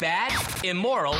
[0.00, 0.32] bad,
[0.64, 1.14] immoral,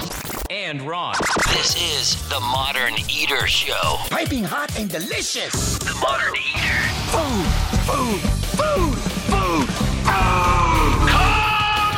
[0.49, 1.15] and wrong.
[1.49, 3.97] This is the Modern Eater Show.
[4.09, 5.79] Piping hot and delicious.
[5.79, 6.81] The Modern Eater.
[7.13, 7.47] Food,
[7.85, 8.21] food,
[8.57, 8.97] food,
[9.29, 11.11] food, food.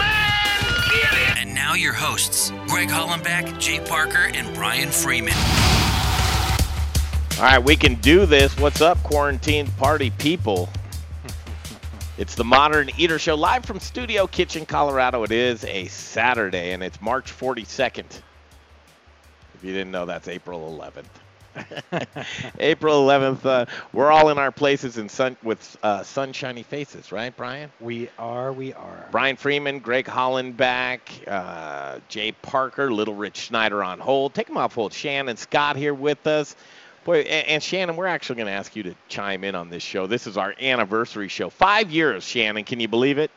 [0.03, 1.39] And get it.
[1.39, 5.35] And now your hosts, Greg Hollenbeck, Jay Parker, and Brian Freeman.
[7.39, 8.59] All right, we can do this.
[8.59, 10.69] What's up, quarantined party people?
[12.23, 15.25] It's the Modern Eater Show live from Studio Kitchen, Colorado.
[15.25, 18.05] It is a Saturday, and it's March 42nd.
[19.55, 22.07] If you didn't know, that's April 11th.
[22.61, 23.45] April 11th.
[23.45, 27.73] Uh, we're all in our places in sun with uh, sunshiny faces, right, Brian?
[27.81, 29.09] We are, we are.
[29.11, 34.33] Brian Freeman, Greg Hollenbeck, uh, Jay Parker, Little Rich Schneider on hold.
[34.33, 34.93] Take them off hold.
[34.93, 36.55] Shannon Scott here with us.
[37.05, 39.83] Boy, and, and Shannon, we're actually going to ask you to chime in on this
[39.83, 40.07] show.
[40.07, 41.51] This is our anniversary show.
[41.51, 42.65] Five years, Shannon.
[42.65, 43.31] Can you believe it?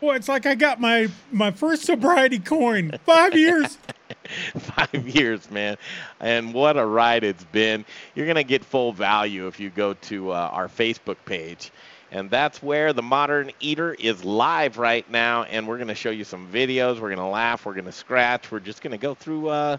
[0.00, 2.92] Boy, it's like I got my my first sobriety coin.
[3.04, 3.78] Five years.
[4.58, 5.76] Five years, man.
[6.20, 7.84] And what a ride it's been.
[8.14, 11.72] You're going to get full value if you go to uh, our Facebook page.
[12.12, 15.42] And that's where the Modern Eater is live right now.
[15.44, 16.94] And we're going to show you some videos.
[16.94, 17.66] We're going to laugh.
[17.66, 18.52] We're going to scratch.
[18.52, 19.48] We're just going to go through.
[19.48, 19.76] Uh,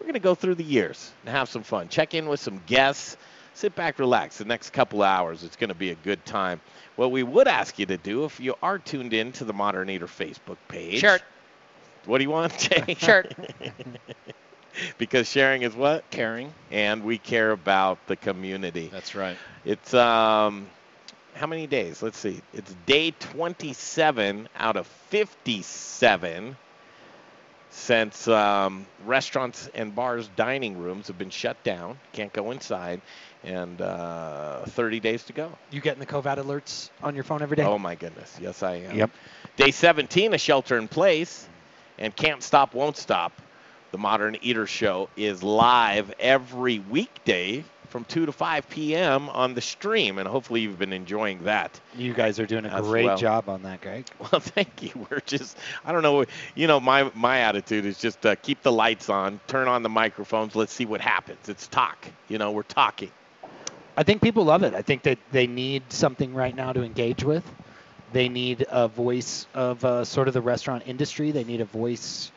[0.00, 1.88] we're going to go through the years and have some fun.
[1.88, 3.16] Check in with some guests.
[3.52, 4.38] Sit back, relax.
[4.38, 6.60] The next couple hours, it's going to be a good time.
[6.96, 9.90] What we would ask you to do, if you are tuned in to the Modern
[9.90, 11.22] Eater Facebook page, Shirt.
[12.06, 12.94] What do you want, Jay?
[12.98, 13.34] Shirt.
[14.98, 16.08] because sharing is what?
[16.10, 16.52] Caring.
[16.70, 18.88] And we care about the community.
[18.90, 19.36] That's right.
[19.64, 20.66] It's um,
[21.34, 22.02] how many days?
[22.02, 22.40] Let's see.
[22.54, 26.56] It's day 27 out of 57
[27.70, 31.98] since um, restaurants and bars, dining rooms have been shut down.
[32.12, 33.00] Can't go inside,
[33.44, 35.50] and uh, 30 days to go.
[35.70, 37.64] You getting the COVID alerts on your phone every day?
[37.64, 38.96] Oh my goodness, yes I am.
[38.96, 39.10] Yep.
[39.56, 41.48] Day 17 a shelter in place,
[41.98, 43.32] and can't stop, won't stop.
[43.92, 49.28] The Modern Eater Show is live every weekday from 2 to 5 p.m.
[49.30, 51.78] on the stream, and hopefully you've been enjoying that.
[51.96, 53.18] You guys are doing a great well.
[53.18, 54.06] job on that, Greg.
[54.20, 55.06] Well, thank you.
[55.10, 58.70] We're just, I don't know, you know, my my attitude is just uh, keep the
[58.70, 61.48] lights on, turn on the microphones, let's see what happens.
[61.48, 62.06] It's talk.
[62.28, 63.10] You know, we're talking.
[63.96, 64.74] I think people love it.
[64.74, 67.44] I think that they need something right now to engage with.
[68.12, 71.32] They need a voice of uh, sort of the restaurant industry.
[71.32, 72.30] They need a voice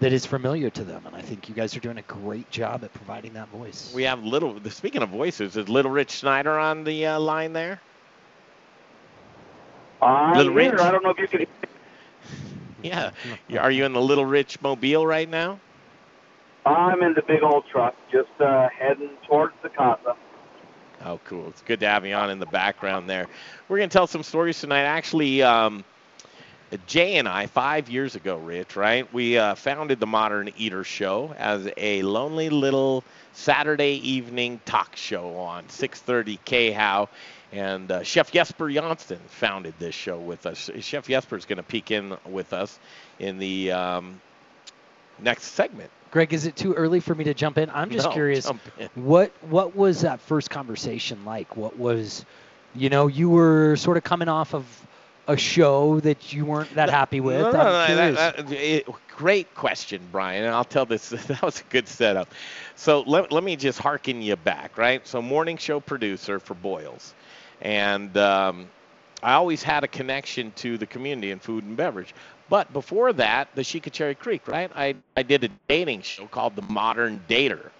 [0.00, 2.84] that is familiar to them, and I think you guys are doing a great job
[2.84, 3.92] at providing that voice.
[3.94, 4.58] We have little.
[4.70, 7.80] Speaking of voices, is Little Rich Schneider on the uh, line there?
[10.02, 10.72] I'm Little here.
[10.72, 10.80] Rich?
[10.80, 11.46] I don't know if you can.
[12.82, 13.12] Yeah.
[13.58, 15.58] Are you in the Little Rich Mobile right now?
[16.66, 20.14] I'm in the big old truck, just uh, heading towards the casa.
[21.02, 21.48] Oh, cool.
[21.48, 23.26] It's good to have you on in the background there.
[23.68, 24.82] We're going to tell some stories tonight.
[24.82, 25.82] Actually, um,
[26.86, 29.12] Jay and I, five years ago, Rich, right?
[29.12, 35.36] We uh, founded the Modern Eater Show as a lonely little Saturday evening talk show
[35.36, 37.08] on 6:30 KHOW.
[37.52, 40.70] And uh, Chef Jesper Jonsson founded this show with us.
[40.80, 42.78] Chef Jesper is going to peek in with us
[43.20, 44.20] in the um,
[45.20, 45.90] next segment.
[46.10, 47.70] Greg, is it too early for me to jump in?
[47.70, 48.48] I'm just No, curious.
[48.94, 51.56] What what was that first conversation like?
[51.56, 52.24] What was,
[52.74, 54.64] you know, you were sort of coming off of
[55.26, 57.40] a show that you weren't that happy with.
[57.40, 58.86] No, no, no, that- that- it-
[59.16, 60.44] great question, Brian.
[60.44, 61.10] And I'll tell this.
[61.28, 62.34] That was a good setup.
[62.74, 65.06] So let, let me just harken you back, right?
[65.06, 67.14] So morning show producer for Boyles,
[67.60, 68.68] and um,
[69.22, 72.14] I always had a connection to the community and food and beverage.
[72.50, 74.70] But before that, the Cherry Creek, right?
[74.74, 77.70] I, I did a dating show called The Modern Dater.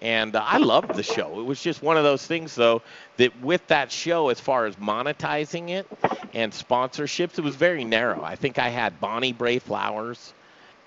[0.00, 1.40] And uh, I loved the show.
[1.40, 2.82] It was just one of those things, though,
[3.16, 5.86] that with that show, as far as monetizing it
[6.34, 8.22] and sponsorships, it was very narrow.
[8.22, 10.32] I think I had Bonnie Brae Flowers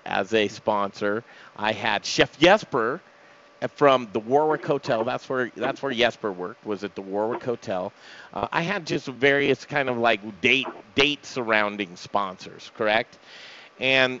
[0.04, 1.24] as a sponsor.
[1.56, 3.00] I had Chef Jesper
[3.76, 5.04] from the Warwick Hotel.
[5.04, 6.64] That's where that's where Jesper worked.
[6.66, 7.92] Was at the Warwick Hotel.
[8.32, 13.18] Uh, I had just various kind of like date date surrounding sponsors, correct?
[13.78, 14.20] And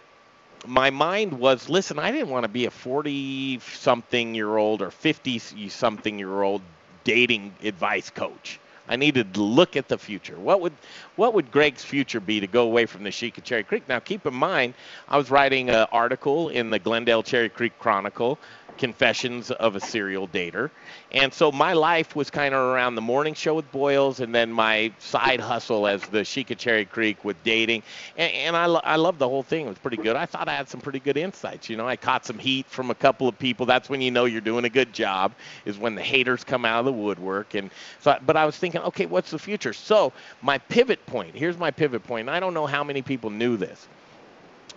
[0.66, 4.90] my mind was, listen, I didn't want to be a 40 something year old or
[4.90, 5.38] 50
[5.68, 6.62] something year old
[7.04, 8.60] dating advice coach.
[8.88, 10.36] I needed to look at the future.
[10.36, 10.72] What would
[11.14, 13.88] what would Greg's future be to go away from the Sheik of Cherry Creek?
[13.88, 14.74] Now, keep in mind,
[15.08, 18.38] I was writing an article in the Glendale Cherry Creek Chronicle,
[18.78, 20.70] Confessions of a Serial Dater,
[21.12, 24.52] and so my life was kind of around the morning show with Boyles, and then
[24.52, 27.82] my side hustle as the Sheik of Cherry Creek with dating,
[28.16, 29.66] and, and I lo- I loved the whole thing.
[29.66, 30.16] It was pretty good.
[30.16, 31.68] I thought I had some pretty good insights.
[31.68, 33.66] You know, I caught some heat from a couple of people.
[33.66, 35.32] That's when you know you're doing a good job.
[35.64, 37.54] Is when the haters come out of the woodwork.
[37.54, 37.70] And
[38.00, 39.72] so, but I was thinking, okay, what's the future?
[39.72, 41.34] So my pivot point.
[41.34, 42.28] Here's my pivot point.
[42.28, 43.86] I don't know how many people knew this.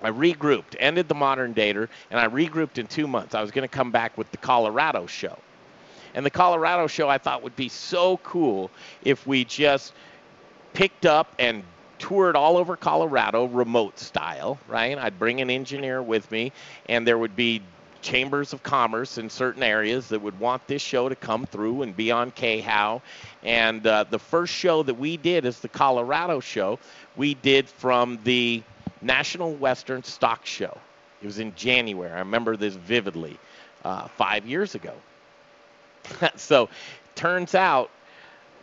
[0.02, 3.36] I regrouped, ended the modern dater, and I regrouped in two months.
[3.36, 5.38] I was going to come back with the Colorado show.
[6.14, 8.72] And the Colorado show I thought would be so cool
[9.04, 9.94] if we just
[10.74, 11.64] picked up and
[12.00, 14.98] toured all over Colorado remote style, right?
[14.98, 16.52] I'd bring an engineer with me,
[16.88, 17.62] and there would be
[18.02, 21.98] chambers of commerce in certain areas that would want this show to come through and
[21.98, 23.02] be on KHOW.
[23.44, 26.78] And uh, the first show that we did is the Colorado show.
[27.16, 28.62] We did from the
[29.06, 30.78] National Western Stock Show.
[31.22, 32.12] It was in January.
[32.12, 33.40] I remember this vividly,
[33.84, 34.94] uh, five years ago.
[36.36, 36.70] so,
[37.16, 37.90] turns out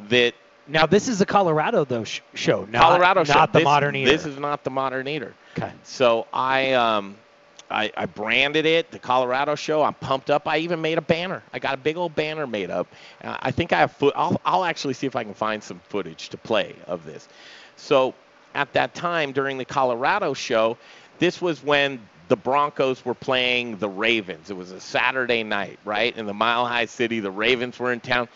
[0.08, 0.34] that
[0.68, 3.34] Now this is a Colorado though sh- show, not, Colorado show.
[3.34, 4.10] not the this, modern eater.
[4.10, 5.34] This is not the modern eater.
[5.56, 5.72] okay.
[5.84, 7.16] So I um,
[7.70, 9.82] I, I branded it the Colorado show.
[9.82, 10.46] I'm pumped up.
[10.46, 11.42] I even made a banner.
[11.52, 12.86] I got a big old banner made up.
[13.22, 14.12] Uh, I think I have foot.
[14.16, 17.28] I'll, I'll actually see if I can find some footage to play of this.
[17.76, 18.14] So
[18.54, 20.76] at that time during the Colorado show,
[21.18, 24.50] this was when the Broncos were playing the Ravens.
[24.50, 26.16] It was a Saturday night, right?
[26.16, 28.28] In the Mile High City, the Ravens were in town.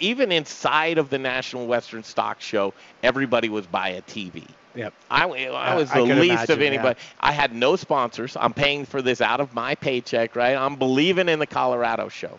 [0.00, 4.46] Even inside of the National Western Stock Show, everybody was by a TV.
[4.74, 4.92] Yep.
[5.10, 6.66] I, I Uh, was I the could least imagine, of yeah.
[6.66, 7.00] anybody.
[7.20, 8.36] I had no sponsors.
[8.38, 10.56] I'm paying for this out of my paycheck, right?
[10.56, 12.38] I'm believing in the Colorado show.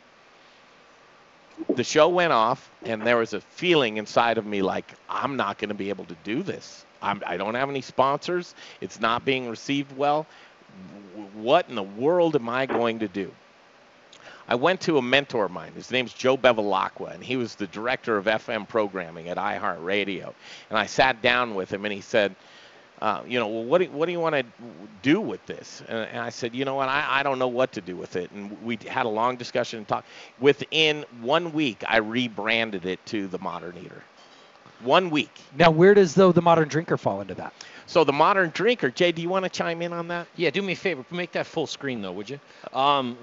[1.76, 5.58] The show went off, and there was a feeling inside of me like, I'm not
[5.58, 6.86] going to be able to do this.
[7.02, 8.56] I'm, I don't have any sponsors.
[8.82, 10.26] It's not being received well.
[11.34, 13.32] What in the world am I going to do?
[14.48, 15.72] I went to a mentor of mine.
[15.74, 20.34] His name's Joe Bevilacqua, and he was the director of FM programming at iHeartRadio.
[20.70, 22.36] And I sat down with him, and he said,
[23.02, 24.46] uh, you know, well, what do, what do you want to
[25.02, 25.82] do with this?
[25.88, 28.16] And, and I said, you know what, I, I don't know what to do with
[28.16, 28.32] it.
[28.32, 30.06] And we had a long discussion and talk.
[30.40, 34.04] Within one week, I rebranded it to the Modern Eater.
[34.84, 35.32] One week.
[35.58, 37.54] Now where does though the modern drinker fall into that?
[37.86, 40.28] So the Modern Drinker, Jay, do you want to chime in on that?
[40.36, 41.06] Yeah, do me a favor.
[41.12, 42.40] Make that full screen, though, would you?
[42.74, 43.18] Um,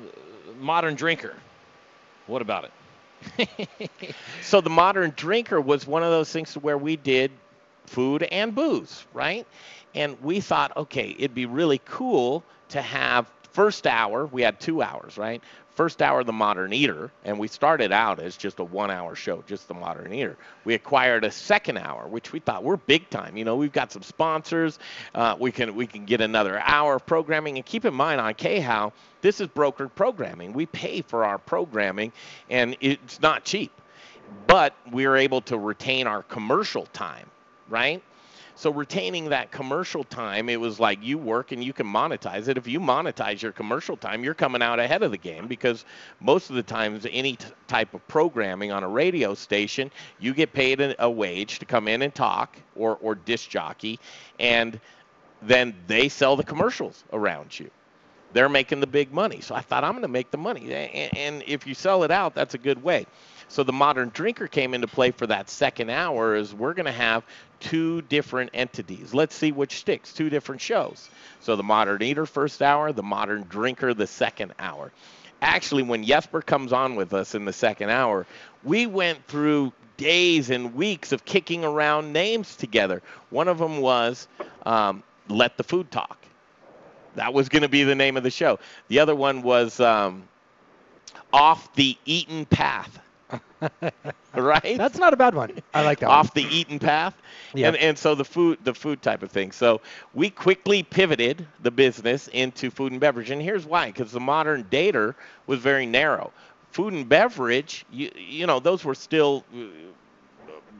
[0.58, 1.34] modern drinker.
[2.26, 2.64] What about
[3.38, 3.48] it?
[4.42, 7.30] So the modern drinker was one of those things where we did
[7.86, 9.46] food and booze, right?
[9.94, 14.26] And we thought, okay, it'd be really cool to have first hour.
[14.26, 15.42] We had two hours, right?
[15.74, 19.66] First hour, the modern eater, and we started out as just a one-hour show, just
[19.66, 20.36] the modern eater.
[20.64, 23.36] We acquired a second hour, which we thought we're big time.
[23.36, 24.78] You know, we've got some sponsors.
[25.14, 27.56] Uh, we can we can get another hour of programming.
[27.56, 28.92] And keep in mind on KHOW,
[29.22, 30.52] this is brokered programming.
[30.52, 32.12] We pay for our programming,
[32.50, 33.72] and it's not cheap
[34.46, 37.30] but we are able to retain our commercial time,
[37.70, 38.02] right?
[38.56, 42.58] So retaining that commercial time, it was like you work and you can monetize it.
[42.58, 45.86] If you monetize your commercial time, you're coming out ahead of the game because
[46.20, 50.52] most of the times any t- type of programming on a radio station, you get
[50.52, 54.00] paid a, a wage to come in and talk or or disc jockey,
[54.38, 54.80] and
[55.42, 57.70] then they sell the commercials around you
[58.32, 59.40] they're making the big money.
[59.40, 62.10] So I thought I'm going to make the money, A- and if you sell it
[62.10, 63.06] out, that's a good way.
[63.50, 66.36] So the modern drinker came into play for that second hour.
[66.36, 67.24] Is we're going to have
[67.58, 69.12] two different entities.
[69.12, 70.12] Let's see which sticks.
[70.12, 71.10] Two different shows.
[71.40, 74.92] So the modern eater first hour, the modern drinker the second hour.
[75.42, 78.24] Actually, when Jesper comes on with us in the second hour,
[78.62, 83.02] we went through days and weeks of kicking around names together.
[83.30, 84.28] One of them was
[84.64, 86.18] um, "Let the Food Talk."
[87.16, 88.60] That was going to be the name of the show.
[88.86, 90.28] The other one was um,
[91.32, 93.00] Off the Eaten Path.
[94.34, 94.78] right?
[94.78, 95.52] That's not a bad one.
[95.74, 96.08] I like that.
[96.08, 96.18] one.
[96.18, 97.14] Off the eaten path.
[97.54, 97.68] Yeah.
[97.68, 99.52] And, and so the food the food type of thing.
[99.52, 99.80] So
[100.14, 103.30] we quickly pivoted the business into food and beverage.
[103.30, 105.14] And here's why, because the modern dater
[105.46, 106.32] was very narrow.
[106.72, 109.58] Food and beverage, you, you know, those were still uh,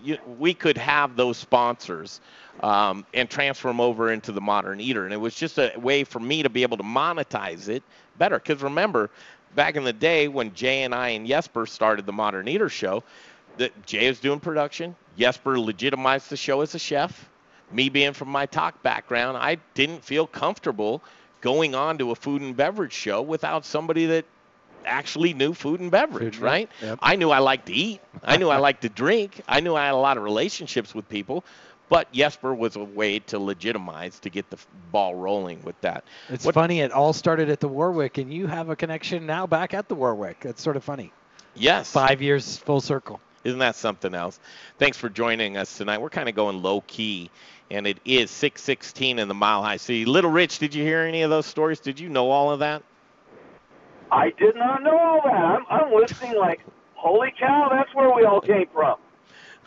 [0.03, 2.21] you, we could have those sponsors
[2.63, 6.05] um, and transfer them over into the modern eater and it was just a way
[6.05, 7.83] for me to be able to monetize it
[8.19, 9.11] better because remember
[9.55, 13.03] back in the day when jay and i and jesper started the modern eater show
[13.57, 17.29] that jay was doing production jesper legitimized the show as a chef
[17.73, 21.03] me being from my talk background i didn't feel comfortable
[21.41, 24.25] going on to a food and beverage show without somebody that
[24.85, 26.69] actually knew food and beverage, Food, right?
[26.81, 26.99] yep.
[27.03, 28.01] I knew I liked to eat.
[28.23, 29.43] I knew I liked to drink.
[29.47, 31.45] I knew I had a lot of relationships with people.
[31.91, 34.57] But Jesper was a way to legitimize to get the
[34.93, 36.05] ball rolling with that.
[36.31, 36.81] It's What- funny.
[36.81, 39.95] It all started at the Warwick, and you have a connection now back at the
[39.97, 40.41] Warwick.
[40.41, 41.13] That's sort of funny.
[41.55, 41.93] Yes.
[41.93, 43.21] Five years full circle.
[43.43, 44.39] Isn't that something else?
[44.79, 46.01] Thanks for joining us tonight.
[46.01, 47.31] We're kind of going low key,
[47.71, 50.05] and it is 616 in the Mile High City.
[50.05, 51.81] Little Rich, did you hear any of those stories?
[51.81, 52.83] Did you know all of that?
[54.13, 55.35] I did not know all that.
[55.35, 56.61] I'm, I'm listening like,
[56.95, 58.97] holy cow, that's where we all came from.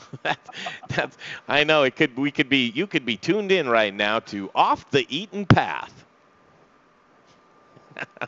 [0.24, 0.50] that's,
[0.90, 1.18] that's
[1.48, 4.50] I know it could we could be you could be tuned in right now to
[4.56, 6.06] off the eaten path.
[7.96, 8.28] Can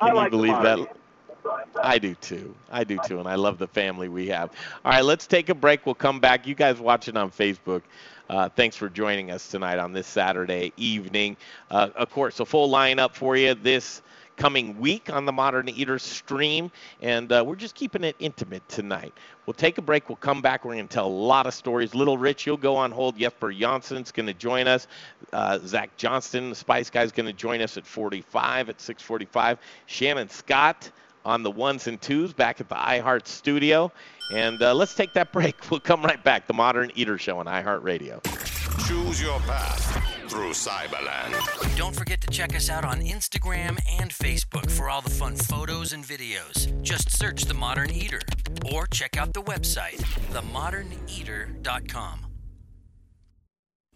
[0.00, 0.96] I you like the believe that?
[1.82, 2.54] I do too.
[2.70, 4.50] I do too, and I love the family we have.
[4.84, 5.86] All right, let's take a break.
[5.86, 6.46] We'll come back.
[6.46, 7.82] You guys watching on Facebook,
[8.28, 11.36] uh, thanks for joining us tonight on this Saturday evening.
[11.70, 14.02] Uh, of course, a full lineup for you this
[14.36, 16.70] coming week on the Modern Eater stream,
[17.02, 19.12] and uh, we're just keeping it intimate tonight.
[19.46, 20.08] We'll take a break.
[20.08, 20.64] We'll come back.
[20.64, 21.94] We're going to tell a lot of stories.
[21.94, 23.18] Little Rich, you'll go on hold.
[23.18, 24.86] Jesper Jonsson's going to join us.
[25.32, 29.58] Uh, Zach Johnston, the Spice Guy's going to join us at 45, at 6:45.
[29.86, 30.90] Shannon Scott
[31.24, 33.92] on the ones and twos back at the iHeart studio.
[34.32, 35.56] And uh, let's take that break.
[35.70, 36.46] We'll come right back.
[36.46, 38.22] The Modern Eater Show on iHeartRadio.
[38.86, 41.34] Choose your path through Cyberland.
[41.76, 45.92] Don't forget to check us out on Instagram and Facebook for all the fun photos
[45.92, 46.80] and videos.
[46.82, 48.20] Just search The Modern Eater
[48.72, 49.98] or check out the website,
[50.32, 52.26] themoderneater.com.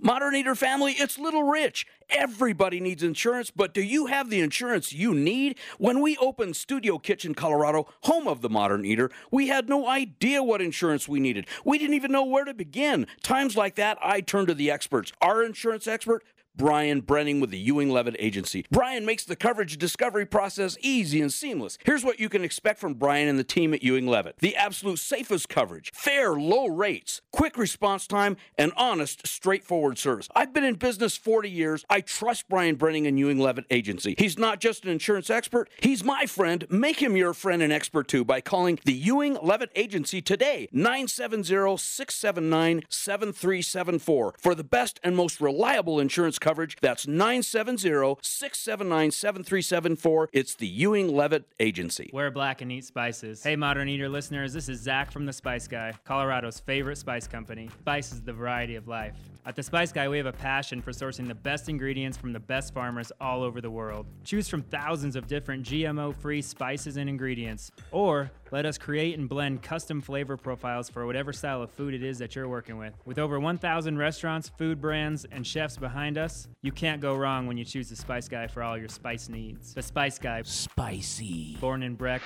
[0.00, 1.86] Modern Eater family, it's Little Rich.
[2.10, 5.58] Everybody needs insurance, but do you have the insurance you need?
[5.78, 10.42] When we opened Studio Kitchen, Colorado, home of the Modern Eater, we had no idea
[10.42, 11.46] what insurance we needed.
[11.64, 13.06] We didn't even know where to begin.
[13.22, 15.12] Times like that, I turn to the experts.
[15.20, 16.24] Our insurance expert,
[16.56, 18.64] Brian Brenning with the Ewing Levitt Agency.
[18.70, 21.78] Brian makes the coverage discovery process easy and seamless.
[21.84, 25.00] Here's what you can expect from Brian and the team at Ewing Levitt the absolute
[25.00, 30.28] safest coverage, fair, low rates, quick response time, and honest, straightforward service.
[30.34, 31.84] I've been in business 40 years.
[31.90, 34.14] I trust Brian Brenning and Ewing Levitt Agency.
[34.16, 36.66] He's not just an insurance expert, he's my friend.
[36.70, 41.78] Make him your friend and expert too by calling the Ewing Levitt Agency today, 970
[41.78, 46.76] 679 7374 for the best and most reliable insurance coverage.
[46.80, 50.28] That's 970 679 7374.
[50.32, 52.10] It's the Ewing Levitt Agency.
[52.12, 53.42] Wear black and eat spices.
[53.42, 57.70] Hey, Modern Eater listeners, this is Zach from The Spice Guy, Colorado's favorite spice company.
[57.80, 59.16] Spice is the variety of life.
[59.46, 62.40] At The Spice Guy, we have a passion for sourcing the best ingredients from the
[62.40, 64.06] best farmers all over the world.
[64.24, 69.28] Choose from thousands of different GMO free spices and ingredients, or let us create and
[69.28, 72.94] blend custom flavor profiles for whatever style of food it is that you're working with.
[73.04, 77.58] With over 1,000 restaurants, food brands, and chefs behind us, you can't go wrong when
[77.58, 79.74] you choose The Spice Guy for all your spice needs.
[79.74, 81.58] The Spice Guy, Spicy.
[81.60, 82.22] born in Breck,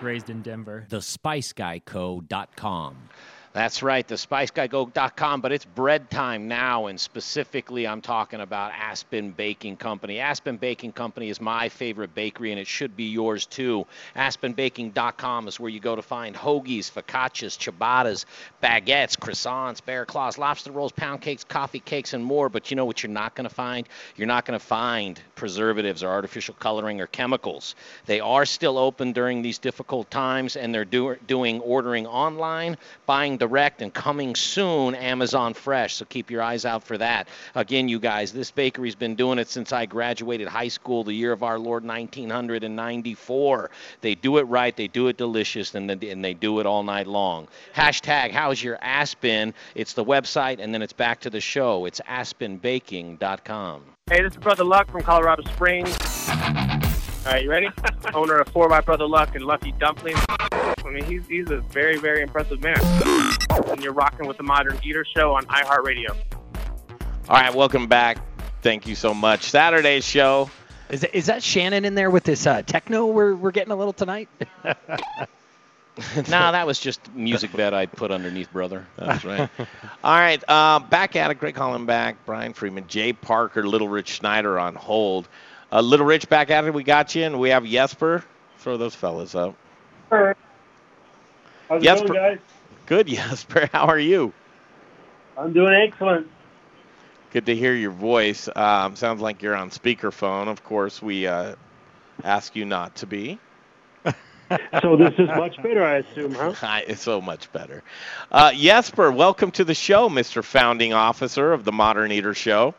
[0.00, 0.86] raised in Denver.
[0.88, 2.96] TheSpiceGuyCo.com.
[3.54, 9.30] That's right, the spiceguyco.com, but it's bread time now, and specifically I'm talking about Aspen
[9.32, 10.20] Baking Company.
[10.20, 13.86] Aspen Baking Company is my favorite bakery, and it should be yours too.
[14.16, 18.24] AspenBaking.com is where you go to find hoagies, focaccias, ciabattas,
[18.62, 22.48] baguettes, croissants, bear claws, lobster rolls, pound cakes, coffee cakes, and more.
[22.48, 23.86] But you know what you're not going to find?
[24.16, 27.74] You're not going to find preservatives or artificial coloring or chemicals.
[28.06, 33.41] They are still open during these difficult times, and they're do- doing ordering online, buying
[33.42, 35.96] direct, and coming soon Amazon Fresh.
[35.96, 37.26] So keep your eyes out for that.
[37.56, 41.32] Again, you guys, this bakery's been doing it since I graduated high school, the year
[41.32, 43.70] of our Lord 1994.
[44.00, 47.48] They do it right, they do it delicious, and, they do it all night long.
[47.74, 49.54] Hashtag How's Your Aspen?
[49.74, 51.86] It's the website, and then it's back to the show.
[51.86, 53.82] It's aspenbaking.com.
[54.08, 56.91] Hey, this is Brother Luck from Colorado Springs.
[57.24, 57.68] All right, you ready?
[58.14, 60.18] Owner of 4 by Brother Luck and Lucky Dumplings.
[60.28, 62.76] I mean, he's, he's a very, very impressive man.
[63.70, 66.16] And you're rocking with the Modern Eater Show on iHeartRadio.
[67.28, 68.18] All right, welcome back.
[68.62, 69.44] Thank you so much.
[69.44, 70.50] Saturday's show.
[70.90, 73.92] Is, is that Shannon in there with this uh, techno we're, we're getting a little
[73.92, 74.28] tonight?
[74.64, 78.84] no, that was just music bed I put underneath, brother.
[78.96, 79.48] That's right.
[80.02, 81.38] All right, uh, back at it.
[81.38, 85.28] Greg Hollenbeck, Brian Freeman, Jay Parker, Little Rich Schneider on hold.
[85.72, 86.74] Uh, Little Rich back at it.
[86.74, 88.22] We got you, and we have Jesper.
[88.58, 89.54] Throw those fellas up.
[90.10, 90.36] How's
[91.70, 92.08] it Jesper.
[92.08, 92.38] going, guys?
[92.84, 93.70] Good, Jesper.
[93.72, 94.34] How are you?
[95.38, 96.28] I'm doing excellent.
[97.32, 98.48] Good to hear your voice.
[98.54, 100.48] Um, sounds like you're on speakerphone.
[100.48, 101.54] Of course, we uh,
[102.22, 103.38] ask you not to be.
[104.82, 106.52] So this is much better, I assume, huh?
[106.56, 107.82] Hi, It's so much better.
[108.30, 110.44] Uh, Jesper, welcome to the show, Mr.
[110.44, 112.74] Founding Officer of the Modern Eater Show.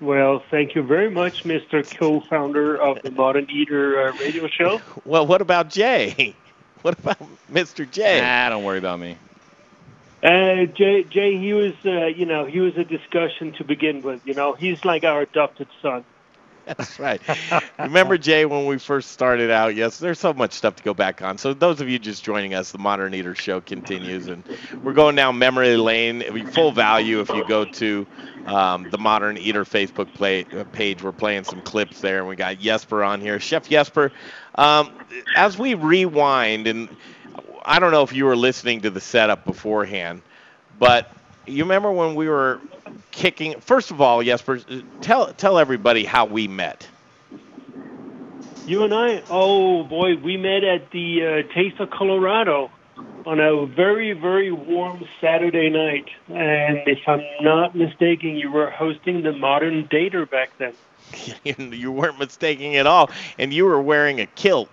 [0.00, 1.82] Well, thank you very much, Mr.
[1.98, 4.80] Co-founder of the Modern Eater uh, radio show.
[5.04, 6.34] Well, what about Jay?
[6.82, 7.18] What about
[7.50, 7.90] Mr.
[7.90, 8.20] Jay?
[8.22, 9.16] Ah, don't worry about me.
[10.22, 14.24] Uh, Jay, Jay, he was, uh, you know, he was a discussion to begin with.
[14.24, 16.04] You know, he's like our adopted son.
[16.78, 17.22] That's right.
[17.78, 19.76] Remember, Jay, when we first started out?
[19.76, 21.38] Yes, there's so much stuff to go back on.
[21.38, 24.44] So, those of you just joining us, the Modern Eater Show continues, and
[24.82, 26.22] we're going down memory lane.
[26.22, 28.08] It'll be full value if you go to
[28.46, 31.04] um, the Modern Eater Facebook play, uh, page.
[31.04, 33.38] We're playing some clips there, and we got Jesper on here.
[33.38, 34.10] Chef Jesper,
[34.56, 34.90] um,
[35.36, 36.88] as we rewind, and
[37.64, 40.22] I don't know if you were listening to the setup beforehand,
[40.80, 41.12] but
[41.46, 42.60] you remember when we were
[43.10, 43.60] kicking?
[43.60, 44.60] First of all, Jesper,
[45.00, 46.88] tell tell everybody how we met.
[48.66, 52.70] You and I, oh boy, we met at the uh, Taste of Colorado
[53.24, 56.06] on a very, very warm Saturday night.
[56.28, 60.74] And if I'm not mistaken, you were hosting the Modern Dater back then.
[61.72, 64.70] you weren't mistaken at all, and you were wearing a kilt.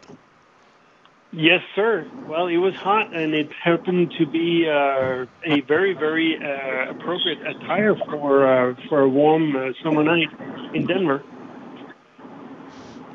[1.36, 2.08] Yes, sir.
[2.28, 7.40] Well, it was hot, and it happened to be uh, a very, very uh, appropriate
[7.48, 10.30] attire for uh, for a warm uh, summer night
[10.76, 11.24] in Denver.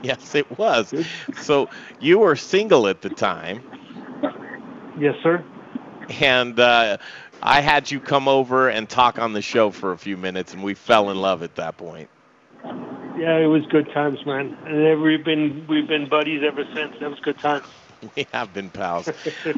[0.03, 0.93] Yes, it was.
[1.41, 1.69] So
[2.01, 3.63] you were single at the time.
[4.99, 5.45] Yes, sir.
[6.21, 6.99] And uh,
[7.41, 10.65] I had you come over and talk on the show for a few minutes, and
[10.65, 12.09] we fell in love at that point.
[12.65, 14.57] Yeah, it was good times, man.
[14.67, 16.97] And we've been we've been buddies ever since.
[17.01, 17.65] That was good times.
[18.17, 19.11] We have been pals.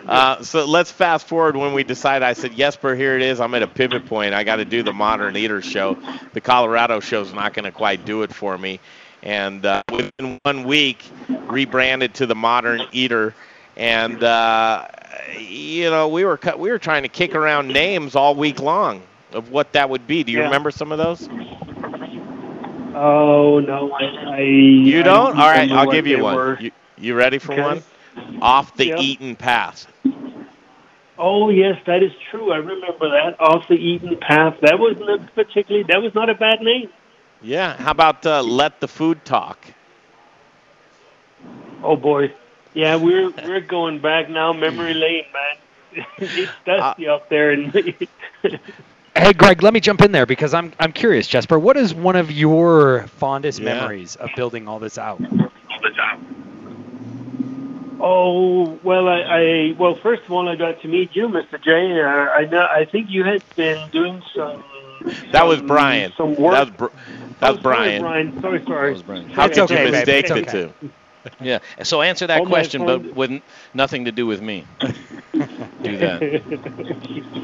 [0.07, 2.23] uh, so let's fast forward when we decide.
[2.23, 2.75] I said, yes.
[2.75, 3.41] Jesper, here it is.
[3.41, 4.35] I'm at a pivot point.
[4.35, 5.99] I got to do the Modern Eater show.
[6.33, 8.81] The Colorado show's not going to quite do it for me.
[9.23, 11.05] And uh, within one week,
[11.49, 13.35] rebranded to the Modern Eater.
[13.77, 14.87] And uh,
[15.39, 19.51] you know, we were we were trying to kick around names all week long of
[19.51, 20.23] what that would be.
[20.25, 20.43] Do you Yeah.
[20.43, 21.29] remember some of those?
[22.95, 24.05] Oh no, I.
[24.37, 24.41] I
[24.83, 25.35] You don't?
[25.35, 26.37] I All right, I'll give you one.
[26.37, 26.59] were.
[26.59, 27.61] You, you ready for Okay.
[27.61, 27.85] one?
[28.41, 28.99] Off the Yep.
[28.99, 29.87] Eaten Path.
[31.19, 32.53] Oh yes, that is true.
[32.53, 34.55] I remember that off the Eaten Path.
[34.63, 35.85] That was not particularly.
[35.89, 36.91] That was not a bad name.
[37.41, 37.77] Yeah.
[37.77, 39.75] How about uh, Let the Food Talk?
[41.83, 42.33] Oh boy,
[42.75, 46.05] yeah, we're we're going back now, memory lane, man.
[46.19, 47.73] it's dusty Uh, up there, and
[49.17, 51.59] Hey, Greg, let me jump in there because I'm I'm curious, Jesper.
[51.59, 53.65] What is one of your fondest Yeah.
[53.65, 55.23] memories of building all this out?
[58.01, 61.63] Oh well, I, I well first of all, I got to meet you, Mr.
[61.63, 62.01] J.
[62.01, 62.67] Uh, I know.
[62.67, 64.65] I think you had been doing some.
[65.33, 66.13] That was Brian.
[66.17, 66.53] Some work.
[66.55, 66.99] That was, Br-
[67.41, 68.03] that was Oh, sorry, Brian.
[68.03, 68.41] Brian.
[68.41, 68.93] Sorry, sorry.
[68.93, 69.29] was Brian.
[69.31, 70.73] How could okay, you mistake it's the okay.
[70.81, 70.91] two?
[71.41, 71.59] Yeah.
[71.83, 73.43] So answer that Oh, question, but with
[73.75, 74.67] nothing to do with me.
[74.81, 76.43] do that.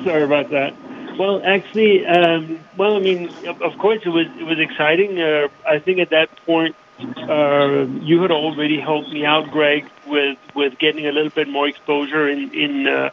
[0.05, 0.75] Sorry about that.
[1.19, 5.21] Well, actually, um, well, I mean, of, of course, it was it was exciting.
[5.21, 10.39] Uh, I think at that point, uh, you had already helped me out, Greg, with
[10.55, 13.11] with getting a little bit more exposure in in uh,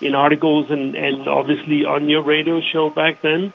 [0.00, 3.52] in articles and and obviously on your radio show back then.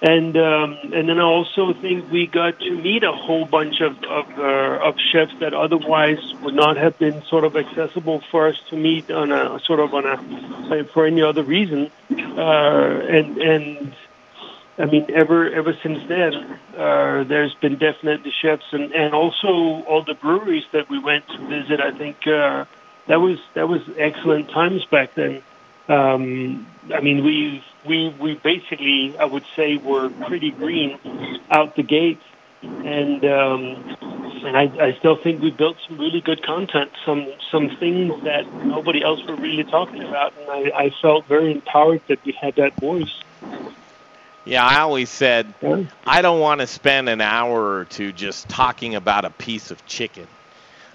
[0.00, 3.96] And um, and then I also think we got to meet a whole bunch of
[4.04, 8.60] of, uh, of chefs that otherwise would not have been sort of accessible for us
[8.70, 11.90] to meet on a sort of on a for any other reason.
[12.10, 13.94] Uh, and and
[14.78, 16.34] I mean, ever ever since then,
[16.76, 21.38] uh, there's been definitely chefs and and also all the breweries that we went to
[21.46, 21.80] visit.
[21.80, 22.64] I think uh,
[23.08, 25.42] that was that was excellent times back then.
[25.88, 30.98] Um, I mean, we we we basically, I would say, were pretty green
[31.50, 32.22] out the gate,
[32.62, 33.96] and um,
[34.44, 38.52] and I, I still think we built some really good content, some some things that
[38.64, 42.54] nobody else were really talking about, and I, I felt very empowered that we had
[42.56, 43.22] that voice.
[44.48, 45.52] Yeah, I always said
[46.06, 49.84] I don't want to spend an hour or two just talking about a piece of
[49.84, 50.26] chicken.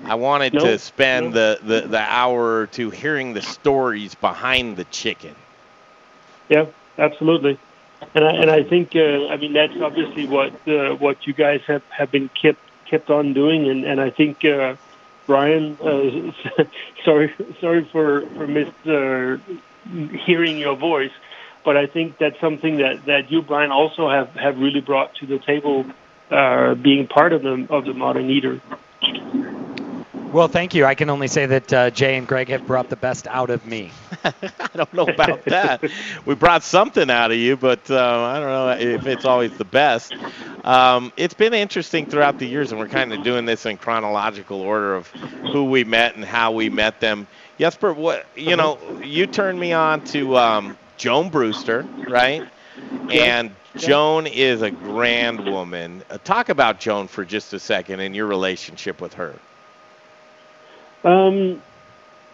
[0.06, 1.56] I wanted No, to spend no.
[1.56, 5.36] the, the, the hour or two hearing the stories behind the chicken.
[6.50, 6.66] Yeah,
[6.98, 7.60] absolutely.
[8.16, 11.62] And I and I think uh, I mean that's obviously what uh, what you guys
[11.68, 14.76] have, have been kept kept on doing, and and I think uh,
[15.26, 16.64] Brian, uh,
[17.06, 19.38] sorry sorry for for miss uh,
[20.26, 21.12] hearing your voice,
[21.64, 25.26] but I think that's something that that you Brian also have have really brought to
[25.26, 25.86] the table,
[26.30, 28.62] uh, being part of the of the modern eater.
[30.34, 30.86] Well, thank you.
[30.86, 33.68] I can only say that uh, Jay and Greg have brought the best out of
[33.68, 33.92] me.
[34.24, 34.34] I
[34.74, 35.84] don't know about that.
[36.26, 39.66] we brought something out of you, but uh, I don't know if it's always the
[39.66, 40.12] best.
[40.64, 44.60] Um, it's been interesting throughout the years, and we're kind of doing this in chronological
[44.60, 45.08] order of
[45.52, 47.28] who we met and how we met them.
[47.60, 52.48] Jesper, what you know, you turned me on to um, Joan Brewster, right?
[53.12, 56.04] And Joan is a grand woman.
[56.10, 59.36] Uh, talk about Joan for just a second and your relationship with her.
[61.04, 61.62] Um,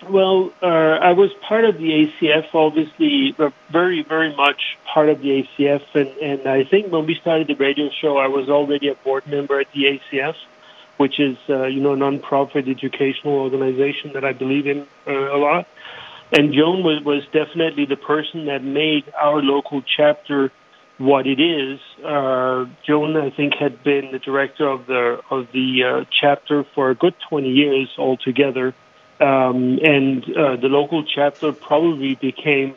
[0.08, 5.22] well, uh, I was part of the ACF, obviously, uh, very, very much part of
[5.22, 5.84] the ACF.
[5.94, 9.28] And, and I think when we started the radio show, I was already a board
[9.28, 10.36] member at the ACF,
[10.98, 15.38] which is, uh, you know, a nonprofit educational organization that I believe in uh, a
[15.38, 15.68] lot.
[16.32, 20.52] And Joan was, was definitely the person that made our local chapter
[21.00, 21.80] what it is.
[22.06, 26.92] Uh, Joan, I think, had been the director of the of the uh, chapter for
[26.92, 28.76] a good 20 years altogether,
[29.20, 32.76] um, and uh, the local chapter probably became,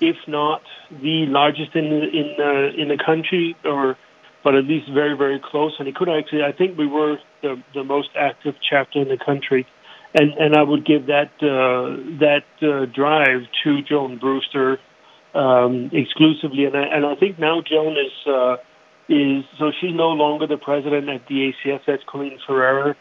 [0.00, 3.96] if not the largest in the, in in the country, or
[4.44, 5.74] but at least very very close.
[5.78, 9.18] And it could actually, I think we were the, the most active chapter in the
[9.18, 9.66] country,
[10.14, 14.78] and and I would give that uh, that uh, drive to Joan Brewster
[15.34, 16.64] um, exclusively.
[16.64, 18.56] And I, and I think now Joan is uh,
[19.08, 21.80] is so she's no longer the president at the ACF.
[21.86, 22.96] That's Colleen Ferreira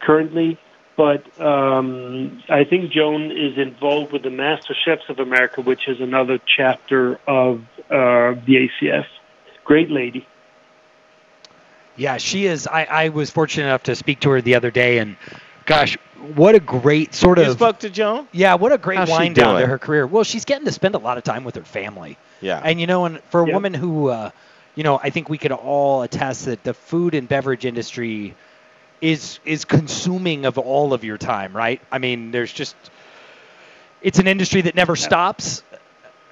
[0.00, 0.58] currently.
[0.96, 6.00] But um, I think Joan is involved with the Master Chefs of America, which is
[6.00, 9.04] another chapter of uh, the ACF.
[9.64, 10.26] Great lady.
[11.96, 12.66] Yeah, she is.
[12.66, 15.16] I, I was fortunate enough to speak to her the other day, and
[15.66, 15.98] gosh,
[16.34, 17.52] what a great sort You of.
[17.52, 18.26] spoke to Joan?
[18.32, 20.06] Yeah, what a great How's wind down to her career.
[20.06, 22.16] Well, she's getting to spend a lot of time with her family.
[22.40, 22.60] Yeah.
[22.62, 23.54] And you know, and for a Yep.
[23.54, 24.30] woman who, uh,
[24.74, 28.34] you know, I think we could all attest that the food and beverage industry
[29.00, 31.80] is is consuming of all of your time, right?
[31.92, 32.74] I mean, there's just
[34.02, 35.62] it's an industry that never stops.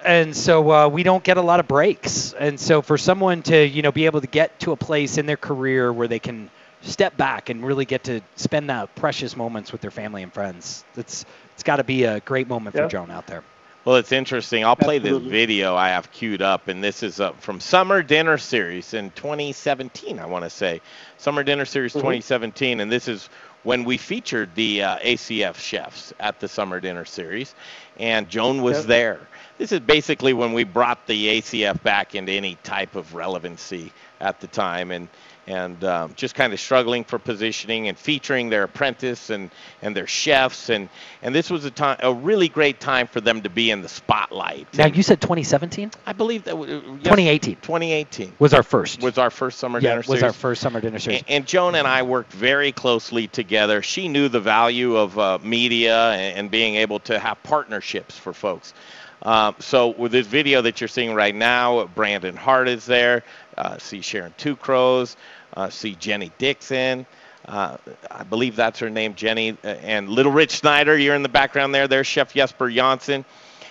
[0.03, 2.33] And so uh, we don't get a lot of breaks.
[2.33, 5.25] And so for someone to, you know, be able to get to a place in
[5.25, 6.51] their career where they can
[6.85, 10.83] step back and really get to spend that precious moments with their family and friends,
[10.95, 12.83] it's it's got to be a great moment Yeah.
[12.83, 13.43] for Joan out there.
[13.85, 14.65] Well, it's interesting.
[14.65, 18.39] I'll play this video I have queued up, and this is uh, from Summer Dinner
[18.39, 20.81] Series in 2017, I want to say.
[21.17, 21.99] Summer Dinner Series Mhm.
[21.99, 23.29] 2017, and this is
[23.61, 27.53] when we featured the uh, ACF chefs at the Summer Dinner Series,
[27.99, 28.85] and Joan was Yep.
[28.87, 29.19] there.
[29.57, 34.41] This is basically when we brought the ACF back into any type of relevancy at
[34.41, 35.07] the time, and
[35.47, 39.51] and um, just kind of struggling for positioning and featuring their apprentice and,
[39.83, 40.89] and their chefs and
[41.21, 43.87] and this was a time a really great time for them to be in the
[43.89, 44.67] spotlight.
[44.73, 49.01] Now you said 2017, I believe that w- uh, yes, 2018 2018 was our first.
[49.03, 50.23] was our first summer yeah, dinner was series.
[50.23, 51.19] our first summer dinner series.
[51.19, 53.83] And, and Joan and I worked very closely together.
[53.83, 58.33] She knew the value of uh, media and, and being able to have partnerships for
[58.33, 58.73] folks.
[59.21, 63.23] Um, so with this video that you're seeing right now, Brandon Hart is there.
[63.57, 65.17] Uh, see Sharon Two Crows.
[65.53, 67.05] Uh, see Jenny Dixon.
[67.47, 67.77] Uh,
[68.09, 69.51] I believe that's her name, Jenny.
[69.63, 71.87] Uh, and Little Rich Schneider, you're in the background there.
[71.87, 73.23] There's Chef Jesper Jonsson.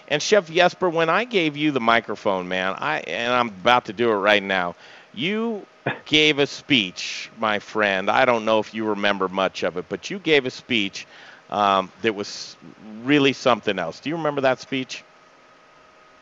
[0.09, 3.93] And Chef Jesper, when I gave you the microphone, man, I and I'm about to
[3.93, 4.77] do it right now.
[5.13, 5.67] You
[6.05, 8.11] gave a speech, my friend.
[8.11, 11.07] I don't know if you remember much of it, but you gave a speech
[11.55, 12.57] um, that was
[13.05, 14.01] really something else.
[14.01, 15.05] Do you remember that speech?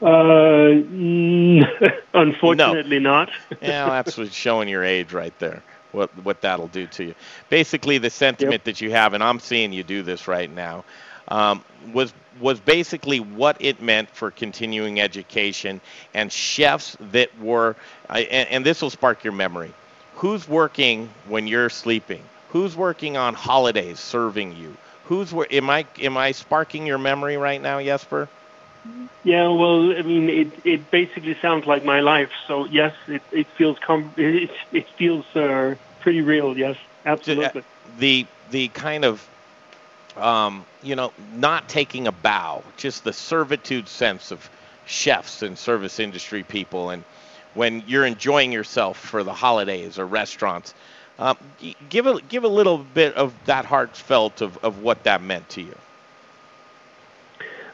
[0.03, 0.05] Uh,
[2.15, 3.31] unfortunately not.
[3.63, 5.63] yeah, that's what's showing your age right there.
[5.93, 7.15] What what that'll do to you.
[7.49, 10.85] Basically, the sentiment that you have, and I'm seeing you do this right now,
[11.29, 11.65] um,
[11.95, 15.81] was was basically what it meant for continuing education
[16.13, 17.75] and chefs that were,
[18.11, 19.73] and, and this will spark your memory.
[20.17, 22.23] Who's working when you're sleeping?
[22.51, 24.77] Who's working on holidays serving you?
[25.13, 28.31] Who's wor- am I am I sparking your memory right now, Jesper?
[29.23, 32.31] Yeah, well, I mean, it it basically sounds like my life.
[32.49, 36.57] So yes, it it feels com- it it feels uh, pretty real.
[36.57, 37.63] Yes, absolutely.
[37.99, 39.29] the the kind of
[40.17, 44.49] um, you know not taking a bow, just the servitude sense of
[44.87, 47.05] chefs and service industry people, and
[47.53, 50.73] when you're enjoying yourself for the holidays or restaurants,
[51.61, 55.49] g- give a give a little bit of that heartfelt of, of what that meant
[55.51, 55.75] to you.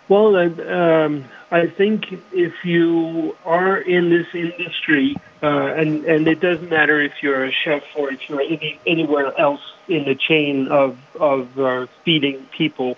[0.09, 6.41] Well, uh, um, I think if you are in this industry, uh, and and it
[6.41, 10.69] doesn't matter if you're a chef or if you're any, anywhere else in the chain
[10.69, 12.97] of of uh, feeding people,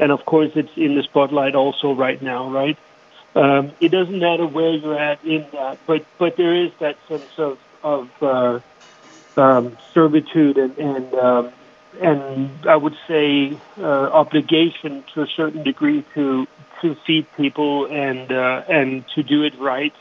[0.00, 2.76] and of course it's in the spotlight also right now, right?
[3.36, 7.38] Um, it doesn't matter where you're at in that, but but there is that sense
[7.38, 8.58] of of uh,
[9.36, 11.52] um, servitude and and um,
[12.00, 16.46] and I would say uh, obligation to a certain degree to
[16.80, 19.94] to feed people and uh, and to do it right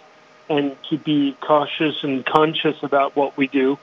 [0.50, 3.78] and to be cautious and conscious about what we do.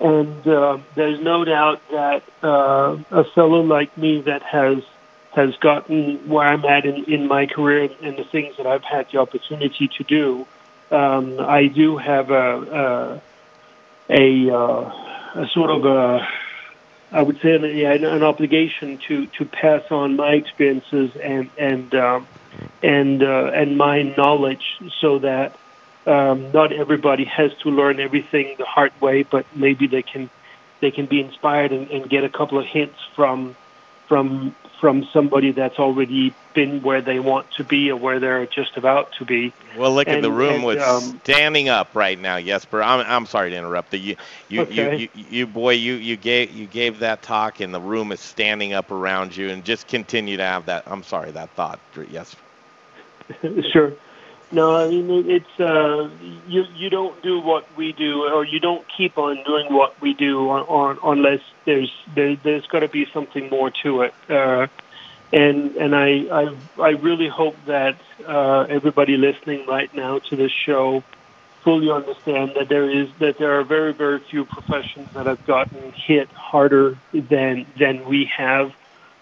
[0.00, 4.82] And uh, there's no doubt that uh, a fellow like me that has
[5.32, 9.10] has gotten where I'm at in, in my career and the things that I've had
[9.10, 10.46] the opportunity to do,
[10.92, 13.22] um, I do have a a,
[14.08, 16.26] a, uh, a sort of a
[17.14, 21.48] I would say an, yeah, an, an obligation to, to pass on my experiences and
[21.56, 22.26] and um,
[22.82, 24.64] and uh, and my knowledge
[25.00, 25.56] so that
[26.06, 30.28] um, not everybody has to learn everything the hard way, but maybe they can
[30.80, 33.54] they can be inspired and, and get a couple of hints from
[34.08, 38.76] from from somebody that's already been where they want to be or where they're just
[38.76, 39.52] about to be.
[39.78, 42.82] Well, look at the room and, with um, standing up right now, Jesper.
[42.82, 43.94] I'm, I'm sorry to interrupt.
[43.94, 44.16] You,
[44.48, 44.98] you, Okay.
[44.98, 48.20] you, you, you, boy, you, you gave you gave that talk, and the room is
[48.20, 50.84] standing up around you, and just continue to have that.
[50.86, 51.78] I'm sorry, that thought.
[52.10, 52.36] Yes.
[53.72, 53.92] sure.
[54.58, 56.08] No, I mean it- it's uh,
[56.46, 56.62] you.
[56.82, 60.32] You don't do what we do, or you don't keep on doing what we do,
[60.54, 64.14] on, on, unless there's there, there's got to be something more to it.
[64.38, 64.66] Uh,
[65.32, 66.08] and and I,
[66.40, 66.44] I
[66.80, 67.96] I really hope that
[68.36, 71.02] uh, everybody listening right now to this show
[71.64, 75.92] fully understand that there is that there are very very few professions that have gotten
[76.06, 78.72] hit harder than than we have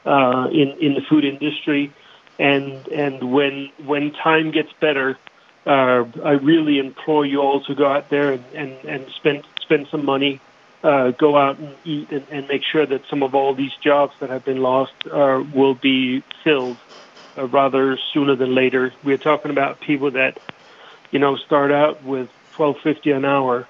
[0.04, 1.92] uh, in in the food industry
[2.38, 5.18] and and when when time gets better,
[5.66, 9.88] uh, I really implore you all to go out there and, and, and spend spend
[9.90, 10.40] some money,
[10.82, 14.14] uh, go out and eat, and, and make sure that some of all these jobs
[14.20, 16.78] that have been lost uh, will be filled
[17.36, 18.92] uh, rather sooner than later.
[19.04, 20.40] We're talking about people that
[21.10, 23.68] you know start out with twelve fifty an hour,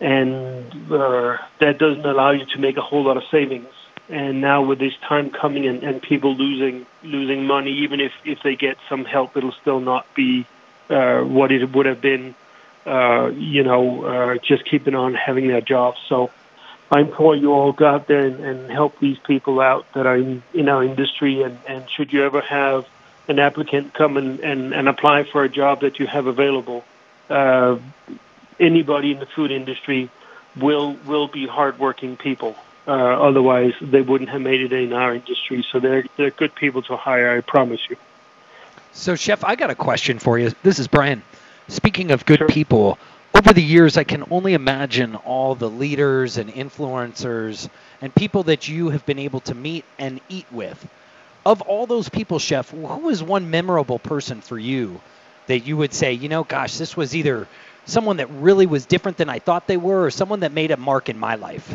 [0.00, 3.68] and uh, that doesn't allow you to make a whole lot of savings
[4.12, 8.42] and now with this time coming and, and people losing losing money, even if if
[8.42, 10.46] they get some help, it'll still not be
[10.90, 12.34] uh, what it would have been.
[12.84, 15.98] Uh, you know, uh, just keeping on having their jobs.
[16.08, 16.30] So
[16.90, 20.16] I implore you all go out there and, and help these people out that are
[20.16, 21.42] in, in our industry.
[21.42, 22.86] And, and should you ever have
[23.28, 26.84] an applicant come and, and, and apply for a job that you have available,
[27.30, 27.78] uh,
[28.58, 30.10] anybody in the food industry
[30.56, 32.56] will will be hardworking people.
[32.86, 35.64] Uh, otherwise, they wouldn't have made it in our industry.
[35.70, 37.36] So they're they're good people to hire.
[37.36, 37.96] I promise you.
[38.92, 40.52] So, Chef, I got a question for you.
[40.62, 41.22] This is Brian.
[41.68, 42.98] Speaking of good people,
[43.34, 47.70] over the years, I can only imagine all the leaders and influencers
[48.02, 50.86] and people that you have been able to meet and eat with.
[51.46, 55.00] Of all those people, Chef, who is one memorable person for you
[55.46, 57.48] that you would say, you know, gosh, this was either
[57.86, 60.76] someone that really was different than I thought they were or someone that made a
[60.76, 61.74] mark in my life?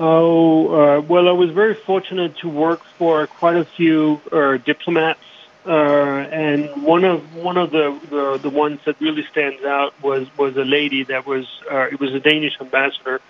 [0.00, 5.18] Oh, uh, well, I was very fortunate to work for quite a few uh, diplomats,
[5.66, 10.28] uh, and one of one of the, the the ones that really stands out was
[10.38, 13.20] was a lady that was uh, it was a Danish ambassador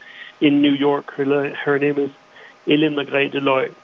[0.42, 1.10] in New York.
[1.12, 2.10] Her her name is
[2.66, 3.74] Ellen Margrethe Løg,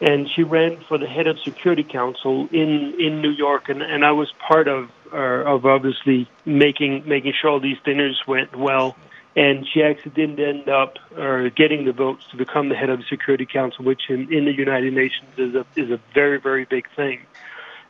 [0.00, 4.04] and she ran for the head of Security Council in in New York, and and
[4.04, 8.94] I was part of uh, of obviously making making sure all these dinners went well
[9.36, 12.98] and she actually didn't end up uh, getting the votes to become the head of
[12.98, 16.64] the Security Council, which in, in the United Nations is a is a very very
[16.64, 17.20] big thing,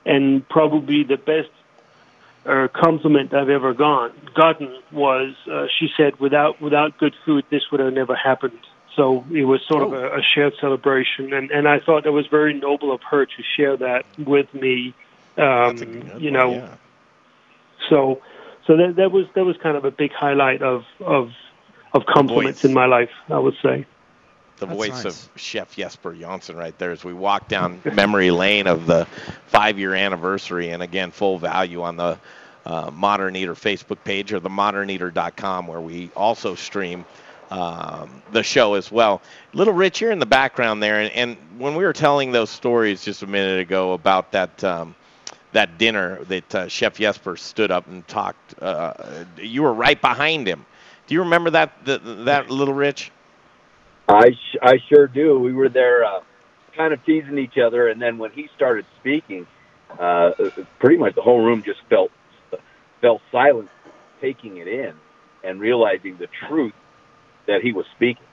[0.05, 1.51] and probably the best
[2.47, 7.71] uh, compliment I've ever gone gotten was uh, she said without without good food this
[7.71, 8.59] would have never happened.
[8.97, 12.27] So it was sort of a, a shared celebration, and and I thought it was
[12.27, 14.95] very noble of her to share that with me.
[15.39, 16.69] Um, you know,
[17.89, 18.21] so
[18.67, 21.31] so that that was that was kind of a big highlight of of
[21.93, 23.87] of compliments in my life, I would say.
[24.59, 28.87] The voice of Chef Jesper Jonsson right there as we walk down memory lane of
[28.87, 29.07] the
[29.47, 32.19] five-year anniversary, and again, full value on the
[32.67, 37.07] uh, Modern Eater Facebook page or the moderneater.com where we also stream
[37.51, 39.23] um, the show as well.
[39.55, 43.03] Little Rich, you're in the background there, and, and when we were telling those stories
[43.03, 44.95] just a minute ago about that um,
[45.53, 50.47] that dinner that uh, Chef Jesper stood up and talked, uh, you were right behind
[50.47, 50.65] him.
[51.07, 53.11] Do you remember that the, that Little Rich?
[54.09, 55.39] I sh- I sure do.
[55.39, 56.21] We were there, uh,
[56.77, 59.47] kind of teasing each other, and then when he started speaking,
[59.99, 60.31] uh,
[60.79, 62.11] pretty much the whole room just felt
[63.01, 63.69] fell silent,
[64.21, 64.93] taking it in
[65.43, 66.75] and realizing the truth
[67.47, 68.27] that he was speaking.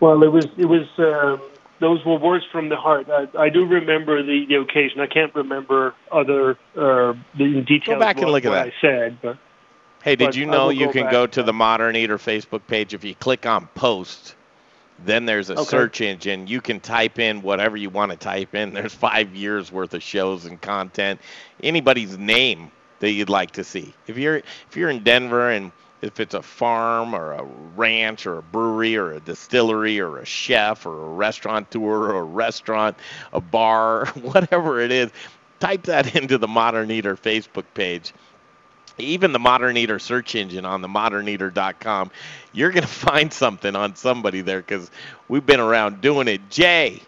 [0.00, 1.40] Well, it was it was um,
[1.80, 3.06] those were words from the heart.
[3.08, 5.00] I, I do remember the, the occasion.
[5.00, 7.96] I can't remember other uh, the details.
[7.96, 8.66] Go back and what, look at that.
[8.68, 9.36] I said, but
[10.02, 12.92] Hey, did But you know you go can go to the Modern Eater Facebook page
[12.92, 14.34] if you click on post,
[14.98, 15.64] then there's a Okay.
[15.64, 16.46] search engine.
[16.46, 18.74] You can type in whatever you want to type in.
[18.74, 21.20] There's five years worth of shows and content.
[21.62, 23.94] Anybody's name that you'd like to see.
[24.06, 25.72] If you're if you're in Denver and
[26.04, 27.44] if it's a farm or a
[27.76, 32.24] ranch or a brewery or a distillery or a chef or a restaurateur or a
[32.24, 32.96] restaurant,
[33.32, 35.10] a bar, whatever it is,
[35.60, 38.12] type that into the Modern Eater Facebook page
[38.98, 42.10] even the Modern Eater search engine on the moderneater.com,
[42.52, 44.90] you're going to find something on somebody there because
[45.28, 46.48] we've been around doing it.
[46.50, 47.00] Jay,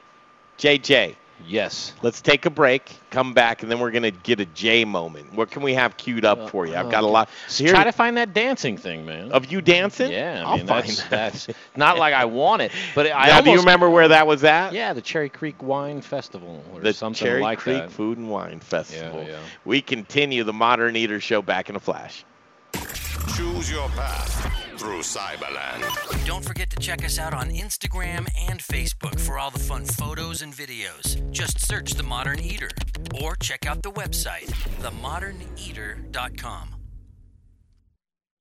[0.58, 1.14] JJ,
[1.46, 1.92] Yes.
[2.02, 5.34] Let's take a break, come back, and then we're going to get a J moment.
[5.34, 6.74] What can we have queued up uh, for you?
[6.74, 7.28] I've uh, got a lot.
[7.48, 9.32] So try to find that dancing thing, man.
[9.32, 10.10] Of you dancing?
[10.10, 11.10] Yeah, I I'll mean find that's that.
[11.10, 14.26] that's not like I want it, but I now, almost, do you remember where that
[14.26, 14.72] was at?
[14.72, 17.92] Yeah, the Cherry Creek Wine Festival or the something Cherry like Creek that.
[17.92, 19.22] Food and Wine Festival.
[19.22, 19.40] Yeah, yeah.
[19.64, 22.24] We continue the Modern Eater Show back in a flash.
[23.36, 25.82] Choose your path through Cyberland.
[26.26, 30.42] Don't forget to check us out on Instagram and Facebook for all the fun photos
[30.42, 31.28] and videos.
[31.32, 32.70] Just search The Modern Eater
[33.20, 34.46] or check out the website,
[34.80, 36.75] themoderneater.com.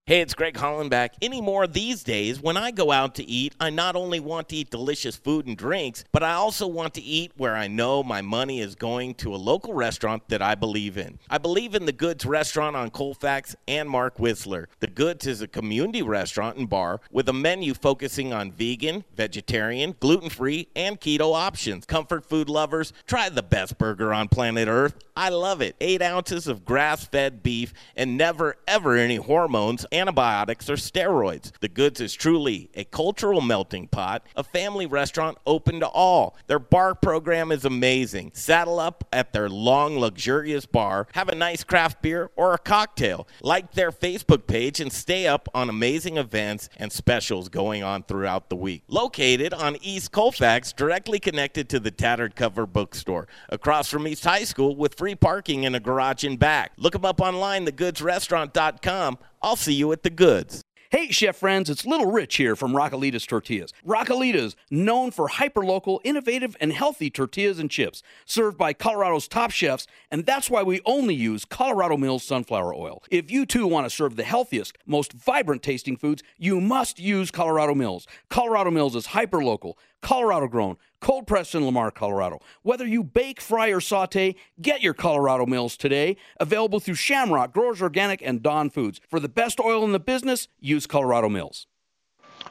[0.07, 1.15] Hey, it's Greg Hollenbeck.
[1.23, 4.69] Anymore these days, when I go out to eat, I not only want to eat
[4.69, 8.61] delicious food and drinks, but I also want to eat where I know my money
[8.61, 11.17] is going to a local restaurant that I believe in.
[11.27, 14.69] I believe in the Goods restaurant on Colfax and Mark Whistler.
[14.79, 19.95] The Goods is a community restaurant and bar with a menu focusing on vegan, vegetarian,
[19.99, 21.83] gluten free, and keto options.
[21.87, 25.03] Comfort food lovers, try the best burger on planet Earth.
[25.17, 25.77] I love it.
[25.79, 31.53] Eight ounces of grass fed beef and never, ever any hormones, antibiotics, or steroids.
[31.61, 36.35] The Goods is truly a cultural melting pot, a family restaurant open to all.
[36.47, 38.31] Their bar program is amazing.
[38.33, 43.25] Saddle up at their long, luxurious bar, have a nice craft beer or a cocktail.
[43.41, 48.49] Like their Facebook page and stay up on amazing events and specials going on throughout
[48.49, 48.83] the week.
[48.89, 54.43] Located on East Colfax, directly connected to the Tattered Cover Bookstore, across from East High
[54.43, 56.71] School with free parking and a garage in back.
[56.77, 59.19] Look them up online, thegoodsrestaurant.com.
[59.39, 60.63] I'll see you at the Goods.
[60.89, 63.71] Hey, chef friends, it's Little Rich here from Raquelita's Tortillas.
[63.85, 69.85] Raquelita's, known for hyperlocal, innovative, and healthy tortillas and chips, served by Colorado's top chefs,
[70.09, 73.03] and that's why we only use Colorado Mills sunflower oil.
[73.11, 77.29] If you too want to serve the healthiest, most vibrant tasting foods, you must use
[77.29, 78.07] Colorado Mills.
[78.29, 79.73] Colorado Mills is hyperlocal,
[80.05, 82.39] Colorado grown, cold pressed in Lamar, Colorado.
[82.61, 86.17] Whether you bake, fry, or saute, get your Colorado Mills today.
[86.39, 89.01] Available through Shamrock, Growers Organic, and Dawn Foods.
[89.09, 91.65] For the best oil in the business, use Colorado Mills.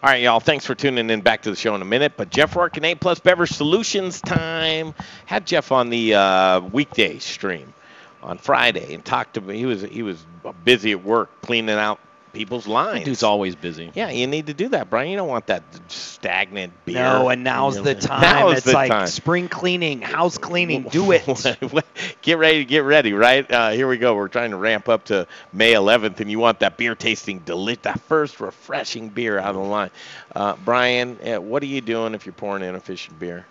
[0.02, 0.40] All right, y'all.
[0.40, 1.20] Thanks for tuning in.
[1.20, 2.14] Back to the show in a minute.
[2.16, 4.92] But Jeff Rourke and A Plus Beverage Solutions time.
[5.26, 7.72] Had Jeff on the uh, weekday stream
[8.20, 9.58] on Friday and talked to me.
[9.58, 10.26] He was he was
[10.64, 12.00] busy at work cleaning out
[12.34, 13.04] people's lines.
[13.04, 13.90] Dude's always busy.
[13.94, 15.10] Yeah, you need to do that, Brian.
[15.10, 16.96] You don't want that stagnant beer.
[16.96, 18.20] No, and now's the time.
[18.20, 19.06] Now's it's the like time.
[19.06, 20.82] spring cleaning, house cleaning.
[20.82, 21.24] Do it.
[22.22, 23.50] get ready, get ready, right?
[23.50, 24.14] Uh, here we go.
[24.14, 27.78] We're trying to ramp up to May 11th, and you want that beer tasting deli-
[27.82, 29.90] that first refreshing beer out of the line.
[30.34, 33.46] Uh, Brian, uh, what are you doing if you're pouring inefficient beer?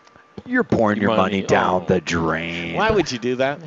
[0.45, 1.85] You're pouring Your your money, money- down oh.
[1.85, 2.75] the drain.
[2.75, 3.59] Why would you do that?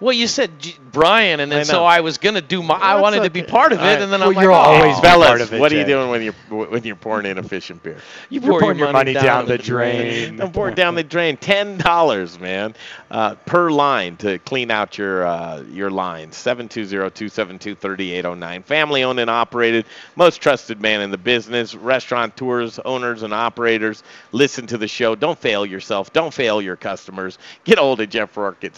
[0.00, 1.84] Well, you said G- Brian, and then I so.
[1.84, 2.74] I was gonna do my.
[2.74, 4.02] I That's wanted to be part of it, All right.
[4.02, 4.56] and then Well, I'm like, you're oh.
[4.56, 7.82] always Fellas, part of it, what are you doing when you're when you're pouring inefficient
[7.82, 7.98] beer?
[8.30, 10.38] You You're pour pouring your money down the Don't drain.
[10.52, 11.36] pour it down the drain.
[11.36, 12.74] Ten dollars, man,
[13.10, 16.34] uh, per line to clean out your uh, your lines.
[16.36, 18.64] 720-272-3809.
[18.64, 19.86] Family owned and operated.
[20.16, 21.74] Most trusted man in the business.
[21.74, 24.02] Restaurateurs, owners, and operators.
[24.32, 25.14] Listen to the show.
[25.14, 26.12] Don't fail yourself.
[26.12, 27.38] Don't fail your customers.
[27.64, 28.72] Get hold of Jeff Rourke at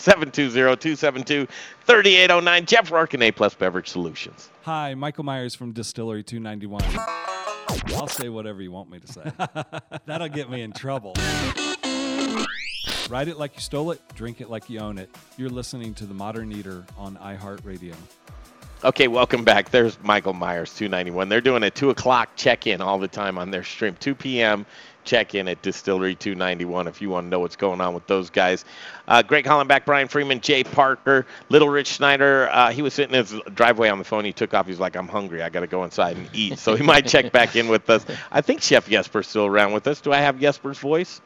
[1.06, 2.66] 720-272-3809.
[2.66, 4.50] Jeff Rourke and A Plus Beverage Solutions.
[4.62, 6.82] Hi, Michael Myers from Distillery 291.
[7.94, 9.32] I'll say whatever you want me to say.
[10.06, 11.14] That'll get me in trouble.
[13.08, 15.14] Write it like you stole it, drink it like you own it.
[15.36, 17.94] You're listening to The Modern Eater on iHeartRadio.
[18.84, 19.70] Okay, welcome back.
[19.70, 21.28] There's Michael Myers, 291.
[21.28, 23.96] They're doing a 2 o'clock check in all the time on their stream.
[24.00, 24.66] 2 p.m.
[25.06, 28.30] check in at Distillery 291 if you want to know what's going on with those
[28.30, 28.64] guys.
[29.08, 32.48] Uh, Greg Hollenbeck, Brian Freeman, Jay Parker, Little Rich Schneider.
[32.50, 34.24] Uh, he was sitting in his driveway on the phone.
[34.24, 34.66] He took off.
[34.66, 35.42] He's like, I'm hungry.
[35.42, 36.58] I got to go inside and eat.
[36.58, 38.04] So he might check back in with us.
[38.30, 40.00] I think Chef Jesper's still around with us.
[40.00, 41.20] Do I have Jesper's voice?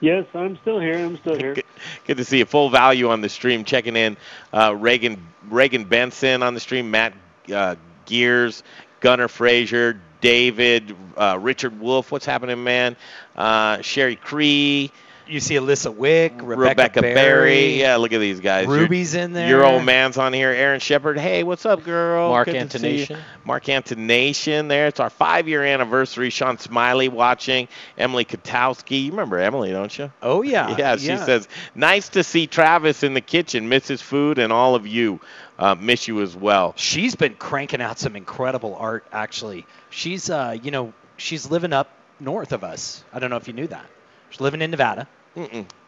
[0.00, 0.98] Yes, I'm still here.
[0.98, 1.54] I'm still here.
[1.54, 1.64] Good,
[2.06, 2.44] good to see you.
[2.44, 3.64] Full value on the stream.
[3.64, 4.16] Checking in,
[4.52, 6.90] uh, Reagan Reagan Benson on the stream.
[6.90, 7.14] Matt
[7.52, 8.62] uh, Gears,
[9.00, 12.10] Gunnar Frazier, David, uh, Richard Wolf.
[12.10, 12.96] What's happening, man?
[13.36, 14.90] Uh, Sherry Cree.
[15.28, 17.14] You see Alyssa Wick, Rebecca, Rebecca Berry.
[17.14, 17.80] Berry.
[17.80, 18.66] Yeah, look at these guys.
[18.68, 19.48] Your- Ruby's in there.
[19.48, 20.50] Your old man's on here.
[20.50, 21.18] Aaron Shepard.
[21.18, 22.30] Hey, what's up, girl?
[22.30, 23.06] Mark Good to see you.
[23.06, 23.18] Antonation.
[23.44, 24.86] Mark Antonation there.
[24.86, 26.30] It's our five year anniversary.
[26.30, 27.66] Sean Smiley watching.
[27.98, 29.04] Emily Katowski.
[29.04, 30.12] You remember Emily, don't you?
[30.22, 30.76] Oh yeah.
[30.78, 33.68] Yeah, she says, nice to see Travis in the kitchen.
[33.68, 35.20] Misses food and all of you.
[35.58, 36.74] Uh, miss you as well.
[36.76, 39.06] She's been cranking out some incredible art.
[39.12, 41.90] Actually, she's uh, you know, she's living up
[42.20, 43.02] north of us.
[43.12, 43.86] I don't know if you knew that.
[44.30, 45.08] She's living in Nevada.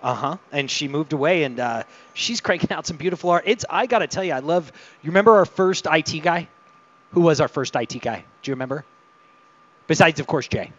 [0.02, 0.36] Uh huh.
[0.52, 1.82] And she moved away, and uh,
[2.14, 3.44] she's cranking out some beautiful art.
[3.46, 4.70] It's I gotta tell you, I love.
[5.02, 6.48] You remember our first IT guy?
[7.12, 8.24] Who was our first IT guy?
[8.42, 8.84] Do you remember?
[9.86, 10.70] Besides, of course, Jay.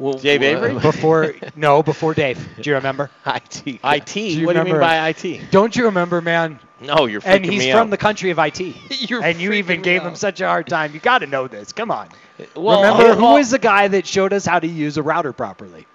[0.00, 0.72] Well, Dave Avery?
[0.80, 2.38] Before no, before Dave.
[2.60, 3.10] Do you remember?
[3.26, 3.66] IT.
[3.66, 3.80] IT.
[3.84, 5.50] Do What do you remember- mean by IT?
[5.50, 6.58] Don't you remember, man?
[6.80, 7.90] No, you're freaking And he's me from out.
[7.90, 8.58] the country of IT.
[9.10, 10.94] You're and you even freaking me gave him such a hard time.
[10.94, 11.72] You got to know this.
[11.72, 12.08] Come on.
[12.38, 13.34] Uh, well, Remember uh, who oh.
[13.34, 15.86] was the guy that showed us how to use a router properly?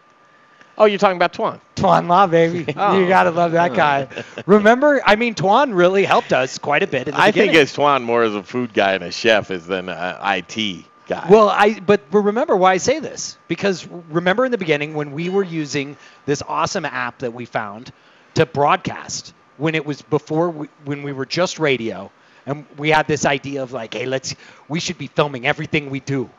[0.78, 1.60] Oh, you're talking about Tuan.
[1.74, 2.72] Tuan Law, baby.
[2.78, 3.00] Oh.
[3.00, 4.08] You gotta love that guy.
[4.46, 7.08] Remember, I mean, Tuan really helped us quite a bit.
[7.08, 7.62] In the I think beginning.
[7.62, 10.86] it's Tuan more as a food guy and a chef is than uh, an IT
[11.08, 11.28] guy.
[11.30, 15.30] Well, I but remember why I say this because remember in the beginning when we
[15.30, 17.92] were using this awesome app that we found
[18.36, 22.12] to broadcast when it was before we, when we were just radio
[22.46, 24.36] and we had this idea of like, hey, let's
[24.68, 26.30] we should be filming everything we do.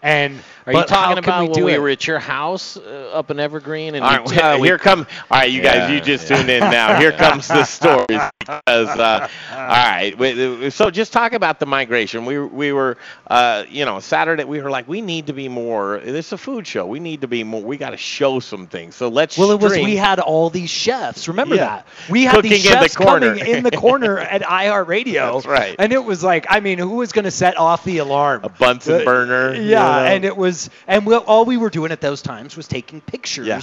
[0.00, 0.34] And
[0.66, 1.80] Are you but talking about we when we it?
[1.80, 3.96] were at your house uh, up in Evergreen?
[3.96, 5.06] And All we uh, we- here come.
[5.30, 6.36] All right, you guys, you just yeah.
[6.36, 6.98] tuned in now.
[7.00, 8.06] Here comes the stories.
[8.38, 12.24] Because, uh, all right, we- so just talk about the migration.
[12.26, 12.96] We we were,
[13.26, 14.44] uh, you know, Saturday.
[14.44, 15.98] We were like, we need to be more.
[15.98, 16.86] This is a food show.
[16.86, 17.60] We need to be more.
[17.62, 18.94] We got to show some things.
[18.94, 19.36] So let's.
[19.36, 21.26] Well, it was we had all these chefs.
[21.26, 21.64] Remember Yeah.
[21.64, 24.42] that we had Cooking these in the chefs coming in the corner at
[24.78, 25.34] iHeartRadio.
[25.34, 25.74] That's right.
[25.78, 28.44] And it was like, I mean, who was going to set off the alarm?
[28.44, 29.54] a Bunsen Uh, burner.
[29.54, 32.68] you Yeah, and it was, and we, all we were doing at those times was
[32.68, 33.60] taking pictures Yeah.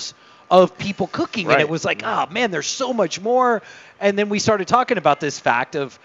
[0.50, 3.62] of people cooking, and it was like, oh man, there's so much more.
[4.00, 5.98] And then we started talking about this fact of,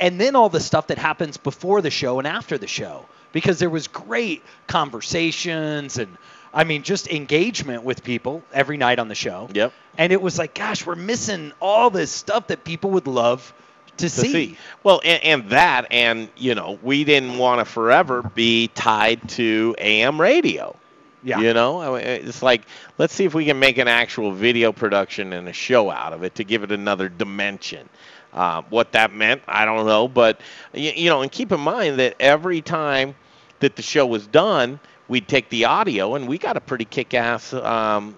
[0.00, 3.58] and then all the stuff that happens before the show and after the show, because
[3.58, 6.16] there was great conversations and,
[6.52, 9.48] I mean, just engagement with people every night on the show.
[9.52, 9.72] Yep.
[9.98, 13.52] And it was like, gosh, we're missing all this stuff that people would love
[13.98, 14.32] to, to see.
[14.32, 14.58] see.
[14.82, 19.74] Well, and, and that, and you know, we didn't want to forever be tied to
[19.78, 20.76] AM radio.
[21.22, 21.40] Yeah.
[21.40, 22.62] You know, it's like
[22.98, 26.22] let's see if we can make an actual video production and a show out of
[26.22, 27.88] it to give it another dimension.
[28.34, 30.40] Uh, what that meant, I don't know, but
[30.72, 33.14] you, you know, and keep in mind that every time
[33.60, 37.52] that the show was done, we'd take the audio, and we got a pretty kick-ass
[37.54, 38.16] um,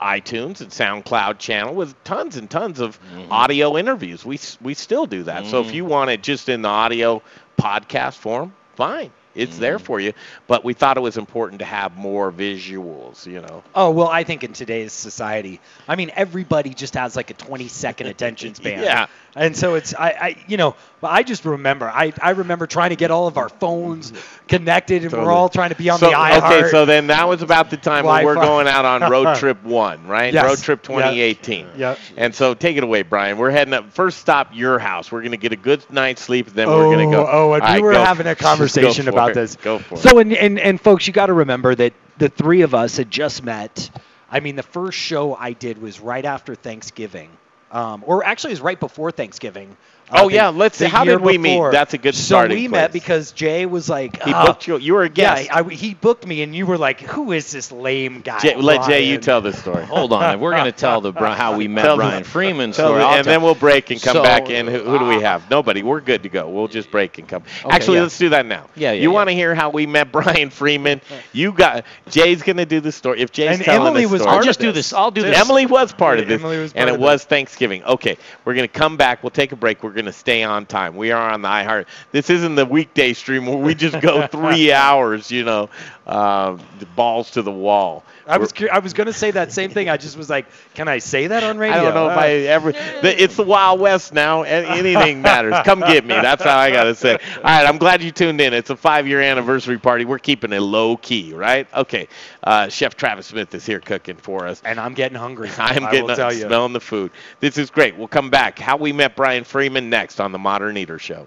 [0.00, 3.32] iTunes and SoundCloud channel with tons and tons of mm-hmm.
[3.32, 4.24] audio interviews.
[4.24, 5.46] We we still do that.
[5.46, 5.76] So if mm-hmm.
[5.76, 7.22] you want it just in the audio
[7.58, 9.10] podcast form, fine.
[9.40, 9.84] It's there mm-hmm.
[9.84, 10.12] for you.
[10.46, 13.62] But we thought it was important to have more visuals, you know.
[13.74, 17.68] Oh well, I think in today's society, I mean, everybody just has like a 20
[17.68, 18.80] second attention span.
[18.90, 19.06] Yeah.
[19.36, 22.90] And so it's I, I you know, but I just remember I, I remember trying
[22.90, 24.46] to get all of our phones mm-hmm.
[24.48, 26.60] connected, and we're all trying to be on so, the iHeart.
[26.60, 29.62] Okay, so then that was about the time when we're going out on road trip
[29.62, 30.34] one, right?
[30.34, 30.44] Yes.
[30.44, 31.68] Road trip 2018.
[31.76, 31.98] Yep.
[32.16, 33.38] And so take it away, Brian.
[33.38, 33.92] We're heading up.
[33.92, 35.12] First stop, your house.
[35.12, 37.28] We're going to get a good night's sleep, then we're going to oh, go.
[37.30, 38.04] Oh, and we right, were go.
[38.04, 39.56] having a conversation for about this.
[39.56, 39.98] Go for it.
[39.98, 43.10] So, and, and, and folks, you got to remember that the three of us had
[43.10, 43.90] just met.
[44.30, 47.30] I mean, the first show I did was right after Thanksgiving,
[47.72, 49.76] um, or actually, it was right before Thanksgiving.
[50.12, 50.86] Oh, yeah, let's- see.
[50.86, 51.60] how did we meet?
[51.72, 54.76] That's a good So starting we met because Jay was like, He "Ah." booked you.
[54.78, 55.46] You were a guest.
[55.46, 58.56] Yeah, I, he booked me, and you were like, "Who is this lame guy?" Jay,
[58.56, 59.84] let Jay, you tell the story.
[59.84, 62.98] Hold on, we're going to tell the Bri- how we met Tell Brian Freeman story,
[63.00, 64.66] the- and tell- then we'll break and come So, back in.
[64.66, 65.50] Who, who do we uh, have?
[65.50, 65.82] Nobody.
[65.82, 66.48] We're good to go.
[66.48, 67.42] We'll just break and come.
[67.64, 68.02] Okay, Actually, yeah.
[68.02, 68.66] let's do that now.
[68.76, 69.14] Yeah, yeah, You yeah.
[69.14, 71.00] want to hear how we met Brian Freeman?
[71.32, 73.20] You got Jay's going to do the story.
[73.20, 74.90] If Jay's And telling Emily the was story, I'll just do this.
[74.90, 74.92] this.
[74.92, 75.38] I'll do this.
[75.38, 77.84] Emily was part of this, Emily was and it was Thanksgiving.
[77.84, 79.22] Okay, we're going to come back.
[79.22, 79.82] We'll take a break.
[79.82, 80.96] We're going to stay on time.
[80.96, 81.86] We are on the iHeart.
[82.10, 85.68] This isn't the weekday stream where we just go three hours, you know,
[86.10, 88.04] uh, the balls to the wall.
[88.26, 89.88] I was cur- I was gonna say that same thing.
[89.88, 92.20] I just was like, "Can I say that on radio?" I don't know if Uh,
[92.20, 92.72] I ever.
[92.72, 94.42] the- It's the Wild West now.
[94.44, 95.54] and Anything matters.
[95.64, 96.14] Come get me.
[96.14, 97.12] That's how I gotta say.
[97.14, 98.52] All right, I'm glad you tuned in.
[98.54, 100.04] It's a five-year anniversary party.
[100.04, 101.66] We're keeping it low key, right?
[101.74, 102.06] Okay.
[102.44, 104.62] Uh, Chef Travis Smith is here cooking for us.
[104.64, 105.50] and I'm getting hungry.
[105.58, 106.46] I'm I getting will tell you.
[106.46, 107.10] smelling the food.
[107.40, 107.96] This is great.
[107.96, 108.58] We'll come back.
[108.58, 111.26] How we met Brian Freeman next on the Modern Eater Show.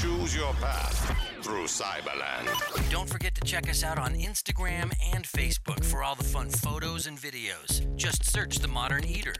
[0.00, 1.16] Choose your path
[1.48, 2.46] through Cyberland.
[2.90, 7.06] Don't forget to check us out on Instagram and Facebook for all the fun photos
[7.06, 7.96] and videos.
[7.96, 9.34] Just search The Modern Eater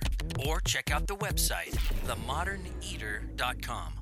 [0.47, 3.98] or check out the website, themoderneater.com.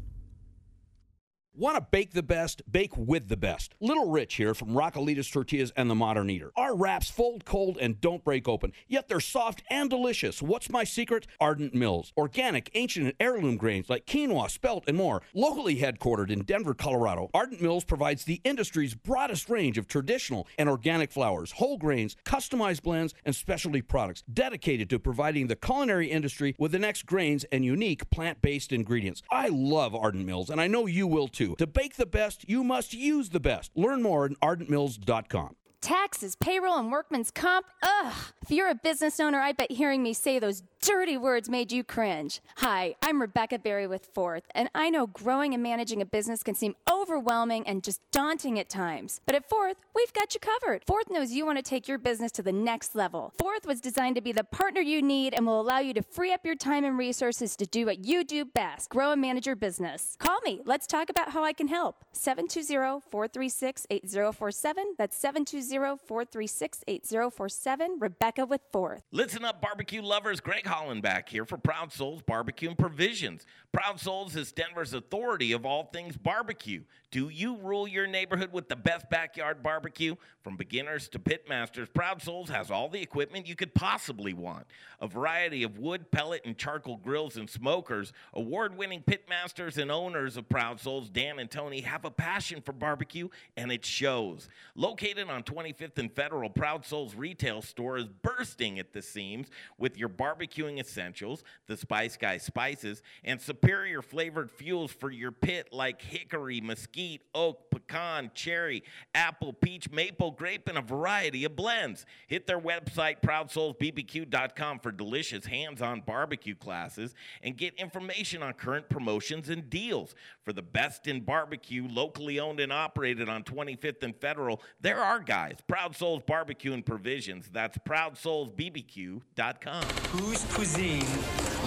[1.59, 2.61] Want to bake the best?
[2.71, 3.75] Bake with the best.
[3.81, 6.53] Little Rich here from Raquelita's Tortillas and the Modern Eater.
[6.55, 10.43] Our wraps fold cold and don't break open, yet they're soft and delicious.
[10.43, 11.27] What's my secret?
[11.41, 12.13] Ardent Mills.
[12.15, 15.23] Organic, ancient, and heirloom grains like quinoa, spelt, and more.
[15.33, 20.69] Locally headquartered in Denver, Colorado, Ardent Mills provides the industry's broadest range of traditional and
[20.69, 26.55] organic flours, whole grains, customized blends, and specialty products dedicated to providing the culinary industry
[26.59, 29.23] with the next grains and unique plant based ingredients.
[29.31, 31.46] I love Ardent Mills, and I know you will too.
[31.55, 33.71] To bake the best, you must use the best.
[33.77, 35.55] Learn more at ardentmills.com.
[35.81, 37.67] Taxes, payroll, and workman's comp?
[37.83, 38.13] Ugh.
[38.43, 41.83] If you're a business owner, I bet hearing me say those dirty words made you
[41.83, 42.41] cringe.
[42.59, 46.55] Hi, I'm Rebecca Berry with Fourth, and I know growing and managing a business can
[46.55, 49.21] seem overwhelming and just daunting at times.
[49.27, 50.85] But at Fourth, we've got you covered.
[50.87, 53.33] Fourth knows you want to take your business to the next level.
[53.39, 56.33] Fourth was designed to be the partner you need and will allow you to free
[56.33, 59.57] up your time and resources to do what you do best grow and manage your
[59.57, 60.17] business.
[60.19, 60.61] Call me.
[60.65, 62.05] Let's talk about how I can help.
[62.13, 64.95] 720 436 8047.
[64.99, 67.97] That's 720 436 8047.
[68.01, 69.03] Rebecca with Fourth.
[69.11, 70.41] Listen up, barbecue lovers.
[70.41, 73.47] Greg Hollenbeck here for Proud Souls Barbecue and Provisions.
[73.73, 76.83] Proud Souls is Denver's authority of all things barbecue.
[77.11, 80.17] Do you rule your neighborhood with the best backyard barbecue?
[80.43, 84.67] From beginners to pit masters, Proud Souls has all the equipment you could possibly want.
[85.01, 88.13] A variety of wood, pellet, and charcoal grills and smokers.
[88.35, 92.61] Award winning pit masters and owners of Proud Souls, Dan and Tony, have a passion
[92.61, 94.49] for barbecue, and it shows.
[94.75, 99.49] Located on 25th and Federal, Proud Souls retail store is bursting at the seams
[99.79, 100.09] with your
[100.57, 106.61] barbecuing essentials, the Spice Guy spices, and superior flavored fuels for your pit like hickory,
[106.61, 108.83] mesquite, oak, pecan, cherry,
[109.15, 112.07] apple, peach, maple, grape, and a variety of blends.
[112.27, 118.89] Hit their website, ProudSoulsBBQ.com, for delicious hands on barbecue classes and get information on current
[118.89, 120.15] promotions and deals.
[120.45, 125.21] For the best in barbecue, locally owned and operated on 25th and Federal, there are
[125.21, 125.57] guys.
[125.67, 127.49] Proud Souls Barbecue and Provisions.
[127.53, 129.83] That's ProudSoulsBBQ.com.
[130.13, 131.07] Whose cuisine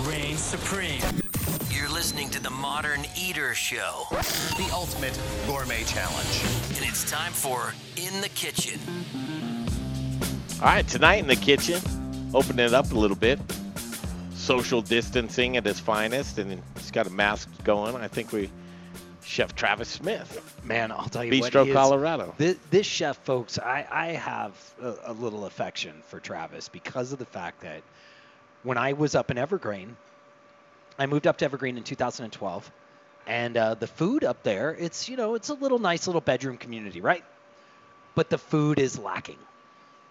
[0.01, 1.01] reigns supreme?
[1.69, 6.41] You're listening to the Modern Eater Show, the ultimate gourmet challenge.
[6.75, 8.80] and it's time for In the Kitchen.
[10.61, 11.82] All right, tonight in the kitchen,
[12.34, 13.39] open it up a little bit.
[14.34, 17.95] Social distancing at its finest, and he's got a mask going.
[17.95, 18.49] I think we,
[19.23, 20.59] Chef Travis Smith.
[20.65, 21.67] Man, I'll tell you Bistro, what.
[21.67, 22.34] he Colorado.
[22.38, 27.19] This, this chef, folks, I, I have a, a little affection for Travis because of
[27.19, 27.82] the fact that
[28.64, 29.95] when I was up in Evergreen,
[30.97, 32.72] I moved up to Evergreen in 2012,
[33.28, 36.57] and uh, the food up there, it's you know, it's a little nice little bedroom
[36.57, 37.24] community, right?
[38.16, 39.39] But the food is lacking,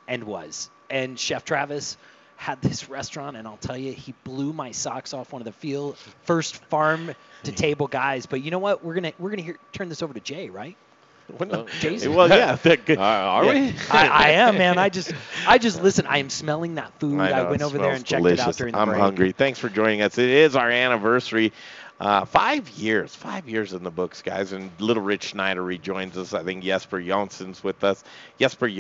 [0.07, 0.71] and was.
[0.89, 1.99] And Chef Travis
[2.37, 5.33] had this restaurant, and I'll tell you, he blew my socks off.
[5.33, 8.27] One of the field first farm to table guys.
[8.27, 8.83] But you know what?
[8.85, 10.77] We're gonna we're gonna turn this over to Jay, right?
[11.81, 12.15] Jason.
[12.15, 12.99] Well, yeah, that good.
[12.99, 13.75] are we?
[13.91, 14.79] I, I am, man.
[14.79, 15.13] I just,
[15.47, 16.07] I just listen.
[16.07, 17.21] I am smelling that food.
[17.21, 18.45] I, know, went over there and checked delicious.
[18.45, 19.01] it out during the I'm break.
[19.01, 19.33] hungry.
[19.33, 20.19] Thanks for joining us.
[20.19, 21.53] It is our anniversary.
[22.01, 24.53] Uh, five years, five years in the books, guys.
[24.53, 26.33] And little Rich Schneider rejoins us.
[26.33, 28.05] I think Jesper Jonsson's with us.
[28.39, 28.71] Jesper,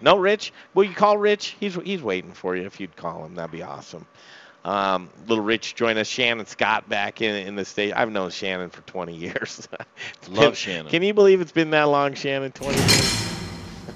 [0.00, 0.52] no, Rich.
[0.72, 1.56] Will you call Rich?
[1.60, 2.64] He's he's waiting for you.
[2.64, 4.06] If you'd call him, that'd be awesome.
[4.64, 6.06] Um, little Rich join us.
[6.06, 7.92] Shannon Scott back in in the state.
[7.92, 9.68] I've known Shannon for 20 years.
[10.30, 10.90] Love been- Shannon.
[10.90, 12.50] Can you believe it's been that long, Shannon?
[12.52, 13.20] 20 years.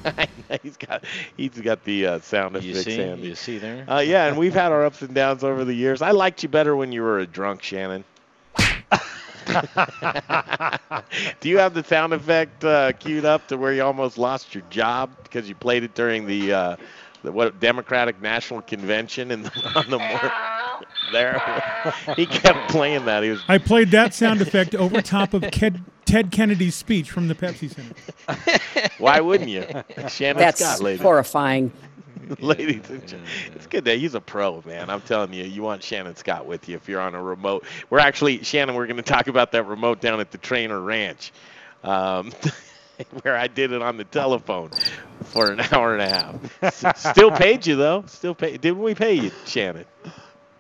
[0.62, 1.04] he's got
[1.36, 2.84] he's got the uh, sound You effects.
[2.84, 3.26] see?
[3.28, 3.84] You see there?
[3.90, 6.02] Uh, yeah, and we've had our ups and downs over the years.
[6.02, 8.04] I liked you better when you were a drunk, Shannon.
[11.40, 14.64] Do you have the sound effect uh, queued up to where you almost lost your
[14.70, 16.76] job because you played it during the, uh,
[17.22, 20.32] the what Democratic National Convention in the, on the mor-
[21.12, 21.94] there?
[22.16, 23.22] he kept playing that.
[23.22, 27.28] He was I played that sound effect over top of Ked, Ted Kennedy's speech from
[27.28, 28.90] the Pepsi Center.
[28.98, 29.64] Why wouldn't you?
[30.08, 31.00] Shannon That's Scott, ladies.
[31.02, 31.72] horrifying.
[32.40, 33.30] ladies and gentlemen.
[33.54, 34.90] It's good that he's a pro, man.
[34.90, 37.64] I'm telling you, you want Shannon Scott with you if you're on a remote.
[37.90, 41.32] We're actually, Shannon, we're going to talk about that remote down at the Trainer Ranch,
[41.84, 42.32] um,
[43.22, 44.70] where I did it on the telephone
[45.24, 46.96] for an hour and a half.
[46.96, 48.04] Still paid you though.
[48.06, 48.56] Still pay.
[48.56, 49.84] Didn't we pay you, Shannon?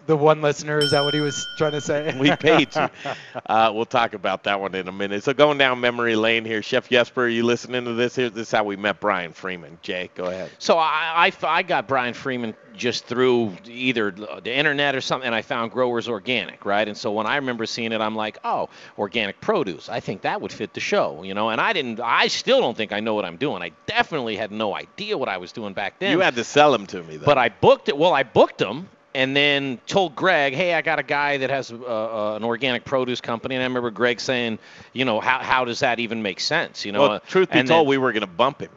[0.08, 2.16] The one listener is that what he was trying to say?
[2.18, 2.88] We paid you.
[3.46, 5.22] Uh, we'll talk about that one in a minute.
[5.22, 8.16] So going down memory lane here, Chef Jesper, are you listening to this?
[8.16, 9.78] Here, this is how we met Brian Freeman.
[9.80, 10.50] Jay, go ahead.
[10.58, 15.34] So I, I, I got Brian Freeman just through either the internet or something, and
[15.34, 16.86] I found Growers Organic, right?
[16.86, 19.88] And so when I remember seeing it, I'm like, oh, organic produce.
[19.88, 21.50] I think that would fit the show, you know.
[21.50, 22.00] And I didn't.
[22.00, 23.62] I still don't think I know what I'm doing.
[23.62, 26.12] I definitely had no idea what I was doing back then.
[26.12, 27.26] You had to sell him to me though.
[27.26, 27.96] But I booked it.
[27.96, 28.88] Well, I booked him
[29.18, 32.84] and then told Greg, hey, I got a guy that has uh, uh, an organic
[32.84, 33.56] produce company.
[33.56, 34.60] And I remember Greg saying,
[34.92, 36.84] you know, how, how does that even make sense?
[36.84, 38.70] You know, well, truth be and told, then- we were going to bump him.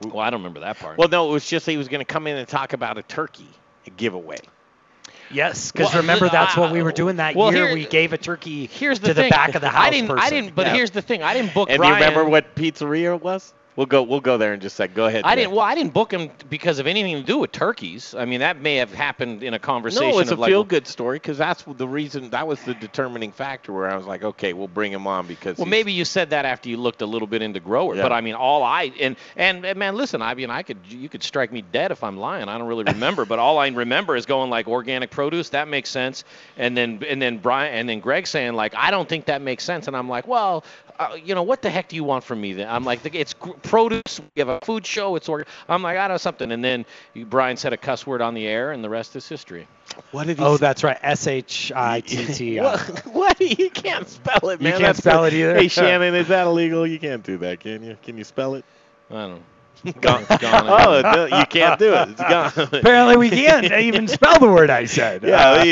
[0.00, 0.96] well, I don't remember that part.
[0.96, 3.02] Well, no, it was just he was going to come in and talk about a
[3.02, 3.48] turkey
[3.96, 4.38] giveaway.
[5.32, 7.66] Yes, because Well, remember that's what we were doing that well, year.
[7.66, 9.24] here- we gave a turkey Here's the to thing.
[9.24, 10.10] the back of the house I didn't.
[10.12, 10.54] I didn't.
[10.54, 10.74] But Yeah.
[10.74, 11.24] here's the thing.
[11.24, 11.94] I didn't book And Brian.
[11.94, 13.52] do you remember what pizzeria it was?
[13.76, 14.04] We'll go.
[14.04, 14.94] We'll go there in just a sec.
[14.94, 15.24] Go ahead.
[15.24, 15.50] I didn't.
[15.50, 18.14] Well, I didn't book him because of anything to do with turkeys.
[18.14, 20.10] I mean, that may have happened in a conversation.
[20.10, 22.30] No, it's a like, feel-good story because that's the reason.
[22.30, 25.58] That was the determining factor where I was like, okay, we'll bring him on because.
[25.58, 28.02] Well, maybe you said that after you looked a little bit into grower, Yeah.
[28.02, 31.08] but I mean, all I and, and and man, listen, I mean, I could you
[31.08, 32.48] could strike me dead if I'm lying.
[32.48, 35.48] I don't really remember, but all I remember is going like organic produce.
[35.48, 36.22] That makes sense,
[36.56, 39.64] and then and then Brian and then Greg saying like, I don't think that makes
[39.64, 40.62] sense, and I'm like, well,
[40.98, 42.52] uh, you know, what the heck do you want from me?
[42.52, 44.20] Then I'm like, it's produce.
[44.34, 45.16] We have a food show.
[45.16, 45.46] It's org.
[45.68, 46.86] I'm like, I don't know something, and then
[47.26, 49.66] Brian said a cuss word on the air, and the rest is history.
[50.12, 50.98] What did Oh, that's right.
[51.02, 52.60] S H I T T.
[52.60, 52.80] What?
[53.06, 53.40] what?
[53.58, 54.72] You can't spell it, man.
[54.72, 55.34] You can't That's spell good.
[55.34, 55.54] it either?
[55.54, 56.86] Hey, Shannon, is that illegal?
[56.86, 57.96] You can't do that, can you?
[58.02, 58.64] Can you spell it?
[59.10, 59.30] I don't.
[59.36, 59.42] know.
[60.00, 60.24] Gone.
[60.38, 60.66] Gone.
[60.68, 62.08] oh, you can't do it.
[62.10, 62.52] It's gone.
[62.56, 65.22] Apparently, we can't even spell the word I said.
[65.22, 65.62] Yeah,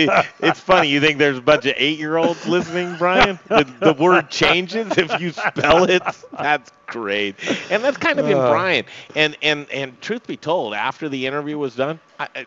[0.41, 0.89] it's funny.
[0.89, 3.39] You think there's a bunch of eight-year-olds listening, Brian?
[3.49, 6.03] The, the word changes if you spell it.
[6.33, 7.37] That's great,
[7.71, 8.51] and that's kind of in Uh.
[8.51, 8.85] Brian.
[9.17, 12.47] And and and truth be told, after the interview was done, I, I-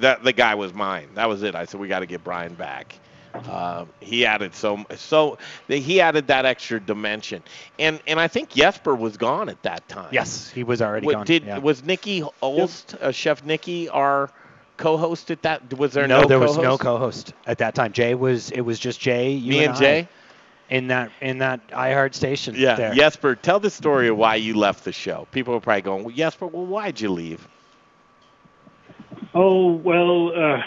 [0.00, 1.08] that the guy was mine.
[1.14, 1.54] That was it.
[1.54, 2.98] I said we got to get Brian back.
[3.34, 7.42] Uh, he added so so he added that extra dimension,
[7.78, 10.12] and and I think Jesper was gone at that time.
[10.12, 11.26] Yes, he was already What, gone.
[11.26, 11.58] Did yeah.
[11.58, 14.30] was Nikki Olst, uh, Chef Nikki, our
[14.76, 15.72] co-host at that?
[15.78, 16.78] Was there no, no, there was no co-host?
[16.78, 17.92] co-host at that time.
[17.92, 18.50] Jay was.
[18.50, 19.32] It was just Jay.
[19.32, 20.08] You Me and I Jay?
[20.68, 22.54] in that in that iHeart station.
[22.56, 22.94] Yeah, there.
[22.94, 25.26] Jesper, tell the story of why you left the show.
[25.30, 27.46] People are probably going, well, Jesper, well, why'd you leave?
[29.34, 30.62] Oh well, uh,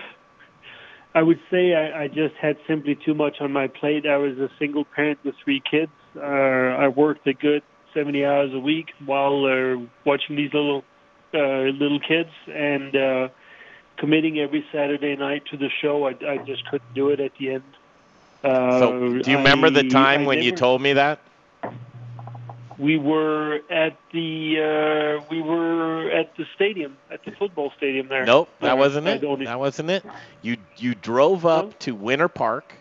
[1.17, 4.05] I would say I, I just had simply too much on my plate.
[4.05, 5.91] I was a single parent with three kids.
[6.15, 6.19] Uh,
[6.85, 10.83] I worked a good seventy hours a week while uh, watching these little
[11.33, 13.29] uh, little kids and uh,
[13.97, 16.05] committing every Saturday night to the show.
[16.05, 17.63] I, I just couldn't do it at the end.
[18.43, 18.89] Uh, So,
[19.23, 21.17] do you remember the time I when you told me that?
[22.79, 28.25] We were at the uh, we were at the stadium at the football stadium there.
[28.25, 29.21] Nope, that wasn't I it.
[29.21, 30.03] don't- That wasn't it.
[30.41, 32.73] You you drove up to Winter Park.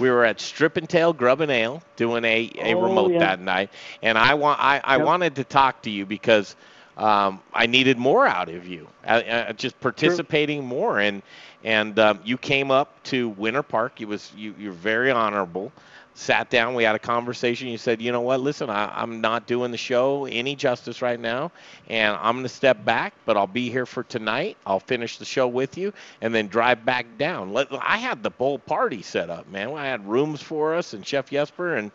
[0.00, 3.18] We were at Strip and Tail Grub and Ale doing a, a Oh, remote yeah.
[3.20, 3.70] that night,
[4.02, 5.06] and I want I, I Yep.
[5.06, 6.56] wanted to talk to you because
[6.96, 11.22] um, I needed more out of you, uh, uh, just participating more, and
[11.62, 14.00] and um, you came up to Winter Park.
[14.00, 15.72] You was you you're very honorable.
[16.16, 17.68] Sat down, we had a conversation.
[17.68, 18.40] You said, you know what?
[18.40, 21.50] Listen, I, I'm not doing the show any justice right now,
[21.88, 24.56] and I'm going to step back, but I'll be here for tonight.
[24.64, 27.52] I'll finish the show with you, and then drive back down.
[27.52, 29.72] Let, I had the whole party set up, man.
[29.74, 31.90] I had rooms for us and Chef Jesper, and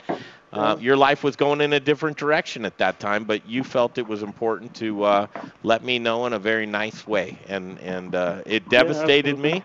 [0.52, 3.98] uh, your life was going in a different direction at that time, but you felt
[3.98, 5.28] it was important to uh,
[5.64, 9.64] let me know in a very nice way, and and uh, it devastated me.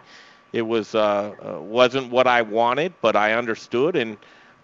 [0.52, 4.16] It was uh, uh, wasn't what I wanted, but I understood, and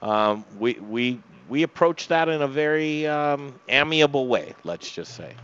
[0.03, 4.55] um, we we we approached that in a very um, amiable way.
[4.64, 5.34] Let's just say.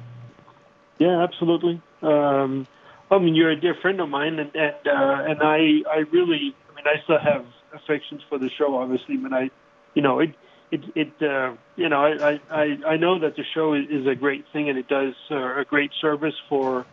[0.98, 1.82] Yeah, absolutely.
[2.02, 2.66] Um,
[3.10, 6.54] I mean, you're a dear friend of mine, and and, uh, and I I really,
[6.70, 7.44] I mean, I still have
[7.74, 9.50] affections for the show, obviously, but I,
[9.94, 10.34] you know, it
[10.70, 14.14] it it uh, you know, I, I I know that the show is, is a
[14.14, 16.86] great thing, and it does uh, a great service for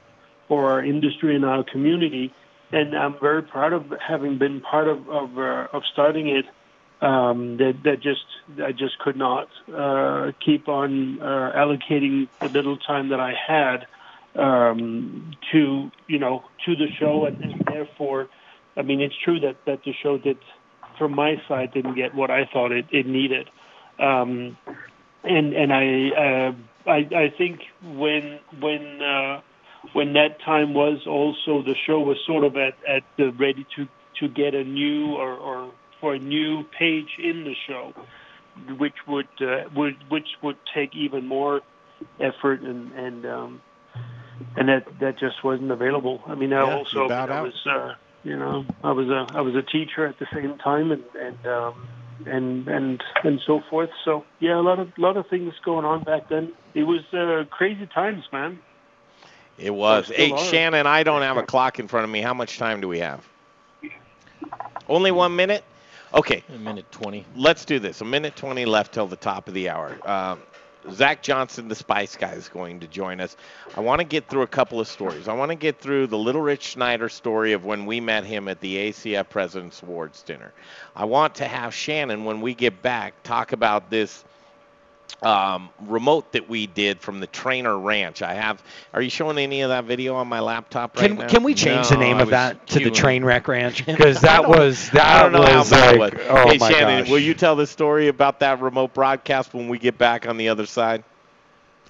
[0.48, 2.34] for our industry and our community,
[2.72, 6.46] and I'm very proud of having been part of of, uh, of starting it.
[7.04, 8.24] Um, that that just
[8.64, 13.88] I just could not uh, keep on uh, allocating the little time that I had
[14.42, 18.30] um, to you know to the show, and, and therefore,
[18.78, 20.38] I mean, it's true that that the show did,
[20.98, 23.50] from my side, didn't get what I thought it, it needed,
[24.00, 24.58] um,
[25.26, 29.42] and and I, uh, I I think when when uh,
[29.92, 33.90] when that time was also the show was sort of at at the ready to
[34.22, 35.72] to get a new or or
[36.04, 37.94] for a new page in the show,
[38.78, 41.62] which would uh, would which would take even more
[42.20, 43.62] effort and and um,
[44.58, 46.22] and that that just wasn't available.
[46.28, 47.44] I mean, I Yeah, also you I out.
[47.46, 47.94] was uh,
[48.24, 51.48] you know I was a I was a teacher at the same time and and
[51.48, 51.88] um,
[52.26, 53.90] and and and so forth.
[54.04, 56.52] So yeah, a lot of lot of things going on back then.
[56.74, 58.60] It was uh, crazy times, man.
[59.58, 60.10] It was.
[60.10, 60.38] Hey, are.
[60.38, 62.20] Shannon, I don't have a clock in front of me.
[62.20, 63.26] How much time do we have?
[64.90, 65.64] Only one minute?
[66.14, 66.44] Okay.
[66.54, 67.26] A minute 20.
[67.36, 68.02] Let's do this.
[68.02, 69.98] A minute 20 left till the top of the hour.
[70.08, 70.42] Um,
[70.92, 73.38] Zach Johnston, the Spice Guy, is going to join us.
[73.76, 75.28] I want to get through a couple of stories.
[75.28, 78.48] I want to get through the Little Rich Schneider story of when we met him
[78.48, 80.52] at the ACF President's Awards dinner.
[80.96, 84.26] I want to have Shannon, when we get back, talk about this
[85.22, 88.22] um, remote that we did from the Trainer Ranch.
[88.22, 88.62] I have.
[88.94, 91.28] Are you showing any of that video on my laptop right Can now?
[91.28, 93.86] can we change the name I of that to the train wreck ranch?
[93.94, 96.28] Because that was that I don't know how was bad like, it was.
[96.30, 97.10] oh hey my Shannon, gosh.
[97.10, 100.50] will you tell the story about that remote broadcast when we get back on the
[100.50, 101.04] other side?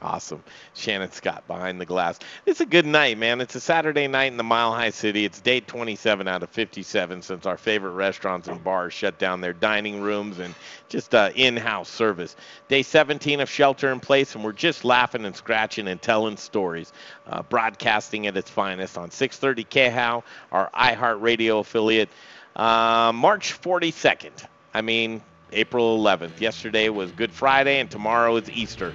[0.03, 0.43] Awesome.
[0.73, 2.19] Shannon Scott behind the glass.
[2.45, 3.39] It's a good night, man.
[3.39, 5.23] It's a Saturday night in the Mile High City.
[5.23, 9.53] It's day 27 out of 57 since our favorite restaurants and bars shut down their
[9.53, 10.53] dining rooms and
[10.89, 12.35] just uh, in house service.
[12.67, 16.91] Day 17 of shelter in place, and we're just laughing and scratching and telling stories.
[17.25, 22.09] Uh, broadcasting at its finest on 630 KHOW, our iHeartRadio affiliate.
[22.57, 24.45] Uh, March 42nd.
[24.73, 25.21] I mean,
[25.53, 26.41] April 11th.
[26.41, 28.93] Yesterday was Good Friday, and tomorrow is Easter.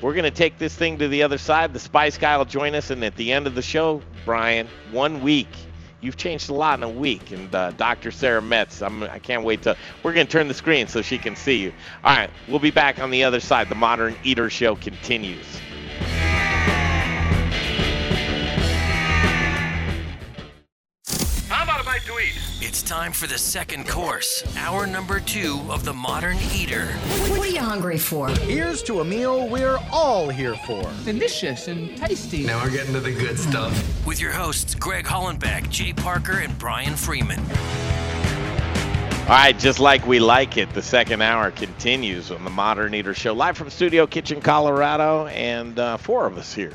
[0.00, 1.72] We're going to take this thing to the other side.
[1.72, 5.22] The Spice Guy will join us, and at the end of the show, Brian, one
[5.22, 5.48] week.
[6.00, 8.12] You've changed a lot in a week, and uh, Dr.
[8.12, 8.82] Sara Metz.
[8.82, 9.76] I'm, I can't wait to.
[10.04, 11.72] We're going to turn the screen so she can see you.
[12.04, 13.68] All right, we'll be back on the other side.
[13.68, 15.58] The Modern Eater Show continues.
[22.68, 26.84] It's time for the second course, hour number two of the Modern Eater.
[27.30, 28.28] What are you hungry for?
[28.28, 30.82] Here's to a meal we're all here for.
[31.06, 32.44] Delicious and tasty.
[32.44, 34.06] Now we're getting to the good stuff.
[34.06, 37.40] With your hosts, Greg Hollenbeck, Jay Parker, and Brian Freeman.
[39.22, 43.14] All right, just like we like it, the second hour continues on the Modern Eater
[43.14, 46.74] Show, live from Studio Kitchen, Colorado, and uh, four of us here.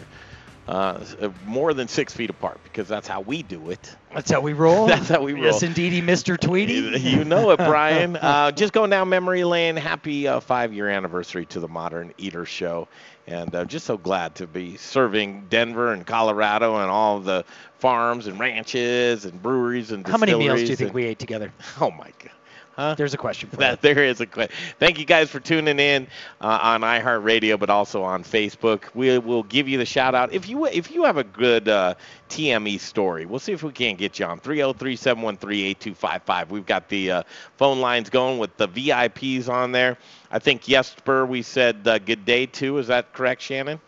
[0.66, 1.04] Uh,
[1.46, 3.98] more than six feet apart because that's how we do it.
[4.14, 4.88] That's how we roll.
[4.94, 5.44] That's how we roll.
[5.44, 6.40] Yes, indeedy, Mr.
[6.40, 6.76] Tweety.
[7.02, 8.16] You know it, Brian.
[8.16, 9.76] uh, just going down memory lane.
[9.76, 12.88] Happy uh, five-year anniversary to the Modern Eater Show,
[13.28, 17.44] and uh, just so glad to be serving Denver and Colorado and all the
[17.80, 21.20] farms and ranches and breweries and How many meals do you think and- we ate
[21.20, 21.52] together?
[21.82, 22.32] Oh my God.
[22.76, 22.96] Huh?
[22.96, 23.82] There's a question for that.
[23.82, 24.56] There is a question.
[24.80, 26.08] Thank you guys for tuning in
[26.42, 28.86] uh, on iHeartRadio, but also on Facebook.
[28.96, 31.94] We will give you the shout out if you if you have a good uh,
[32.30, 33.28] TME story.
[33.28, 36.50] We'll see if we can't get you on 303-713-8255.
[36.50, 37.22] We've got the uh,
[37.58, 40.00] phone lines going with the VIPs on there.
[40.32, 42.80] I think Jesper we said uh, good day to.
[42.80, 43.80] Is that correct, Shannon?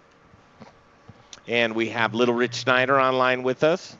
[1.47, 3.95] And we have Little Rich Schneider online with us.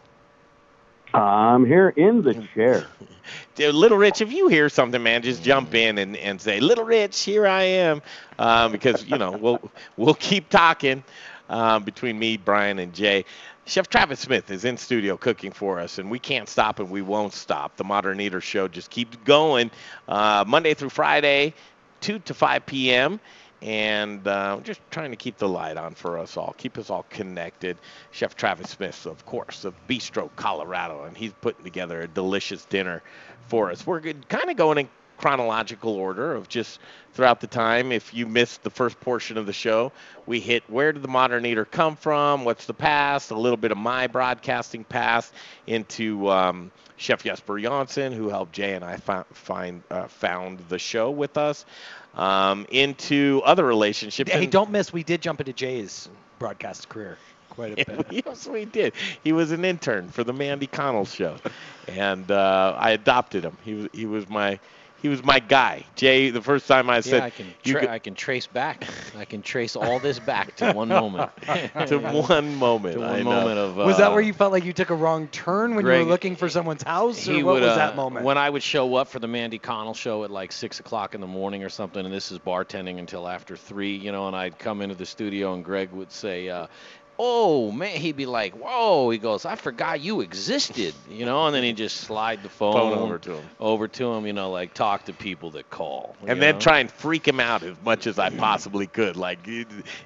[1.22, 2.86] I'm here in the chair.
[3.56, 6.84] Dude, Little Rich, if you hear something, man, just jump in and, and say, Little
[6.84, 8.02] Rich, here I am.
[8.38, 11.04] Um, because, you know, we'll, we'll keep talking
[11.50, 13.26] um, between me, Brian, and Jay.
[13.66, 17.02] Chef Travis Smith is in studio cooking for us, and we can't stop and we
[17.02, 17.76] won't stop.
[17.78, 19.72] The Modern Eater Show just keeps going
[20.08, 21.54] uh, Monday through Friday,
[22.02, 23.20] 2 to 5 p.m
[23.66, 27.04] and uh, just trying to keep the light on for us all, keep us all
[27.10, 27.78] connected.
[28.12, 33.02] Chef Travis Smith, of course, of Bistro Colorado, and he's putting together a delicious dinner
[33.48, 33.86] for us.
[33.86, 36.80] We're kind of going in chronological order of just
[37.14, 37.92] throughout the time.
[37.92, 39.92] If you missed the first portion of the show,
[40.28, 42.46] we hit where did the modern eater come from?
[42.46, 43.32] What's the past?
[43.32, 45.34] A little bit of my broadcasting past
[45.66, 50.78] into um, Chef Jesper Jonsson, who helped Jay and I fi- find uh, found the
[50.80, 51.66] show with us.
[52.16, 54.32] Um, into other relationships.
[54.32, 54.94] Hey, and- don't miss.
[54.94, 56.08] We did jump into Jay's
[56.40, 57.18] broadcast career
[57.50, 58.24] quite a bit.
[58.26, 58.94] yes, we did.
[59.24, 61.36] He was an intern for the Mandy Connell show,
[61.88, 63.58] and uh, I adopted him.
[63.64, 64.60] He was he was my
[65.06, 65.86] he was my guy.
[65.96, 68.88] Jay, the first time I said yeah, I can tra- could- I can trace back.
[69.16, 71.30] I can trace all this back to one moment.
[71.86, 72.96] to one moment.
[72.96, 73.26] To one I know.
[73.26, 73.76] moment of.
[73.76, 76.04] was that uh, where you felt like you took a wrong turn when you were
[76.06, 78.26] looking for someone's house, or he what would, was uh, that moment?
[78.26, 81.22] When I would show up for the Mandy Connell show at like six o'clock in
[81.22, 84.58] the morning or something, and this is bartending until after three, you know, and I'd
[84.58, 86.66] come into the studio and Greg would say, uh,
[87.18, 91.56] "Oh man," he'd be like, "Whoa," he goes, "I forgot you existed," you know, and
[91.56, 93.50] then he'd just slide the phone, Phone over to him.
[93.60, 96.62] over to him, you know, like talk to people that call, and then know?
[96.62, 99.16] try and freak him out as much as I possibly could.
[99.16, 99.40] Like,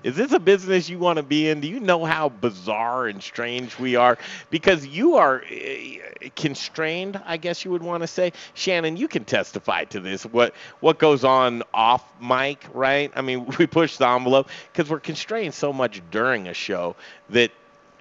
[0.04, 1.62] is this a business you want to be in?
[1.62, 4.18] Do you know how bizarre and strange we are?
[4.50, 8.34] Because you are uh, constrained, I guess you would want to say.
[8.54, 10.26] Shannon, you can testify to this.
[10.26, 13.12] What what goes on off mic, right?
[13.16, 16.96] I mean, we push the envelope because we're constrained so much during a show
[17.30, 17.52] that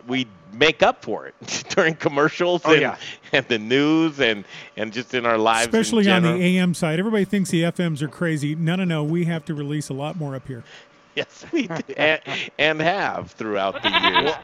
[0.07, 1.35] we make up for it
[1.71, 2.97] during commercials Oh, and, yeah.
[3.33, 4.45] and the news and
[4.77, 5.69] and just in our lives.
[5.69, 6.31] in Especially on the.
[6.35, 6.99] AM side.
[6.99, 8.55] Everybody thinks the FMs are crazy.
[8.55, 9.05] No, no, no.
[9.05, 10.65] We have to release a lot more up here.
[11.15, 12.21] Yes, we do, and,
[12.61, 14.35] and have throughout the years.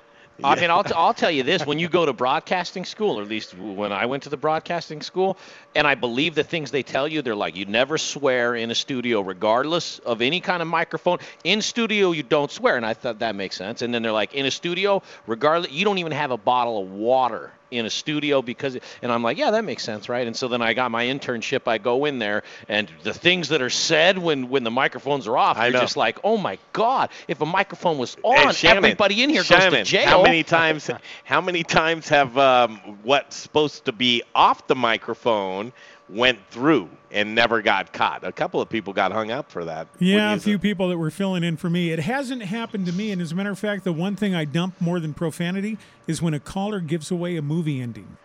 [0.43, 3.23] I mean, I'll, t- I'll tell you this: when you go to broadcasting school, or
[3.23, 5.37] at least when I went to the broadcasting school,
[5.75, 8.75] and I believe the things they tell you, they're like, you never swear in a
[8.75, 11.19] studio, regardless of any kind of microphone.
[11.45, 13.83] In studio, you don't swear, and I thought that makes sense.
[13.83, 16.91] And then they're like, in a studio, regardless, you don't even have a bottle of
[16.91, 20.27] water in a studio because, and I'm like, yeah, that makes sense, right?
[20.27, 21.63] And so then I got my internship.
[21.67, 25.37] I go in there, and the things that are said when when the microphones are
[25.37, 25.81] off, I you're know.
[25.81, 29.71] just like, oh my god, if a microphone was on, Shannon, everybody in here Shannon,
[29.71, 30.09] goes to jail.
[30.09, 30.91] How many times?
[31.25, 35.73] How many times have um, what's supposed to be off the microphone
[36.09, 38.25] went through and never got caught.
[38.25, 39.87] A couple of people got hung up for that.
[39.99, 40.63] Yeah, a few say?
[40.63, 41.91] people that were filling in for me.
[41.91, 44.45] It hasn't happened to me, and as a matter of fact, the one thing I
[44.45, 48.17] dump more than profanity is when a caller gives away a movie ending.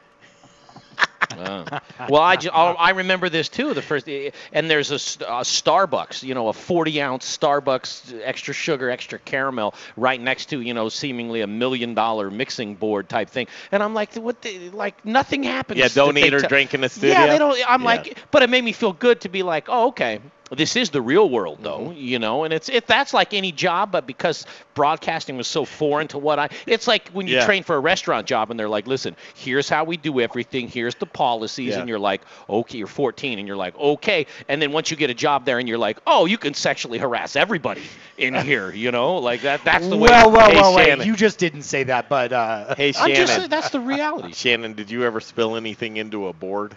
[1.37, 3.73] Well, I, ju- oh, I'll- remember this too.
[3.73, 9.19] The first, and there's a Starbucks, you know, a 40 ounce Starbucks, extra sugar, extra
[9.19, 13.47] caramel, right next to you know, seemingly a million dollar mixing board type thing.
[13.71, 14.41] And I'm like, what?
[14.41, 15.79] The, like nothing happens.
[15.79, 17.11] Yeah, don't eat or tell- drink in the studio.
[17.11, 17.57] Yeah, they don't.
[17.67, 17.85] I'm Yeah.
[17.85, 20.19] like, but it made me feel good to be like, oh, okay.
[20.51, 21.97] This is the real world, though, Mm-hmm.
[21.97, 22.87] you know, and it's it.
[22.87, 27.09] That's like any job, but because broadcasting was so foreign to what I, it's like
[27.09, 27.45] when you Yeah.
[27.45, 30.95] train for a restaurant job and they're like, listen, here's how we do everything, here's
[30.95, 31.79] the policies, Yeah.
[31.79, 35.09] and you're like, okay, you're 14, and you're like, okay, and then once you get
[35.09, 37.83] a job there, and you're like, oh, you can sexually harass everybody
[38.17, 39.63] in here, you know, like that.
[39.63, 40.09] That's the way.
[40.09, 41.05] well, well, Hey, well, wait.
[41.05, 43.27] You just didn't say that, but uh, Hey, I'm Shannon.
[43.27, 44.33] just that's the reality.
[44.33, 46.75] Shannon, did you ever spill anything into a board?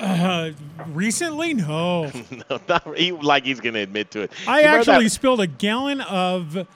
[0.00, 0.50] Uh,
[0.88, 2.04] recently, no.
[2.50, 4.32] no, not he, like he's going to admit to it.
[4.46, 6.66] I You actually spilled a gallon of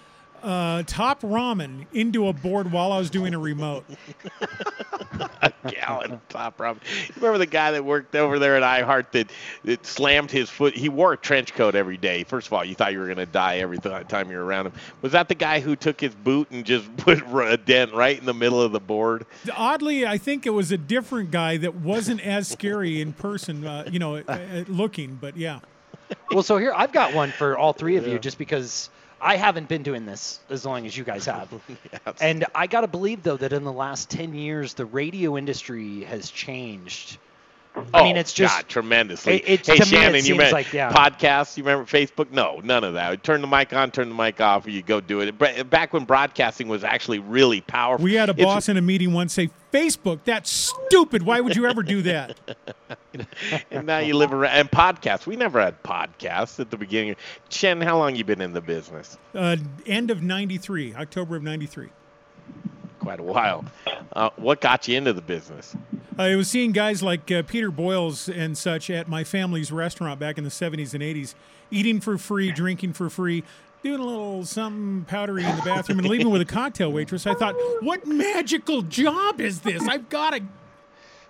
[0.42, 3.84] uh, top ramen into a board while I was doing a remote.
[5.42, 6.78] a gallon of top ramen.
[7.16, 9.30] Remember the guy that worked over there at iHeart that,
[9.64, 10.76] that slammed his foot?
[10.76, 12.24] He wore a trench coat every day.
[12.24, 14.44] First of all, you thought you were going to die every th- time you were
[14.44, 14.72] around him.
[15.00, 18.24] Was that the guy who took his boot and just put a dent right in
[18.24, 19.26] the middle of the board?
[19.56, 23.88] Oddly, I think it was a different guy that wasn't as scary in person, uh,
[23.90, 25.16] you know, uh, uh, looking.
[25.20, 25.60] But yeah.
[26.30, 28.90] well, so here I've got one for all three of you, just because
[29.22, 31.48] I haven't been doing this as long as you guys have.
[32.20, 36.30] And I gotta believe though that in the last ten years, the radio industry has
[36.30, 37.18] changed.
[37.74, 39.36] I mean, Oh, it's just God, tremendously.
[39.36, 40.92] It, it, hey, to Shannon, me, it you seems meant like yeah.
[40.92, 41.56] podcasts?
[41.56, 42.30] You remember Facebook?
[42.30, 43.22] No, none of that.
[43.22, 45.38] Turn the mic on, turn the mic off, or you go do it.
[45.38, 48.04] Bra- Back when broadcasting was actually really powerful.
[48.04, 51.22] We had a It's- boss in a meeting once say, Facebook, that's stupid.
[51.22, 52.38] Why would you ever do that?
[53.70, 55.26] and now you live around and podcasts.
[55.26, 57.16] We never had podcasts at the beginning.
[57.48, 59.16] Shannon, how long you been in the business?
[59.34, 59.56] Uh,
[59.86, 61.88] end of 93, October of 93.
[63.02, 63.64] Quite a while.
[64.12, 65.74] Uh, what got you into the business?
[66.16, 70.38] I was seeing guys like uh, Peter Boyles and such at my family's restaurant back
[70.38, 71.34] in the 70s and 80s,
[71.72, 73.42] eating for free, drinking for free,
[73.82, 77.26] doing a little something powdery in the bathroom, and leaving with a cocktail waitress.
[77.26, 79.82] I thought, what magical job is this?
[79.88, 80.42] I've got to.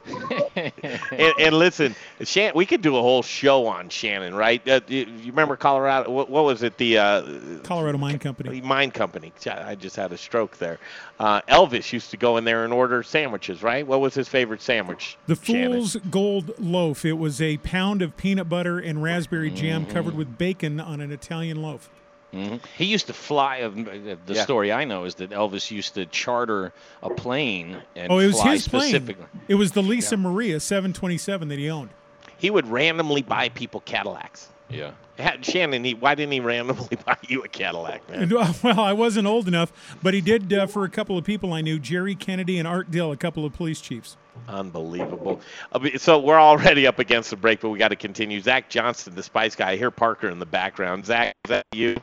[0.57, 4.67] and, and listen, Shan, we could do a whole show on Shannon, right?
[4.69, 6.11] Uh, you you remember Colorado?
[6.11, 6.77] What, what was it?
[6.77, 7.23] The uh,
[7.63, 8.61] Colorado Mine Company.
[8.61, 9.33] Mine Company.
[9.47, 10.79] I just had a stroke there.
[11.21, 13.87] Uh, Elvis used to go in there and order sandwiches, right?
[13.87, 15.17] What was his favorite sandwich?
[15.27, 15.73] The Shannon?
[15.73, 17.05] Fool's Gold Loaf.
[17.05, 21.13] It was a pound of peanut butter and raspberry jam covered with bacon on an
[21.13, 21.89] Italian loaf.
[22.33, 23.67] Hmm He used to fly.
[23.69, 24.43] The Yeah.
[24.43, 26.73] story I know is that Elvis used to charter
[27.03, 28.83] a plane and oh, it was fly his plane.
[28.91, 29.27] specifically.
[29.49, 31.91] It was the Lisa Maria 727 that he owned.
[32.39, 34.49] He would randomly buy people Cadillacs.
[34.69, 34.93] Yeah.
[35.19, 38.31] Had- Shannon, he, why didn't he randomly buy you a Cadillac, man?
[38.63, 39.71] Well, I wasn't old enough,
[40.03, 42.91] but he did uh, for a couple of people I knew, Jerry Kennedy and Art
[42.91, 44.17] Dill, a couple of police chiefs.
[44.49, 45.41] Unbelievable.
[45.73, 48.41] Uh, So we're already up against the break, but we got to continue.
[48.41, 49.73] Zach Johnston, the Spice Guy.
[49.73, 51.05] I hear Parker in the background.
[51.05, 51.97] Zach, is that you?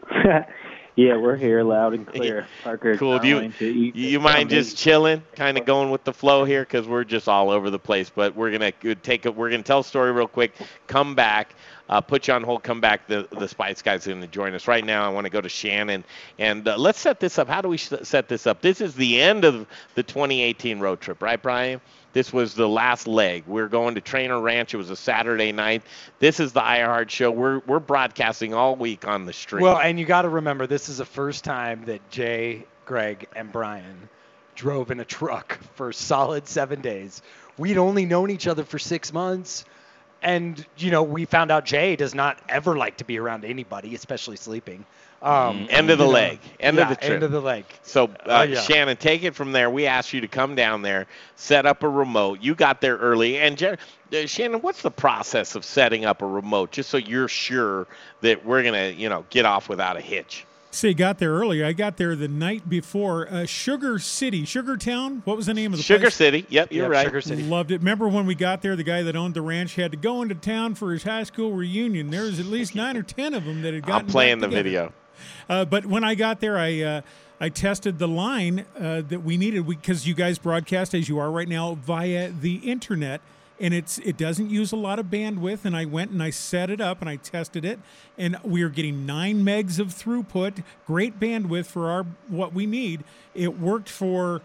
[0.96, 2.46] yeah, we're here loud and clear.
[2.62, 3.18] Parker, Cool.
[3.18, 3.52] Do you
[3.94, 4.48] you mind something.
[4.48, 7.78] just chilling, kind of going with the flow here, because we're just all over the
[7.78, 8.10] place.
[8.14, 10.52] But we're gonna take a, we're gonna tell a story real quick,
[10.86, 11.54] come back,
[11.88, 13.06] uh, put you on hold, come back.
[13.06, 15.04] The the Spice Guys are gonna join us right now.
[15.04, 16.04] I want to go to Shannon
[16.38, 17.48] and uh, let's set this up.
[17.48, 18.60] How do we set this up?
[18.60, 21.80] This is the end of the 2018 road trip, right, Brian?
[22.12, 23.44] This was the last leg.
[23.46, 24.74] We're going to Trainer Ranch.
[24.74, 25.82] It was a Saturday night.
[26.18, 27.30] This is the iHeart Show.
[27.30, 29.62] We're we're broadcasting all week on the stream.
[29.62, 33.50] Well, and you got to remember, this is the first time that Jay, Greg, and
[33.50, 34.08] Brian
[34.54, 37.22] drove in a truck for solid seven days.
[37.56, 39.64] We'd only known each other for six months.
[40.22, 43.96] And, you know, we found out Jay does not ever like to be around anybody,
[43.96, 44.86] especially sleeping.
[45.22, 46.38] Um, end of the you know, leg.
[46.58, 47.12] End yeah, of the trip.
[47.12, 47.64] End of the leg.
[47.82, 48.60] So, Oh, uh, yeah.
[48.60, 49.70] Shannon, take it from there.
[49.70, 51.06] We asked you to come down there,
[51.36, 52.40] set up a remote.
[52.42, 53.38] You got there early.
[53.38, 53.78] And Jer-
[54.12, 57.86] uh, Shannon, what's the process of setting up a remote, just so you're sure
[58.22, 60.44] that we're gonna, you know, get off without a hitch?
[60.74, 61.62] Say, got there early.
[61.62, 63.28] I got there the night before.
[63.30, 65.20] Uh, Sugar City, Sugar Town.
[65.26, 66.14] What was the name of the Sugar place?
[66.14, 66.46] City.
[66.48, 67.04] Yep, you're right.
[67.04, 67.42] Sugar City.
[67.42, 67.80] Loved it.
[67.80, 70.34] Remember when we got there, the guy that owned the ranch had to go into
[70.34, 72.10] town for his high school reunion.
[72.10, 74.06] There was at least nine or ten of them that had gotten.
[74.06, 74.62] I'm playing back the together.
[74.62, 74.92] video.
[75.48, 77.00] Uh, but when I got there, I uh,
[77.42, 81.28] I tested the line uh, that we needed because you guys broadcast as you are
[81.28, 83.20] right now via the internet,
[83.58, 85.64] and it's it doesn't use a lot of bandwidth.
[85.64, 87.80] And I went and I set it up and I tested it,
[88.16, 93.02] and we are getting nine megs of throughput, great bandwidth for our what we need.
[93.34, 94.40] It worked for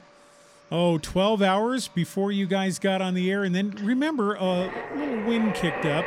[0.72, 5.24] oh 12 hours before you guys got on the air, and then remember a little
[5.24, 6.06] wind kicked up.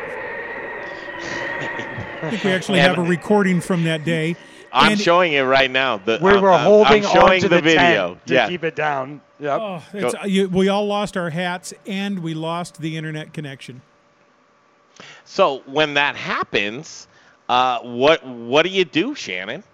[2.22, 4.34] I think we actually have a recording from that day.
[4.72, 5.98] I'm And- showing it right now.
[5.98, 8.18] The, We uh, were uh, I'm- holding I'm showing onto the, the, video.
[8.26, 8.48] to yeah.
[8.48, 9.20] keep it down.
[9.40, 9.60] Yep.
[9.60, 13.80] Oh, it's, uh, you, we all lost our hats and we lost the internet connection.
[15.24, 17.08] So when that happens,
[17.48, 19.64] uh, what what do you do, Shannon?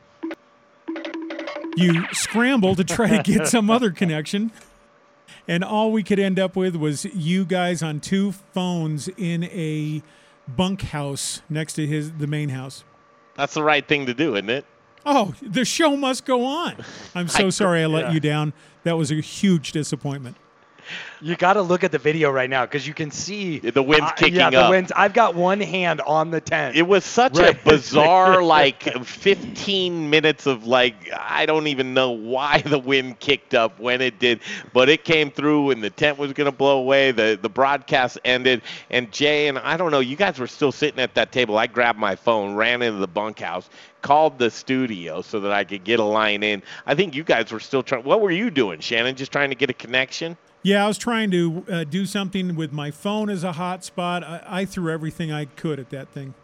[1.77, 4.51] You scramble to try to get some other connection,
[5.49, 10.03] and all we could end up with was you guys on two phones in a
[10.49, 12.85] bunkhouse next to his the main house.
[13.35, 14.65] That's the right thing to do, isn't it?
[15.07, 16.75] Oh, the show must go on.
[17.15, 18.13] I'm so I- sorry I let yeah.
[18.13, 18.53] you down.
[18.83, 20.37] That was a huge disappointment.
[21.21, 24.11] You got to look at the video right now because you can see The wind's
[24.11, 24.71] uh, kicking yeah, the up.
[24.71, 24.93] wind's.
[24.93, 26.77] I've got one hand on the tent.
[26.77, 27.55] It was such Right.
[27.57, 33.55] a bizarre, like 15 minutes of like I don't even know why the wind kicked
[33.55, 34.41] up when it did,
[34.73, 37.13] but it came through and the tent was gonna blow away.
[37.13, 41.01] The the broadcast ended, and Jay and I don't know, you guys were still sitting
[41.01, 41.57] at that table.
[41.59, 43.69] I grabbed my phone, ran into the bunkhouse,
[44.03, 46.63] called the studio so that I could get a line in.
[46.87, 48.05] I think you guys were still trying.
[48.05, 49.17] What were you doing, Shannon?
[49.17, 50.37] Just trying to get a connection?
[50.67, 54.25] Yeah, I was trying to uh, do something with my phone as a hotspot.
[54.25, 56.35] I, I threw everything I could at that thing.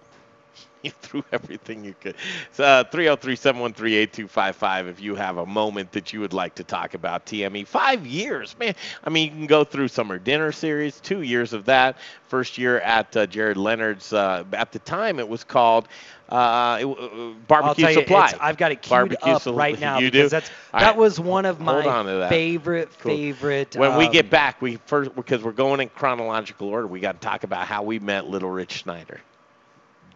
[0.87, 2.17] You threw everything you could.
[2.53, 6.65] So, uh, 303 713 8255 if you have a moment that you would like to
[6.65, 7.67] talk about TME.
[7.67, 8.75] Five years, man.
[9.05, 11.97] I mean, you can go through Summer Dinner Series, two years of that.
[12.29, 15.89] First year at uh, Jared Leonard's, uh, at the time it was called
[16.29, 18.33] uh, it, uh, Barbecue you, Supply.
[18.41, 20.29] I've got it queued Barbecue up right now you because do?
[20.31, 20.97] that's All that right.
[20.97, 21.93] was one of my
[22.29, 23.13] favorite Cool.
[23.17, 23.77] favorite.
[23.77, 26.87] When we get um, back, we first because we're going in chronological order.
[26.87, 29.21] We got to talk about how we met Little Rich Schneider.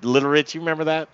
[0.02, 1.08] Little Rich, you remember that?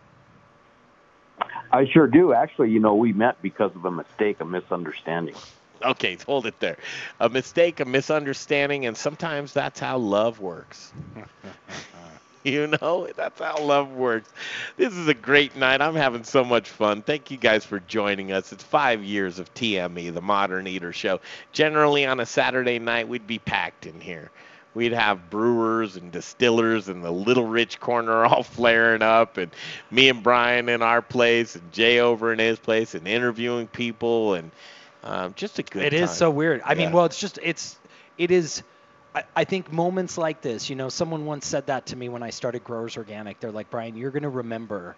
[1.73, 2.33] I sure do.
[2.35, 5.35] Actually, you know, we met because of a mistake, a misunderstanding.
[5.83, 6.77] Okay, hold it there.
[7.19, 10.93] A mistake, a misunderstanding, and sometimes that's how love works.
[12.45, 14.29] you know, that's how love works.
[14.77, 15.81] This is a great night.
[15.81, 17.03] I'm having so much fun.
[17.03, 18.53] Thank you guys for joining us.
[18.53, 21.21] It's five years of TME, the Modern Eater Show.
[21.53, 24.31] Generally, on a Saturday night, we'd be packed in here.
[24.75, 29.51] We'd have brewers and distillers and the Little Rich corner all flaring up, and
[29.91, 34.35] me and Brian in our place, and Jay over in his place, and interviewing people,
[34.35, 34.51] and
[35.05, 36.17] um, just a good It is time.
[36.17, 36.63] so weird.
[36.65, 37.79] I mean, well, it's just it's
[38.19, 38.63] it is.
[39.15, 42.23] I, I think moments like this, you know, someone once said that to me when
[42.23, 43.41] I started Growers Organic.
[43.41, 44.97] They're like, Brian, you're going to remember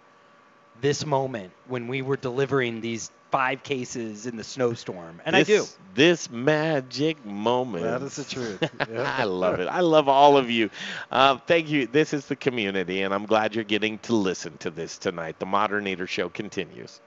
[0.81, 5.59] this moment when we were delivering these five cases in the snowstorm, and I do.
[5.59, 7.83] This- This magic moment.
[7.85, 8.69] That is the truth.
[8.97, 9.67] I love it.
[9.67, 10.69] I love all of you.
[11.11, 11.87] Uh, thank you.
[11.87, 15.39] This is the community, and I'm glad you're getting to listen to this tonight.
[15.39, 16.99] The Modern Eater Show continues.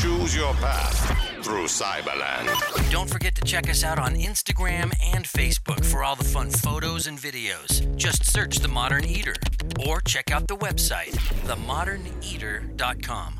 [0.00, 2.46] Choose your path through Cyberland.
[2.92, 7.08] Don't forget to check us out on Instagram and Facebook for all the fun photos
[7.08, 7.84] and videos.
[7.96, 9.34] Just search The Modern Eater
[9.84, 11.10] or check out the website,
[11.48, 13.39] themoderneater.com.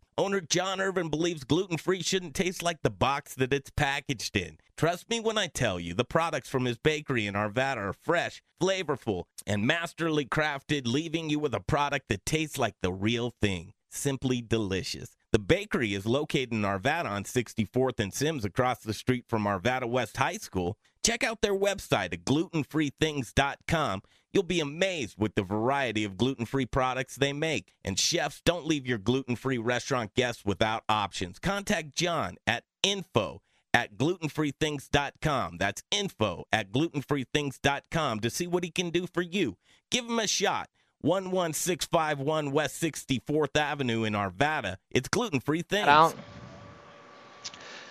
[0.21, 4.59] Owner John Irvin believes gluten free shouldn't taste like the box that it's packaged in.
[4.77, 8.43] Trust me when I tell you, the products from his bakery in Arvada are fresh,
[8.61, 13.73] flavorful, and masterly crafted, leaving you with a product that tastes like the real thing.
[13.89, 15.15] Simply delicious.
[15.31, 19.89] The bakery is located in Arvada on 64th and Simms across the street from Arvada
[19.89, 20.77] West High School.
[21.03, 24.03] Check out their website at glutenfreethings.com.
[24.33, 27.73] You'll be amazed with the variety of gluten free products they make.
[27.83, 31.37] And chefs, don't leave your gluten free restaurant guests without options.
[31.39, 33.41] Contact John at info
[33.73, 35.57] at glutenfreethings.com.
[35.57, 39.57] That's info at glutenfreethings.com to see what he can do for you.
[39.89, 40.69] Give him a shot.
[41.03, 44.77] 11651 West 64th Avenue in Arvada.
[44.91, 45.87] It's gluten free things.
[45.87, 46.15] Out.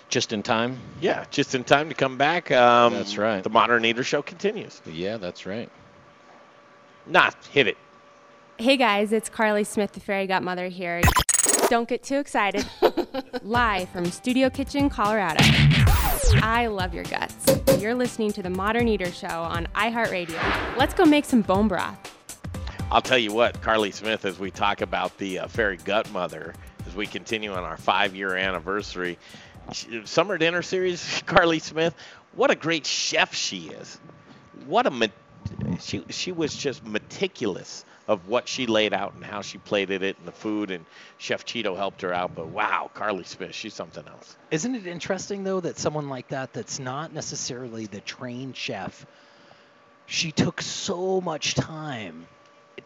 [0.09, 0.79] Just in time.
[1.01, 2.51] Yeah, just in time to come back.
[2.51, 3.43] Um, That's right.
[3.43, 4.83] The Modern Eater Show continues.
[4.85, 5.71] Yeah, that's right.
[7.07, 7.77] Nah, hit it.
[8.59, 11.01] Hey guys, it's Carly Smith, the fairy godmother here.
[11.69, 12.67] Don't get too excited.
[13.43, 15.43] Live from Studio Kitchen, Colorado.
[16.43, 17.35] I love your guts.
[17.79, 20.77] You're listening to the Modern Eater Show on iHeartRadio.
[20.77, 21.97] Let's go make some bone broth.
[22.91, 26.55] I'll tell you what, Carly Smith, as we talk about the uh, fairy gut mother,
[26.87, 29.17] as we continue on our five year anniversary,
[30.05, 31.95] Summer Dinner Series, Carly Smith.
[32.35, 33.99] What a great chef she is.
[34.67, 35.13] What a met-
[35.81, 40.19] she she was just meticulous of what she laid out and how she plated it
[40.19, 40.85] and the food and
[41.19, 42.35] Chef Cheeto helped her out.
[42.35, 44.37] But wow, Carly Smith, she's something else.
[44.51, 49.07] Isn't it interesting though that someone like that, that's not necessarily the trained chef,
[50.07, 52.27] she took so much time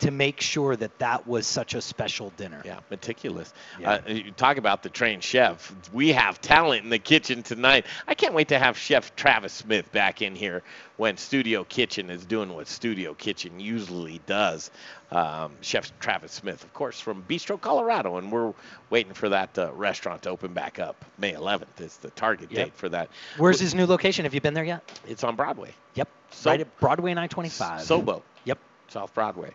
[0.01, 2.63] to make sure that that was such a special dinner.
[2.65, 3.53] Yeah, meticulous.
[3.81, 4.01] Yeah.
[4.07, 5.75] Uh, you talk about the trained chef.
[5.93, 7.87] We have talent in the kitchen tonight.
[8.09, 10.63] I can't wait to have Chef Travis Smith back in here
[10.97, 14.71] when Studio Kitchen is doing what Studio Kitchen usually does.
[15.11, 18.53] Um, Chef Travis Smith, of course, from Bistro, Colorado, and we're
[18.91, 21.05] waiting for that uh, restaurant to open back up.
[21.19, 22.65] May 11th is the target Yep.
[22.67, 23.09] date for that.
[23.39, 24.25] Where's his new location?
[24.25, 24.83] Have you been there yet?
[25.07, 25.75] It's on Broadway.
[25.95, 26.09] Yep.
[26.31, 27.81] So- right at Broadway and I-25.
[27.81, 28.23] Sobo.
[28.45, 28.59] Yep.
[28.89, 29.53] South Broadway.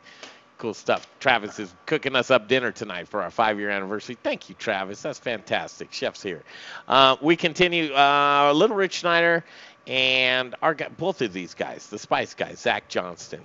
[0.58, 1.08] Cool stuff.
[1.22, 4.18] Travis is cooking us up dinner tonight for our five year anniversary.
[4.22, 5.02] Thank you, Travis.
[5.02, 5.94] That's fantastic.
[5.94, 6.44] Chef's here.
[6.88, 7.94] Uh, we continue.
[7.94, 9.46] Uh, Little Rich Schneider
[9.88, 13.42] and our both of these guys, the Spice guys, Zach Johnston,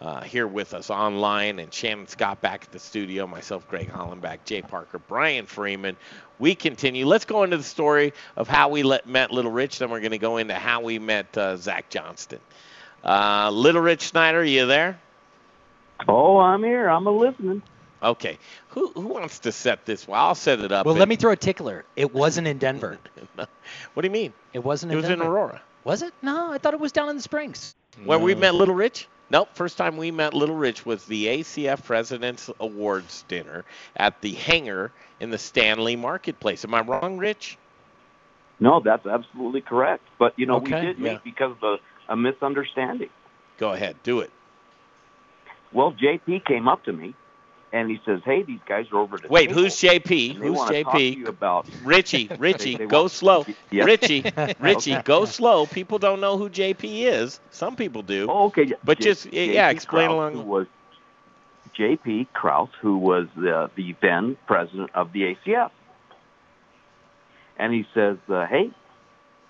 [0.00, 4.38] uh, here with us online, and Shannon Scott back at the studio, myself, Greg Hollenbeck,
[4.44, 5.96] Jay Parker, Brian Freeman.
[6.38, 7.06] We continue.
[7.06, 10.10] Let's go into the story of how we let, met Little Rich, then we're going
[10.10, 12.40] to go into how we met uh, Zach Johnston.
[13.04, 14.98] Uh, Little Rich Schneider, you there?
[16.08, 16.88] Oh, I'm here.
[16.88, 17.62] I'm a listening.
[18.02, 18.38] Okay.
[18.68, 20.06] Who who wants to set this?
[20.06, 20.84] Well, I'll set it up.
[20.86, 21.84] Well, and- let me throw a tickler.
[21.96, 22.98] It wasn't in Denver.
[23.34, 23.48] what
[24.02, 24.32] do you mean?
[24.52, 25.62] It wasn't It in was in Aurora.
[25.84, 26.12] Was it?
[26.22, 27.74] No, I thought it was down in the Springs.
[28.04, 29.08] Where we met Little Rich?
[29.30, 29.48] Nope.
[29.54, 33.64] First time we met Little Rich was the ACF President's Awards dinner
[33.96, 36.64] at the hangar in the Stanley Marketplace.
[36.64, 37.56] Am I wrong, Rich?
[38.60, 40.02] No, that's absolutely correct.
[40.18, 41.12] But you know, Okay, we did yeah.
[41.14, 43.08] meet because of a, a misunderstanding.
[43.58, 44.30] Go ahead, do it.
[45.72, 47.14] Well, JP came up to me,
[47.72, 50.34] and he says, "Hey, these guys are over at Wait, table, who's JP?
[50.36, 51.26] Who's wanna talk to JP?
[51.28, 53.44] about Richie, Richie, They- they go slow.
[53.70, 53.84] Yeah.
[53.84, 54.24] Richie,
[54.60, 55.66] Richie, go slow.
[55.66, 57.40] People don't know who JP is.
[57.50, 58.26] Some people do.
[58.30, 58.72] Oh, okay.
[58.84, 60.46] But J- just yeah, JP explain Krause, along.
[60.48, 60.66] Was
[61.78, 65.70] JP Kraus, who was the, the then president of the ACF,
[67.58, 68.70] and he says, uh, "Hey,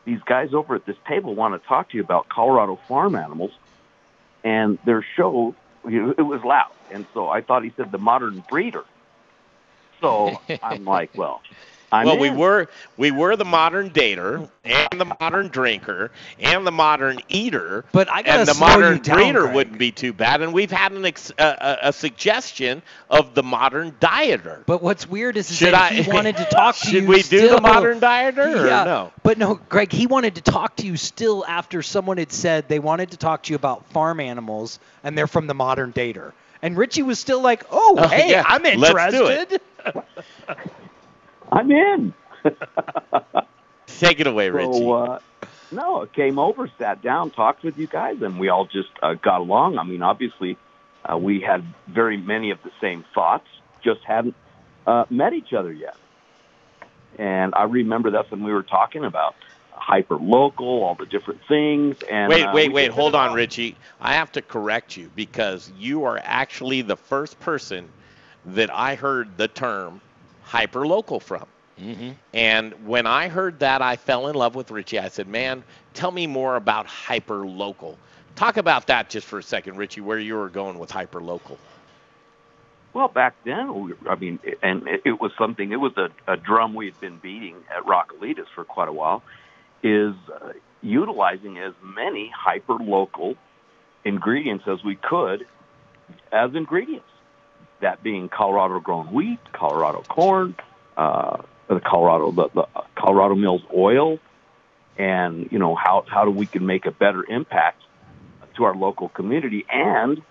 [0.05, 3.53] these guys over at this table want to talk to you about Colorado farm animals,
[4.43, 5.55] and their show
[5.87, 8.85] it was loud, and so I thought he said the modern breeder.
[10.01, 11.41] So I'm like, well,
[11.93, 16.11] I'm well, we were we were the modern dater and the modern drinker
[16.41, 17.85] and the modern eater.
[17.93, 20.43] But I and the modern down, breeder wouldn't be too bad.
[20.43, 24.67] And we've had an ex, a, suggestion of the modern dieter.
[24.67, 27.01] But what's weird is, is Should that I- he wanted to talk to you.
[27.01, 29.13] Should we do the modern dieter yeah, no?
[29.23, 32.81] But no, Greg, he wanted to talk to you still after someone had said they
[32.81, 36.33] wanted to talk to you about farm animals and they're from the modern dater.
[36.63, 38.43] And Richie was still like, "Oh, Oh, hey, yeah.
[38.47, 39.53] I'm Let's do it.
[39.53, 39.61] interested."
[41.53, 42.15] I'm in.
[43.87, 44.73] Take it away, Richie.
[44.73, 45.19] So, uh,
[45.71, 49.15] no, it came over, sat down, talked with you guys, and we all just uh,
[49.15, 49.79] got along.
[49.79, 50.57] I mean, obviously,
[51.05, 53.47] uh, we had very many of the same thoughts,
[53.83, 54.35] just hadn't
[54.87, 55.97] uh, met each other yet.
[57.19, 59.35] And I remember that's when we were talking about
[59.73, 61.97] hyper local, all the different things.
[62.11, 62.91] And wait, uh, wait, wait.
[62.91, 63.35] Hold on.
[63.35, 63.77] Richie.
[64.01, 67.89] I have to correct you because you are actually the first person
[68.47, 70.01] that I heard the term
[70.49, 71.47] hyperlocal from.
[71.81, 72.13] Mm-hmm.
[72.33, 74.99] And when I heard that, I fell in love with Richie.
[74.99, 75.63] I said, "Man,
[75.95, 77.97] tell me more about hyperlocal."
[78.35, 80.01] Talk about that just for a second, Richie.
[80.01, 81.59] Where you were going with hyperlocal?
[82.95, 85.71] Well, back then, I mean, and it, it was something.
[85.71, 89.23] It was a, a drum we had been beating at Raquelita's for quite a while.
[89.83, 93.35] Is uh, utilizing as many hyper local
[94.05, 95.47] ingredients as we could
[96.33, 97.09] as ingredients.
[97.81, 100.57] That being Colorado grown wheat, Colorado corn,
[100.97, 104.19] uh, the Colorado the, the Colorado Mills oil,
[104.97, 107.83] and you know how how do we can make a better impact
[108.57, 110.23] to our local community and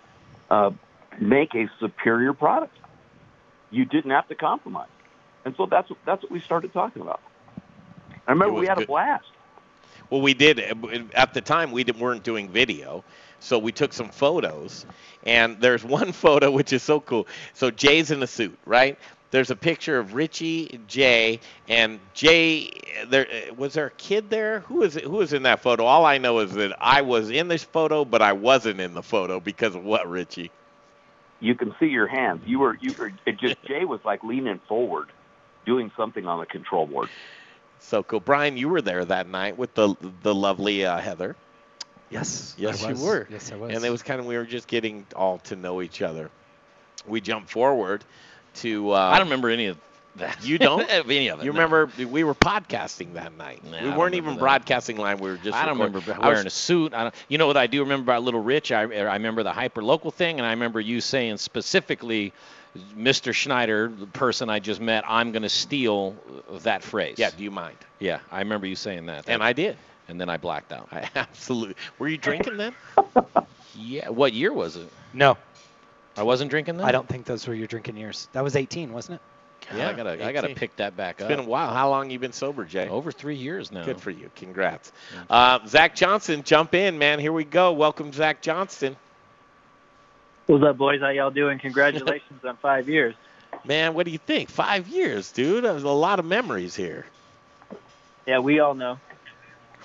[0.49, 0.71] uh,
[1.19, 2.75] make a superior product.
[3.69, 4.89] You didn't have to compromise,
[5.43, 7.21] and so that's that's what we started talking about.
[8.27, 9.25] I remember we had a blast.
[10.09, 11.71] Well, we did eh, at the time.
[11.71, 13.03] We weren't doing video,
[13.39, 14.85] so we took some photos.
[15.23, 17.27] And there's one photo which is so cool.
[17.53, 18.97] So Jay's in a suit, right?
[19.31, 22.71] There's a picture of Richie, Jay, and Jay.
[22.95, 24.59] Eh, there eh, was there a kid there.
[24.61, 25.85] Who is who was in that photo?
[25.85, 29.03] All I know is that I was in this photo, but I wasn't in the
[29.03, 30.51] photo because of what, Richie?
[31.41, 32.43] You can see your hands.
[32.45, 35.11] You were you were it just Jay was like leaning forward,
[35.65, 37.09] doing something on the control board.
[37.85, 38.57] So cool, Brian.
[38.57, 41.35] You were there that night with the the lovely uh, Heather.
[42.09, 43.27] Yes, Yes, I you were.
[43.29, 43.75] Yes, I was.
[43.75, 46.29] And it was kind of we were just getting all to know each other.
[47.07, 48.03] We jumped forward
[48.55, 48.91] to.
[48.91, 49.77] Uh, I don't remember any of
[50.15, 50.43] that.
[50.43, 50.81] You don't?
[50.91, 51.45] of any of it.
[51.45, 51.59] You no.
[51.61, 53.63] remember we were podcasting that night.
[53.63, 54.39] Nah, we weren't even that.
[54.39, 55.19] broadcasting live.
[55.19, 55.55] We were just.
[55.55, 55.93] I don't recording.
[55.93, 56.93] remember I was- wearing a suit.
[56.93, 58.71] I don't, you know what I do remember about Little Rich?
[58.71, 62.33] I, I remember the hyper local thing, and I remember you saying specifically,
[62.97, 63.33] Mr.
[63.33, 66.15] Schneider, the person I just met, I'm going to steal
[66.63, 67.17] that phrase.
[67.17, 67.31] Yeah.
[67.35, 67.77] Do you mind?
[67.99, 69.25] Yeah, I remember you saying that.
[69.27, 69.77] And I did.
[70.07, 70.89] And then I blacked out.
[70.91, 71.75] I absolutely.
[71.99, 72.73] Were you drinking then?
[73.77, 74.07] Yeah.
[74.07, 74.89] What year was it?
[75.13, 75.37] No,
[76.15, 76.85] I wasn't drinking then.
[76.85, 78.29] I don't think those were your drinking years.
[78.31, 79.67] That was 18, wasn't it?
[79.69, 81.31] God, Yeah, I gotta, I gotta pick that back It's up.
[81.31, 81.73] It's been a while.
[81.73, 82.87] How long you been sober, Jay?
[82.87, 83.83] Over three years now.
[83.83, 84.31] Good for you.
[84.35, 84.93] Congrats.
[85.29, 87.19] Uh, Zach Johnston, jump in, man.
[87.19, 87.73] Here we go.
[87.73, 88.95] Welcome, Zach Johnston.
[90.47, 91.01] What's up, boys?
[91.01, 91.57] How y'all doing?
[91.61, 93.15] Congratulations on five years.
[93.63, 94.49] Man, what do you think?
[94.49, 95.63] Five years, dude.
[95.63, 97.05] There's a lot of memories here.
[98.27, 98.99] Yeah, we all know.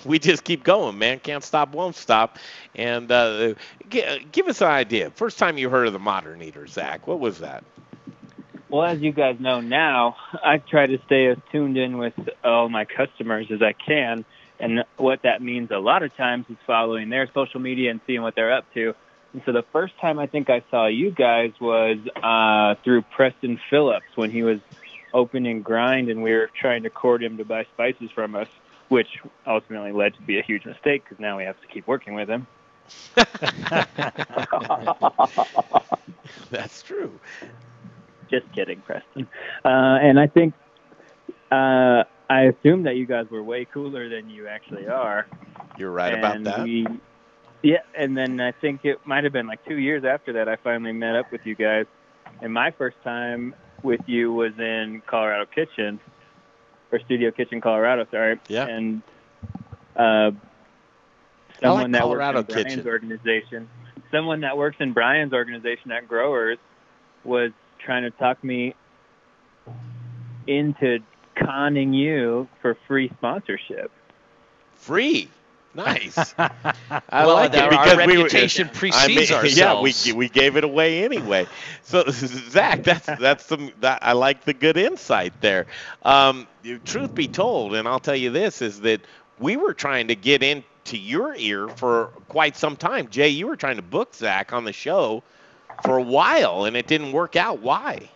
[0.05, 1.19] We just keep going, man.
[1.19, 2.37] Can't stop, won't stop.
[2.75, 3.53] And uh,
[3.89, 5.11] g- give us an idea.
[5.11, 7.07] First time you heard of the Modern Eater, Zach.
[7.07, 7.63] What was that?
[8.69, 12.13] Well, as you guys know now, I try to stay as tuned in with
[12.43, 14.25] all my customers as I can.
[14.59, 18.21] And what that means a lot of times is following their social media and seeing
[18.21, 18.93] what they're up to.
[19.33, 23.59] And so the first time I think I saw you guys was uh, through Preston
[23.69, 24.59] Phillips when he was
[25.13, 28.47] opening Grind and we were trying to court him to buy spices from us,
[28.89, 29.07] which
[29.47, 32.29] ultimately led to be a huge mistake because now we have to keep working with
[32.29, 32.47] him.
[36.49, 37.17] That's true.
[38.29, 39.27] Just kidding, Preston.
[39.63, 39.67] Uh,
[40.01, 40.53] and I think
[41.51, 45.27] uh, I assume that you guys were way cooler than you actually are.
[45.77, 46.63] You're right about that.
[46.63, 46.87] We,
[47.61, 50.55] yeah, and then I think it might have been like two years after that I
[50.57, 51.85] finally met up with you guys.
[52.41, 55.99] And my first time with you was in Colorado Kitchen,
[56.91, 58.05] or Studio Kitchen, Colorado.
[58.09, 58.39] Sorry.
[58.47, 58.67] Yeah.
[58.67, 59.01] And
[59.95, 60.31] uh,
[61.61, 62.87] someone that Colorado works in Brian's Kitchen.
[62.87, 63.69] organization,
[64.11, 66.57] someone that works in Brian's organization at Growers,
[67.23, 68.75] was trying to talk me
[70.47, 70.99] into
[71.35, 73.91] conning you for free sponsorship.
[74.73, 75.29] Free.
[75.73, 76.33] Nice.
[76.37, 76.51] I
[77.11, 80.07] Well, like it our because we were- reputation I precedes mean, ourselves.
[80.07, 81.47] Yeah, we we gave it away anyway.
[81.83, 85.67] So Zach, that's that's some that I like the good insight there.
[86.03, 86.47] Um,
[86.85, 89.01] truth be told, and I'll tell you this is that
[89.39, 93.07] we were trying to get into your ear for quite some time.
[93.09, 95.23] Jay, you were trying to book Zach on the show
[95.83, 97.59] for a while, and it didn't work out.
[97.59, 98.09] Why?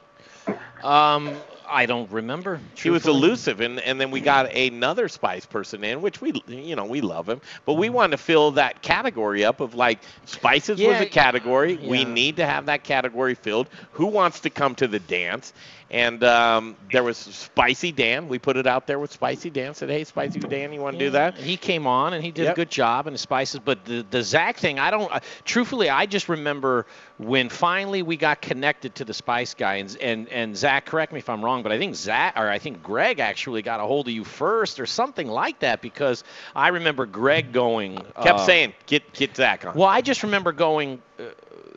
[0.84, 1.36] Um,
[1.68, 2.60] I don't remember.
[2.76, 6.76] He was elusive, and, and then we got another Spice person in, which we, you
[6.76, 7.96] know, we love him, but we mm-hmm.
[7.96, 11.78] wanted to fill that category up of like spices was a category.
[11.78, 13.70] We need to have that category filled.
[13.94, 15.54] Who wants to come to the dance?
[15.92, 18.28] And um, there was Spicy Dan.
[18.28, 19.76] We put it out there with Spicy Dan.
[19.76, 22.46] Said, "Hey, Spicy Dan, you want to do that?" He came on and he did
[22.46, 22.54] Yep.
[22.54, 25.12] a good job in the spices, but the the Zach thing, I don't.
[25.12, 26.88] Uh, truthfully, I just remember
[27.20, 31.20] when finally we got connected to the Spice Guy, and and and Zach, correct me
[31.20, 34.08] if I'm wrong, but I think Zach or I think Greg actually got a hold
[34.08, 36.24] of you first or something like that because
[36.56, 37.98] I remember Greg going.
[37.98, 41.02] Kept uh, saying, "Get get Zach on." Well, I just remember going.
[41.20, 41.26] Uh,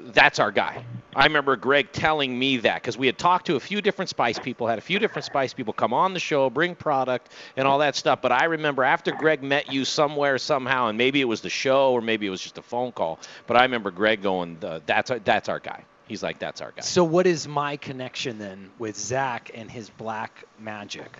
[0.06, 0.84] that's our guy.
[1.14, 4.38] I remember Greg telling me that because we had talked to a few different spice
[4.38, 7.78] people, had a few different spice people come on the show, bring product, and all
[7.78, 8.20] that stuff.
[8.22, 11.92] But I remember after Greg met you somewhere somehow, and maybe it was the show
[11.92, 13.18] or maybe it was just a phone call.
[13.46, 16.82] But I remember Greg going, "That's our, that's our guy." He's like, "That's our guy."
[16.82, 21.18] So what is my connection then with Zach and his black magic?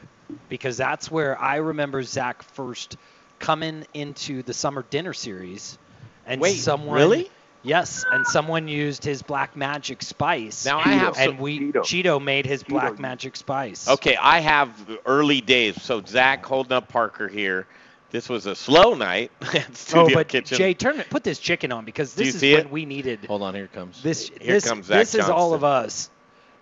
[0.48, 2.96] Because that's where I remember Zach first
[3.38, 5.78] coming into the summer dinner series,
[6.26, 7.30] and Wait, someone really?
[7.62, 10.64] Yes, and someone used his black magic spice.
[10.64, 11.82] Now I have and some- we Cheeto.
[11.82, 13.88] Cheeto made his black magic spice.
[13.88, 14.70] Okay, I have
[15.04, 15.80] early days.
[15.82, 17.66] So Zach holding up Parker here.
[18.10, 20.56] This was a slow night at Oh, but Kitchen.
[20.56, 22.70] Jay, turn it, put this chicken on because this is see when it?
[22.70, 24.02] we needed Hold on, here it comes.
[24.02, 24.28] this.
[24.28, 26.08] Here this comes Zach this is all of us.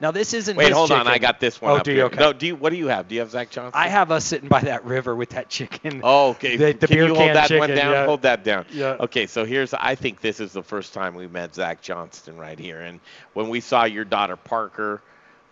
[0.01, 0.57] Now this isn't.
[0.57, 1.07] Wait, his hold on.
[1.07, 2.01] I got this one Oh, up do here.
[2.01, 2.05] you?
[2.07, 2.19] Okay.
[2.19, 2.57] No, do you?
[2.57, 3.09] What do you have?
[3.09, 3.81] Do you have Zach Johnston?
[3.81, 6.01] I have us sitting by that river with that chicken.
[6.05, 6.57] Oh, okay.
[6.57, 7.59] The, the Can beer you can hold that chicken.
[7.61, 7.93] one down?
[7.93, 8.05] yeah.
[8.07, 8.67] Hold that down.
[8.71, 8.97] Yeah.
[9.01, 9.73] Okay, so here's.
[9.75, 13.01] I think this is the first time we met Zach Johnston right here, and
[13.33, 15.01] when we saw your daughter Parker,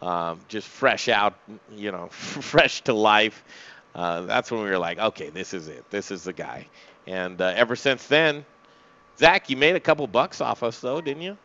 [0.03, 1.35] um, just fresh out,
[1.75, 3.43] you know, fresh to life,
[3.95, 5.89] uh, that's when we were like, okay, this is it.
[5.91, 6.67] This is the guy.
[7.07, 8.45] And uh, ever since then,
[9.19, 11.39] Zach, you made a couple bucks off us though, didn't you?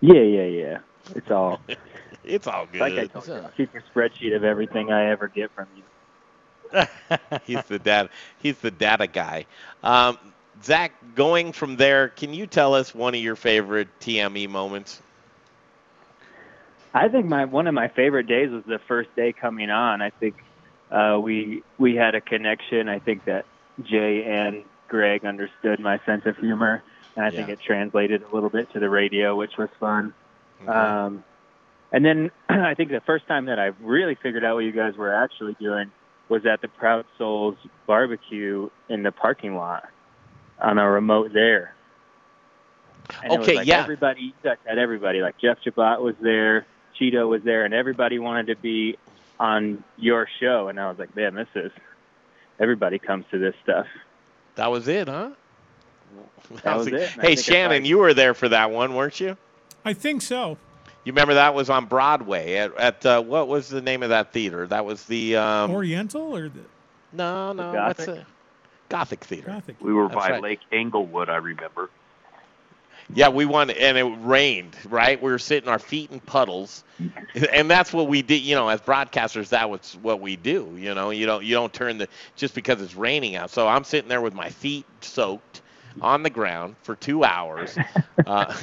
[0.00, 0.78] Yeah, yeah, yeah.
[1.16, 1.60] It's all
[2.24, 2.80] It's all good.
[2.80, 3.34] like I told you.
[3.34, 5.82] I'll keep a spreadsheet of everything I ever get from you.
[7.44, 8.08] he's the data.
[8.38, 9.46] He's the data guy.
[9.82, 10.18] Um,
[10.62, 15.00] Zach, going from there, can you tell us one of your favorite TME moments?
[16.92, 20.02] I think my one of my favorite days was the first day coming on.
[20.02, 20.34] I think
[20.90, 22.88] uh, we we had a connection.
[22.88, 23.46] I think that
[23.82, 26.82] Jay and Greg understood my sense of humor,
[27.16, 30.12] and I think it translated a little bit to the radio, which was fun.
[30.68, 31.24] Um,
[31.92, 34.96] And then I think the first time that I really figured out what you guys
[34.96, 35.90] were actually doing
[36.28, 37.56] was at the Proud Souls
[37.86, 39.88] barbecue in the parking lot
[40.60, 41.74] on a remote there.
[43.22, 43.82] And it was Okay, like yeah.
[43.82, 45.20] Everybody, you guys had everybody.
[45.20, 46.64] Like Jeff Chabot was there,
[46.98, 48.96] Cheeto was there, and everybody wanted to be
[49.40, 50.68] on your show.
[50.68, 51.72] And I was like, man, this is
[52.60, 53.86] everybody comes to this stuff.
[54.54, 55.30] That was it, huh?
[56.62, 56.94] That was it.
[56.94, 57.08] it.
[57.10, 59.36] Hey, Shannon, like- you were there for that one, weren't you?
[59.84, 60.58] I think so.
[61.04, 64.32] You remember that was on Broadway at, at uh, what was the name of that
[64.32, 64.66] theater?
[64.66, 66.60] That was the um, Oriental or the
[67.12, 68.24] no, no, what's Gothic?
[68.24, 68.26] the
[68.88, 69.46] Gothic Theater.
[69.48, 69.76] Gothic.
[69.80, 70.42] We were That's by right.
[70.42, 71.90] Lake Englewood, I remember.
[73.12, 74.76] Yeah, we won, and it rained.
[74.88, 76.84] Right, we were sitting our feet in puddles,
[77.52, 78.42] and that's what we did.
[78.42, 80.72] You know, as broadcasters, that was what we do.
[80.76, 83.50] You know, you don't you don't turn the just because it's raining out.
[83.50, 85.62] So I'm sitting there with my feet soaked
[86.00, 87.76] on the ground for two hours,
[88.26, 88.54] uh,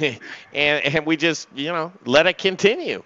[0.52, 3.02] and and we just you know let it continue.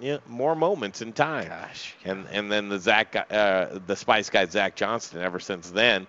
[0.00, 1.46] Yeah, more moments in time.
[1.48, 1.94] Gosh.
[2.04, 5.20] And and then the Zach, uh, the Spice guy Zach Johnston.
[5.22, 6.06] Ever since then,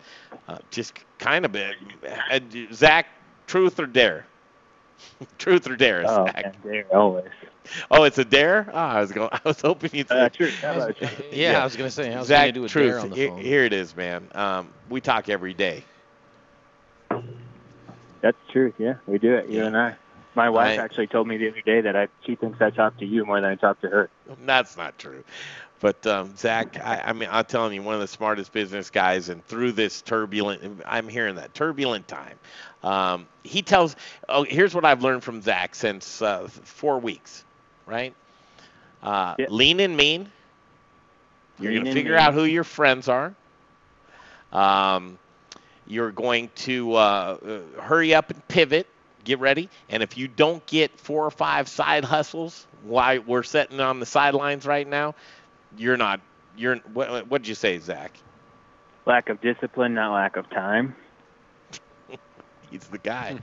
[0.47, 1.73] uh, just kind of been
[2.31, 2.39] uh,
[2.73, 3.07] Zach.
[3.47, 4.25] Truth or dare?
[5.37, 6.43] truth or dare, Oh, Zach?
[6.43, 7.25] man, dare always.
[7.91, 8.67] Oh, it's a dare.
[8.73, 9.29] Oh, I was going.
[9.31, 10.19] I was hoping you'd say.
[10.19, 10.55] Uh, truth.
[10.59, 11.07] How about you?
[11.31, 12.87] Yeah, I was gonna say, how's it Zach, gonna do a truth.
[12.91, 13.39] dare on the Here- phone?
[13.39, 14.27] Here it is, man.
[14.33, 15.83] Um, we talk every day.
[18.25, 18.73] That's true.
[18.79, 19.49] Yeah, we do it.
[19.49, 19.95] You and I.
[20.33, 22.97] My wife I- actually told me the other day that I she thinks I talk
[22.97, 24.09] to you more than I talk to her.
[24.43, 25.23] That's not true.
[25.79, 29.29] But um, Zach, I, I mean, I'm telling you, one of the smartest business guys,
[29.29, 32.39] and through this turbulent, I'm hearing that turbulent time.
[32.81, 33.95] Um, he tells,
[34.27, 37.45] oh, here's what I've learned from Zach since uh, four weeks,
[37.85, 38.15] right?
[39.03, 40.31] Uh, Lean and mean.
[41.59, 42.21] You're Lean to figure mean.
[42.21, 43.35] out who your friends are.
[44.51, 45.19] Um,
[45.87, 48.87] you're going to uh, uh, hurry up and pivot.
[49.23, 49.69] Get ready.
[49.89, 54.05] And if you don't get four or five side hustles while we're sitting on the
[54.05, 55.15] sidelines right now,
[55.77, 56.21] you're not.
[56.57, 56.77] You're.
[56.93, 58.11] What what did you say, Zach?
[59.05, 60.95] Lack of discipline, not lack of time.
[62.71, 63.39] He's the guy.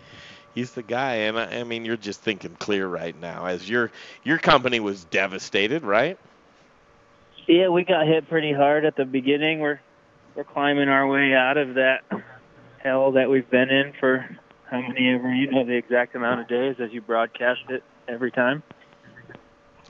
[0.54, 3.90] He's the guy, and I, I mean, you're just thinking clear right now, as your
[4.22, 6.18] your company was devastated, right?
[7.46, 9.60] Yeah, we got hit pretty hard at the beginning.
[9.60, 9.80] We're
[10.34, 12.04] we're climbing our way out of that
[12.82, 14.26] hell that we've been in for
[14.70, 18.30] how many ever you know the exact amount of days as you broadcast it every
[18.30, 18.62] time.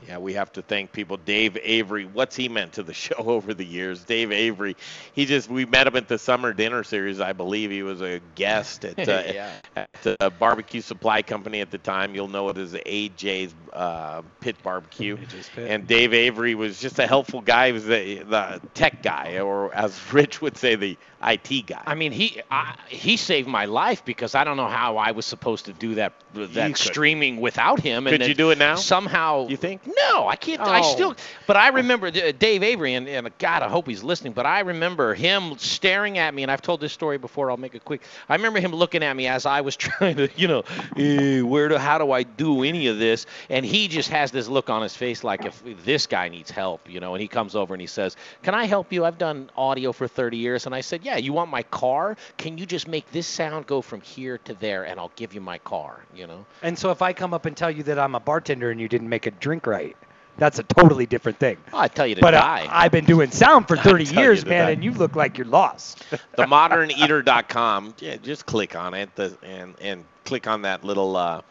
[0.07, 1.15] Yeah, we have to thank people.
[1.15, 4.03] Dave Avery, what's he meant to the show over the years?
[4.03, 4.75] Dave Avery,
[5.13, 7.21] he just we met him at the summer dinner series.
[7.21, 9.51] I believe he was a guest at uh, Yeah.
[9.77, 12.15] at the barbecue supply company at the time.
[12.15, 15.15] You'll know it as AJ's uh, Pit Barbecue.
[15.15, 15.49] Pit.
[15.69, 17.67] And Dave Avery was just a helpful guy.
[17.67, 21.81] He was the, the tech guy, or as Rich would say, the IT guy.
[21.85, 25.25] I mean, he I, he saved my life because I don't know how I was
[25.25, 28.05] supposed to do that that streaming without him.
[28.05, 28.75] Could you do it now?
[28.75, 29.47] Somehow.
[29.47, 29.81] You think?
[29.85, 30.59] No, I can't.
[30.61, 30.93] I Oh.
[30.93, 31.15] still.
[31.47, 34.33] But I remember uh, Dave Avery, and, and God, I hope he's listening.
[34.33, 37.51] But I remember him staring at me, and I've told this story before.
[37.51, 38.01] I'll make it quick.
[38.27, 40.63] I remember him looking at me as I was trying to, you know,
[40.97, 43.25] eh, where do, how do I do any of this?
[43.49, 46.89] And he just has this look on his face like if this guy needs help,
[46.89, 47.13] you know.
[47.13, 49.05] And he comes over and he says, "Can I help you?
[49.05, 51.12] I've done audio for 30 years." And I said, "Yeah.
[51.17, 52.17] You want my car?
[52.37, 55.41] Can you just make this sound go from here to there, and I'll give you
[55.41, 56.45] my car." You know.
[56.61, 58.87] And so if I come up and tell you that I'm a bartender and you
[58.87, 59.95] didn't make a drink right,
[60.37, 61.57] that's a totally different thing.
[61.73, 62.65] I tell you to but uh.
[62.69, 64.71] I've been doing sound for 30 years, man, die.
[64.71, 66.03] and you look like you're lost.
[66.37, 67.95] themoderneater.com.
[67.99, 71.41] Yeah, just click on it the, and and click on that little uh,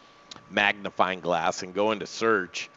[0.51, 2.69] magnifying glass and go into search.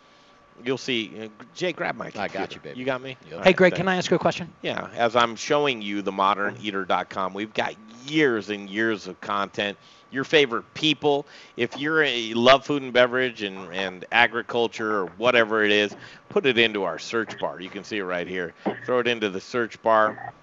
[0.64, 1.12] You'll see.
[1.22, 2.12] uh, Jay, grab my.
[2.16, 2.80] I got you, baby.
[2.80, 3.18] You got me.
[3.26, 3.78] All hey, right, Greg, thanks.
[3.80, 4.52] can I ask you a question?
[4.62, 7.76] Yeah, as I'm showing you the themoderneater.com, we've got
[8.08, 9.78] years and years of content.
[10.12, 11.26] Your favorite people.
[11.58, 15.94] If you're a love food and beverage and, and agriculture or whatever it is,
[16.30, 17.60] put it into our search bar.
[17.60, 18.54] You can see it right here.
[18.86, 20.34] Throw it into the search bar.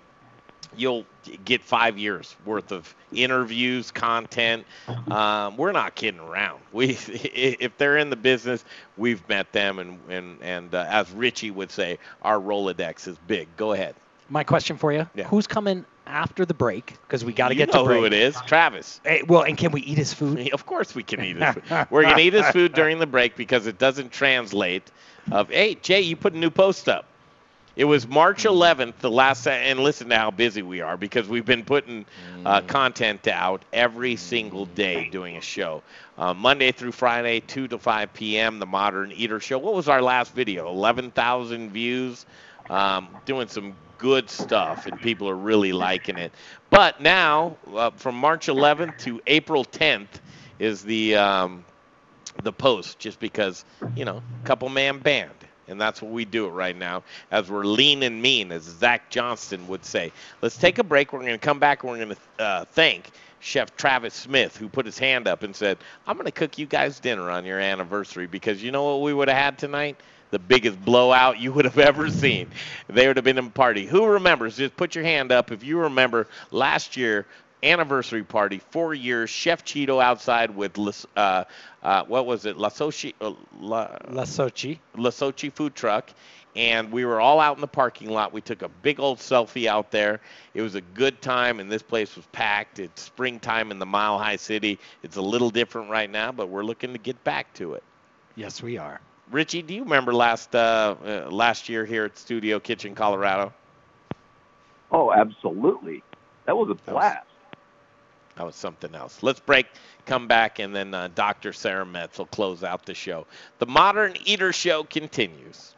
[0.77, 1.05] You'll
[1.45, 4.65] get five years worth of interviews, content.
[5.11, 6.61] Um, we're not kidding around.
[6.73, 8.65] We, if they're in the business,
[8.97, 13.49] we've met them, and and and uh, as Richie would say, our Rolodex is big.
[13.57, 13.95] Go ahead.
[14.29, 15.25] My question for you: Yeah.
[15.25, 16.97] Who's coming after the break?
[17.03, 17.99] Because we got to get know to break.
[18.01, 19.01] who it is, Travis.
[19.05, 20.49] Hey, well, and can we eat his food?
[20.53, 21.87] Of course we can eat his food.
[21.91, 24.91] We're gonna eat his food during the break because it doesn't translate.
[25.31, 27.07] Of hey Jay, you put a new post up.
[27.75, 31.47] It was March 11th, the last, and listen to how busy we are because we've
[31.47, 32.05] been putting
[32.45, 35.83] uh, content out every single day doing a show.
[36.19, 39.59] Uh, Monday through Friday, 2 to 5 p.m., the Modern Eater Show.
[39.59, 40.69] What was our last video?
[40.69, 42.27] 11,000 views.
[42.69, 46.33] Um, doing some good stuff, and people are really liking it.
[46.71, 50.21] But now, uh, from March 11th to April 10th,
[50.59, 51.65] is the um,
[52.43, 53.65] the post, just because
[53.97, 55.31] you know, couple man band.
[55.69, 59.11] And that's what we do it right now, as we're lean and mean, as Zach
[59.11, 60.13] Johnston would say.
[60.41, 61.13] Let's take a break.
[61.13, 63.11] We're going to come back and we're going to uh, thank
[63.41, 66.67] Chef Travis Smith, who put his hand up and said, I'm going to cook you
[66.67, 69.97] guys dinner on your anniversary because you know what we would have had tonight?
[70.31, 72.49] The biggest blowout you would have ever seen.
[72.89, 73.87] They would have been in a party.
[73.87, 74.57] Who remembers?
[74.57, 77.27] Just put your hand up if you remember last year
[77.63, 80.79] anniversary party, four years, Chef Cheeto outside with,
[81.17, 81.45] uh,
[81.83, 84.79] uh, what was it, La Sochi, uh, La, La Sochi.
[84.97, 86.11] La Sochi food truck.
[86.55, 88.35] And we were all out in the parking lot.
[88.35, 90.21] We took a big old selfie out there.
[90.53, 92.79] It was a good time, and this place was packed.
[92.79, 94.79] It's springtime in the Mile High City.
[95.03, 97.83] It's a little different right now, but we're looking to get back to it.
[98.35, 99.01] Yes, we are.
[99.31, 103.55] Richie, do you remember last uh, uh, last year here at Studio Kitchen, Colorado?
[104.91, 106.03] Oh, absolutely.
[106.45, 107.27] That was a blast.
[108.37, 109.23] That was something else.
[109.23, 109.67] Let's break,
[110.07, 111.53] come back, and then uh, Dr.
[111.53, 113.27] Sara Metz will close out the show.
[113.59, 115.75] The Modern Eater Show continues.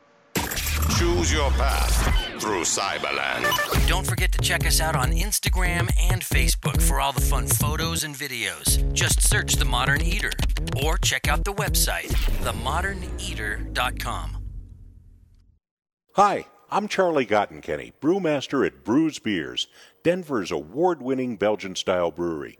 [0.99, 3.89] Choose your path through Cyberland.
[3.89, 8.05] Don't forget to check us out on Instagram and Facebook for all the fun photos
[8.05, 8.93] and videos.
[8.93, 10.31] Just search The Modern Eater
[10.85, 12.09] or check out the website,
[12.45, 14.37] themoderneater.com.
[16.17, 19.67] Hi, I'm Charlie Gottenkieny, brewmaster at Bruz Beers,
[20.05, 22.59] Denver's award winning Belgian style brewery.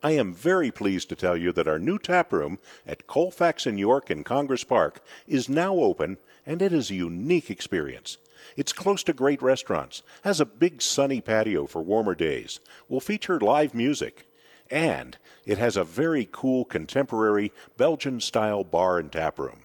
[0.00, 3.80] I am very pleased to tell you that our new tap room at Colfax and
[3.80, 8.18] York in Congress Park is now open and it is a unique experience.
[8.56, 13.40] It's close to great restaurants, has a big sunny patio for warmer days, will feature
[13.40, 14.28] live music,
[14.70, 19.64] and it has a very cool contemporary Belgian style bar and tap room.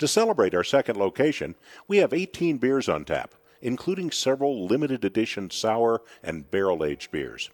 [0.00, 1.54] To celebrate our second location,
[1.86, 3.32] we have 18 beers on tap,
[3.62, 7.48] including several limited edition sour and barrel aged beers.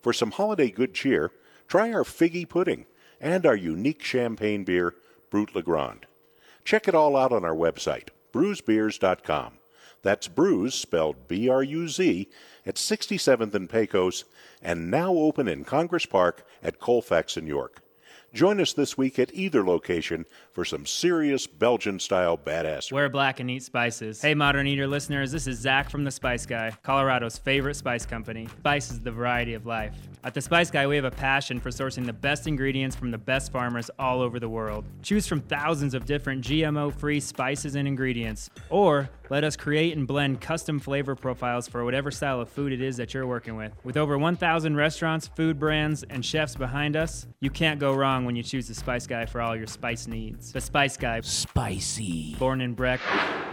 [0.00, 1.32] For some holiday good cheer,
[1.66, 2.86] try our figgy pudding
[3.20, 4.94] and our unique champagne beer,
[5.30, 6.06] Brut Le Grand.
[6.64, 9.54] Check it all out on our website, bruzbeers.com.
[10.02, 12.28] That's Bruz, spelled B R U Z,
[12.66, 14.24] at 67th and Pecos,
[14.62, 17.80] and now open in Congress Park at Colfax and York.
[18.34, 22.90] Join us this week at either location for some serious Belgian style badass.
[22.90, 24.20] Wear black and eat spices.
[24.20, 28.48] Hey, Modern Eater listeners, this is Zach from The Spice Guy, Colorado's favorite spice company.
[28.58, 29.94] Spice is the variety of life.
[30.24, 33.18] At The Spice Guy, we have a passion for sourcing the best ingredients from the
[33.18, 34.84] best farmers all over the world.
[35.02, 40.06] Choose from thousands of different GMO free spices and ingredients, or let us create and
[40.06, 43.72] blend custom flavor profiles for whatever style of food it is that you're working with.
[43.82, 48.36] With over 1,000 restaurants, food brands, and chefs behind us, you can't go wrong when
[48.36, 50.52] you choose the Spice Guy for all your spice needs.
[50.52, 51.22] The Spice Guy.
[51.22, 52.36] Spicy.
[52.38, 53.00] Born in Breck,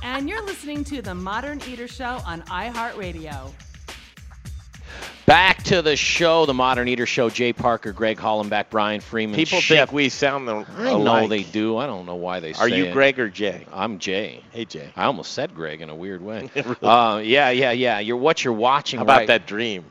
[0.03, 3.53] and you're listening to the Modern Eater Show on iHeartRadio.
[5.27, 7.31] Back to the show, the Modern Eater Show.
[7.31, 9.35] Jay Parker, Greg Hollenbeck, Brian Freeman.
[9.35, 9.89] People Chef.
[9.89, 11.77] think we sound the I know they do.
[11.79, 12.93] I don't know why they say Are you it.
[12.93, 13.67] Greg or Jay?
[13.73, 14.43] I'm Jay.
[14.53, 14.89] Hey, Jay.
[14.95, 16.49] I almost said Greg in a weird way.
[16.55, 16.77] Really?
[16.83, 17.99] uh, yeah, yeah, yeah.
[17.99, 18.99] You're what you're watching.
[18.99, 19.85] How about right- that dream?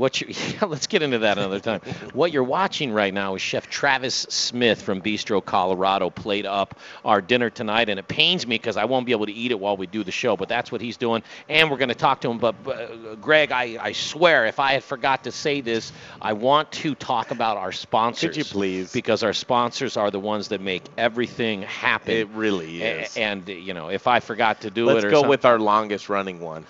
[0.00, 1.80] What you, yeah, let's get into that another time.
[2.14, 7.20] what you're watching right now is Chef Travis Smith from Bistro Colorado plate up our
[7.20, 9.76] dinner tonight, and it pains me because I won't be able to eat it while
[9.76, 10.38] we do the show.
[10.38, 12.38] But that's what he's doing, and we're going to talk to him.
[12.38, 16.72] But uh, Greg, I, I swear, if I had forgot to say this, I want
[16.72, 18.30] to talk about our sponsors.
[18.30, 18.94] Could you please?
[18.94, 22.16] Because our sponsors are the ones that make everything happen.
[22.16, 23.18] It really A- is.
[23.18, 25.58] and you know, if I forgot to do Let's it, or go something- with our
[25.58, 26.64] longest running one.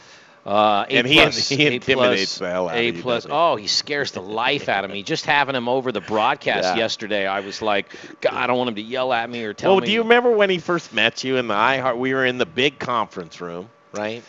[0.50, 3.02] Uh, A And he- plus, he A intimidates plus, the hell out of A you,
[3.02, 3.26] plus.
[3.30, 5.02] Oh, he scares the life out of me.
[5.02, 6.76] Just having him over the broadcast Yeah.
[6.76, 9.70] yesterday, I was like, God, I don't want him to yell at me or tell
[9.70, 9.82] well, me.
[9.82, 11.98] Well, do you remember when he first met you in the iHeart?
[11.98, 14.22] We were in the big conference room, right?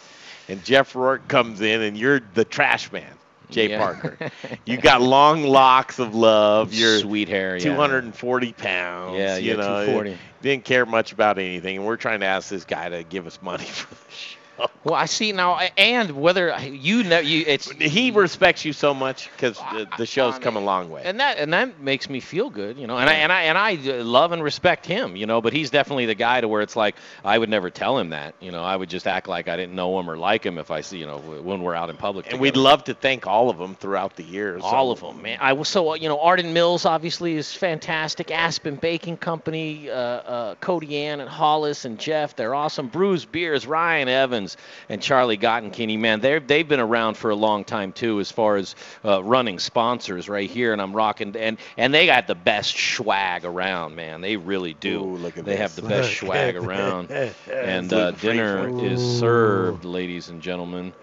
[0.48, 3.14] And Jeff Rourke comes in, and you're the trash man,
[3.50, 3.80] Jay Yeah.
[3.80, 4.18] Parker.
[4.66, 6.74] You got long locks of love.
[6.74, 7.64] You're Sweet hair, yeah.
[7.64, 9.18] 240 pounds.
[9.18, 10.18] Yeah, you know, 240.
[10.42, 13.40] Didn't care much about anything, and we're trying to ask this guy to give us
[13.42, 14.38] money for the show.
[14.84, 19.30] Well, I see now, and whether you know you, it's he respects you so much
[19.32, 21.04] because the, the show's come a long way.
[21.06, 22.98] and that and that makes me feel good, you know.
[22.98, 25.40] And I and I and I uh, love and respect him, you know.
[25.40, 28.34] But he's definitely the guy to where it's like I would never tell him that,
[28.40, 28.64] you know.
[28.64, 30.98] I would just act like I didn't know him or like him if I see,
[30.98, 32.32] you know, when we're out in public.
[32.32, 34.64] And we'd love to thank all of them throughout the years.
[34.64, 35.38] All of them, man.
[35.42, 38.32] I was so uh, you know Ardent Mills obviously is fantastic.
[38.32, 42.90] Aspen Baking Company, uh, uh, Cody Ann and Hollis and Jeff, they're awesome.
[42.90, 44.51] Bruz Beers, Ryan Evans,
[44.90, 48.58] and Charlie Gottenkieny, man, they've they've been around for a long time too, as far
[48.58, 50.74] as uh, running sponsors right here.
[50.74, 54.22] And I'm rocking, and and they got the best swag around, man.
[54.22, 55.04] They really do.
[55.04, 57.12] Ooh, they have the best swag around.
[57.52, 60.94] and uh, dinner is served, ladies and gentlemen.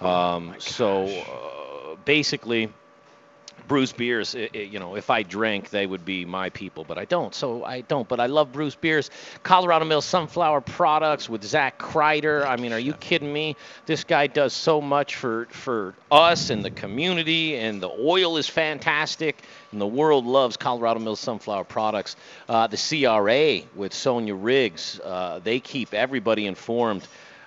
[0.00, 2.72] Um, so uh, basically,
[3.68, 7.34] Bruz Beers, you know, if I drank, they would be my people, but I don't,
[7.34, 8.08] so I don't.
[8.08, 9.10] But I love Bruz Beers.
[9.42, 12.46] Colorado Mill Sunflower Products with Zach Kreider.
[12.46, 13.56] I mean, are you kidding me?
[13.86, 18.48] This guy does so much for, for us and the community, and the oil is
[18.48, 19.36] fantastic,
[19.70, 22.16] and the world loves Colorado Mill Sunflower Products.
[22.48, 27.06] Uh, the CRA with Sonia Riggs, uh, they keep everybody informed.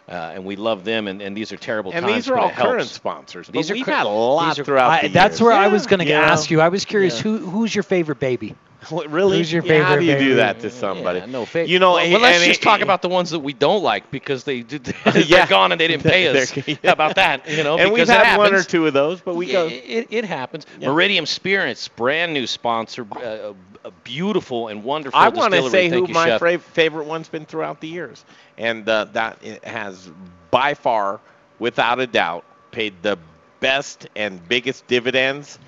[0.09, 2.15] Uh, and we love them, and, and these are terrible And times.
[2.15, 3.47] these are all current sponsors.
[3.47, 5.41] These are we've cur- had a lot throughout I, the that's years.
[5.41, 6.19] where I was going to Yeah.
[6.21, 6.59] ask you.
[6.59, 7.23] I was curious Yeah.
[7.23, 8.55] who who's your favorite baby?
[8.89, 9.37] What, really?
[9.37, 11.19] Who's your Yeah, How do you favorite do that to somebody?
[11.19, 13.09] Yeah, no, fa- You know, well, and- well, let's and just it- talk about the
[13.09, 14.83] ones that we don't like because they did.
[15.05, 15.47] They're Yeah.
[15.47, 16.51] gone and they didn't pay us.
[16.51, 17.47] They're- How about that?
[17.47, 19.53] You know, and we've because it had one or two of those, but we Yeah,
[19.53, 19.67] go.
[19.67, 20.65] It, it happens.
[20.79, 23.53] Meridium Spirits, brand new sponsor, uh,
[23.85, 25.19] a beautiful and wonderful.
[25.19, 26.39] I want to say Thank who you, my Chef.
[26.39, 28.25] fra- favorite one's been throughout the years,
[28.57, 30.09] and uh, that has
[30.49, 31.19] by far,
[31.59, 33.17] without a doubt, paid the
[33.59, 35.59] best and biggest dividends.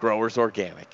[0.00, 0.88] Growers Organic.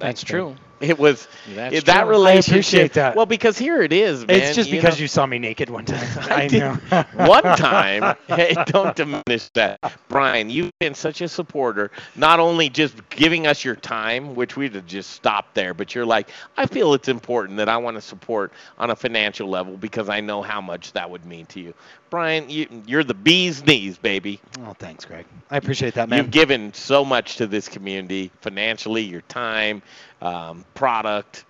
[0.00, 0.56] That's true.
[0.80, 2.52] It was it- that relationship.
[2.52, 3.16] I appreciate that.
[3.16, 4.36] Well, because here it is, man.
[4.36, 5.02] it's just you because know.
[5.02, 6.08] you saw me naked one time.
[6.30, 7.26] I I know.
[7.26, 9.78] One time, hey, don't diminish that.
[10.08, 14.74] Brian, you've been such a supporter, not only just giving us your time, which we'd
[14.74, 18.00] have just stopped there, but you're like, I feel it's important that I want to
[18.00, 21.74] support on a financial level because I know how much that would mean to you.
[22.10, 24.40] Brian, you, you're the bee's knees, baby.
[24.60, 25.26] Oh, thanks, Greg.
[25.50, 26.18] I appreciate that, man.
[26.18, 29.80] You've given so much to this community financially, your time,
[30.20, 31.44] um, product,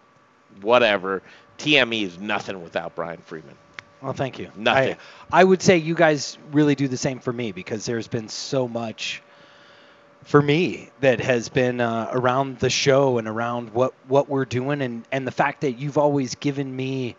[0.60, 1.22] whatever.
[1.58, 3.56] TME is nothing without Brian Freeman.
[4.00, 4.50] Well, thank you.
[4.56, 4.96] Nothing.
[5.30, 8.28] I, I would say you guys really do the same for me because there's been
[8.28, 9.22] so much
[10.24, 14.80] for me that has been uh, around the show and around what, what we're doing
[14.82, 17.16] and, and the fact that you've always given me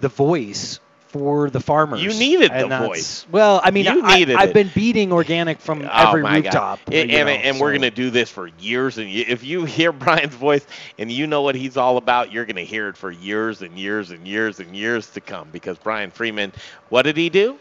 [0.00, 2.02] the voice for the farmers.
[2.02, 3.26] You needed And the that's- voice.
[3.30, 4.54] Well, I mean, You I, needed I've it.
[4.54, 6.80] been beating organic from Oh, every rooftop.
[6.86, 8.98] And, you and, know, and we're going to do this for years.
[8.98, 10.66] And if you hear Brian's voice
[10.98, 13.78] and you know what he's all about, you're going to hear it for years and
[13.78, 15.48] years and years and years to come.
[15.52, 16.52] Because Brian Freeman,
[16.88, 17.58] what did he do?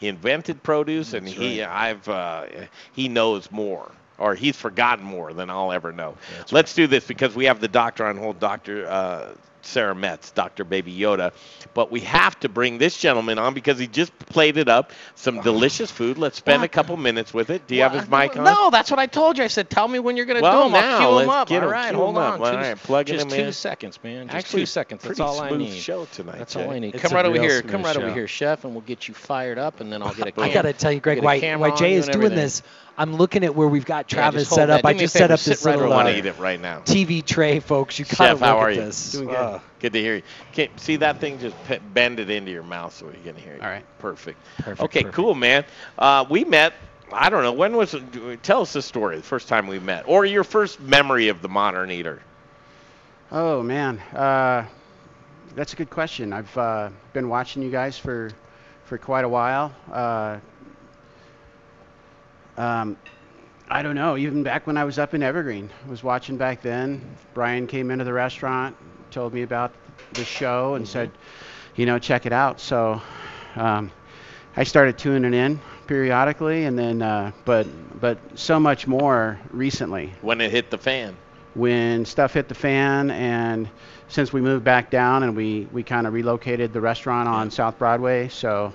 [0.00, 2.46] He invented produce, and he I've uh,
[2.92, 3.90] he knows more.
[4.16, 6.16] Or he's forgotten more than I'll ever know.
[6.50, 9.28] Let's do this because we have the doctor on hold, Doctor uh,
[9.68, 10.64] Sara Metz, Dr.
[10.64, 11.32] Baby Yoda.
[11.74, 14.92] But we have to bring this gentleman on because he just played it up.
[15.14, 16.18] Some delicious food.
[16.18, 17.66] Let's spend a couple minutes with it.
[17.66, 18.44] Do you have his mic on?
[18.44, 19.44] No, that's what I told you.
[19.44, 20.82] I said, tell me when you're going to Well, do them.
[20.82, 21.48] I'll now, cue let's them up.
[21.48, 22.32] get all 'em, right, cue hold 'em on.
[22.34, 22.40] up.
[22.40, 23.52] All Two- right, plugging just 'em two in.
[23.52, 24.26] seconds, man.
[24.26, 25.02] Just Actually, two seconds.
[25.02, 25.78] That's all I smooth need.
[25.78, 26.64] show tonight, That's Jay.
[26.64, 26.94] all I need.
[26.94, 27.62] It's Come right over here.
[27.62, 30.26] Come right over here, chef, and we'll get you fired up, and then I'll get
[30.28, 30.32] a.
[30.40, 32.62] I cam- got to tell you, Greg, get why, why Jay is doing this.
[32.98, 34.84] I'm looking at where we've got Travis just hold set up.
[34.84, 36.60] I Do me a just set up this right little over uh, eat it right
[36.60, 36.80] now.
[36.80, 37.98] TV tray, folks.
[37.98, 38.80] You gotta Chef, how look are at you?
[38.82, 39.12] this.
[39.12, 40.22] Doing Uh, Good to hear you.
[40.50, 41.38] Okay, see that thing?
[41.38, 43.60] Just pe- bend it into your mouth so we can hear you.
[43.62, 43.84] All right.
[44.00, 44.38] Perfect.
[44.58, 45.14] Perfect, Okay, perfect.
[45.14, 45.64] cool, man.
[45.96, 46.74] Uh, we met.
[47.12, 47.94] I don't know when was.
[47.94, 49.16] it- Tell us the story.
[49.16, 52.20] The first time we met, or your first memory of the Modern Eater.
[53.30, 54.64] Oh man, uh,
[55.54, 56.32] that's a good question.
[56.32, 58.30] I've uh, been watching you guys for
[58.86, 59.72] for quite a while.
[62.58, 62.98] Um,
[63.70, 64.16] I don't know.
[64.18, 67.18] Even back when I was up in Evergreen, I was watching back then.
[67.34, 68.76] Brian came into the restaurant,
[69.10, 69.72] told me about
[70.14, 71.18] the show, and said,
[71.76, 72.60] you know, check it out.
[72.60, 73.02] So
[73.56, 73.92] um,
[74.56, 77.68] I started tuning in periodically, and then, uh, but
[78.00, 81.18] but so much more recently When it hit the fan.
[81.54, 83.70] when stuff hit the fan and
[84.08, 87.78] since we moved back down and we, we kind of relocated the restaurant on South
[87.78, 88.74] Broadway, so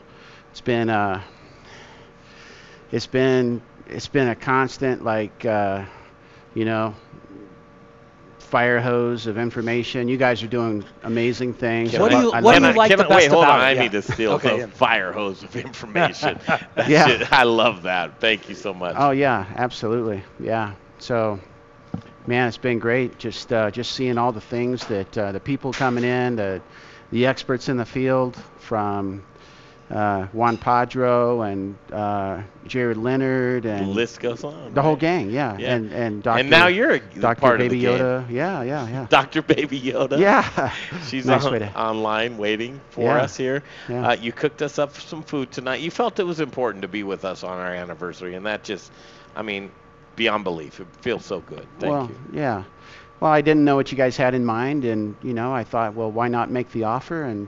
[0.51, 1.21] it's been uh,
[2.91, 5.85] it's been it's been a constant like uh,
[6.53, 6.95] you know
[8.39, 10.07] fire hose of information.
[10.07, 11.91] You guys are doing amazing things.
[11.91, 12.87] Can I I- lo- I love can I- it.
[12.89, 13.59] can I- wait, hold on.
[13.59, 14.65] I need to steal Okay, a yeah.
[14.67, 16.39] fire hose of information.
[16.87, 17.07] Yeah.
[17.07, 18.19] shit- I love that.
[18.19, 18.95] Thank you so much.
[18.97, 20.23] Oh yeah, absolutely.
[20.39, 20.73] Yeah.
[20.99, 21.39] So,
[22.27, 23.17] man, it's been great.
[23.17, 26.61] Just uh, just seeing all the things that uh, the people coming in, the
[27.11, 29.23] the experts in the field, from
[29.93, 34.73] uh, Juan Padro and uh, Jared Leonard and The list goes on.
[34.73, 35.75] the whole gang, yeah, Yeah.
[35.75, 36.39] and and Dr.
[36.39, 37.39] And now you're a Dr.
[37.39, 37.99] part of the Baby game.
[37.99, 39.07] Yoda, yeah, yeah, yeah.
[39.09, 39.41] Dr.
[39.43, 40.17] Baby Yoda.
[40.17, 40.71] Yeah.
[41.07, 43.21] She's Nice on, to- online waiting for Yeah.
[43.23, 43.61] us here.
[43.87, 44.09] Yeah.
[44.09, 45.81] Uh, you cooked us up some food tonight.
[45.81, 48.91] You felt it was important to be with us on our anniversary, and that just,
[49.35, 49.71] I mean,
[50.15, 50.79] beyond belief.
[50.79, 51.67] It feels so good.
[51.79, 52.39] Thank well, you.
[52.39, 52.63] yeah.
[53.19, 55.93] Well, I didn't know what you guys had in mind, and you know, I thought,
[55.93, 57.23] well, why not make the offer?
[57.23, 57.47] And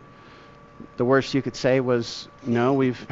[0.98, 3.06] the worst you could say was, no, we've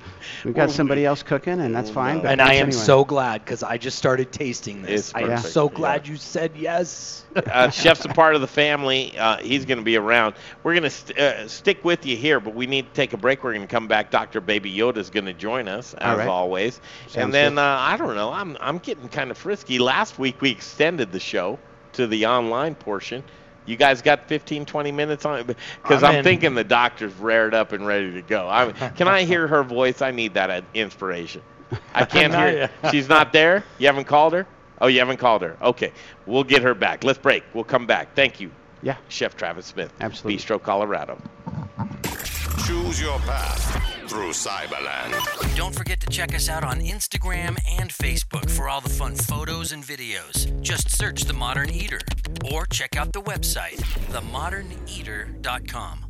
[0.44, 2.20] we've got somebody else cooking, and that's fine.
[2.20, 2.72] But And I am anyway.
[2.72, 5.12] so glad because I just started tasting this.
[5.14, 5.76] I am perfect, so yeah.
[5.76, 7.24] glad you said yes.
[7.36, 9.16] uh, Chef's a part of the family.
[9.16, 10.34] Uh, he's going to be around.
[10.62, 13.18] We're going to st- uh, stick with you here, but we need to take a
[13.18, 13.44] break.
[13.44, 14.10] We're going to come back.
[14.10, 14.40] Dr.
[14.40, 16.28] Baby Yoda is going to join us as right.
[16.28, 16.80] always.
[17.06, 18.32] Sounds and then uh, I don't know.
[18.32, 19.78] I'm I'm getting kind of frisky.
[19.78, 21.58] Last week we extended the show
[21.92, 23.22] to the online portion.
[23.68, 27.52] You guys got 15, 20 minutes on it because I'm I'm, thinking the doctor's rared
[27.52, 28.48] up and ready to go.
[28.48, 30.00] I, can I hear her voice?
[30.00, 31.42] I need that inspiration.
[31.94, 32.70] I can't hear.
[32.82, 32.90] yet.
[32.90, 33.62] She's not there.
[33.78, 34.46] You haven't called her.
[34.80, 35.58] Oh, you haven't called her.
[35.60, 35.92] Okay,
[36.24, 37.04] we'll get her back.
[37.04, 37.44] Let's break.
[37.52, 38.14] We'll come back.
[38.14, 38.50] Thank you.
[38.80, 38.96] Yeah.
[39.08, 39.92] Chef Travis Smith.
[40.00, 40.42] Absolutely.
[40.42, 41.18] Bistro Colorado.
[42.68, 43.64] Choose your path
[44.10, 45.56] through Cyberland.
[45.56, 49.72] Don't forget to check us out on Instagram and Facebook for all the fun photos
[49.72, 50.60] and videos.
[50.60, 51.98] Just search The Modern Eater
[52.52, 53.78] or check out the website,
[54.12, 56.04] themoderneater.com.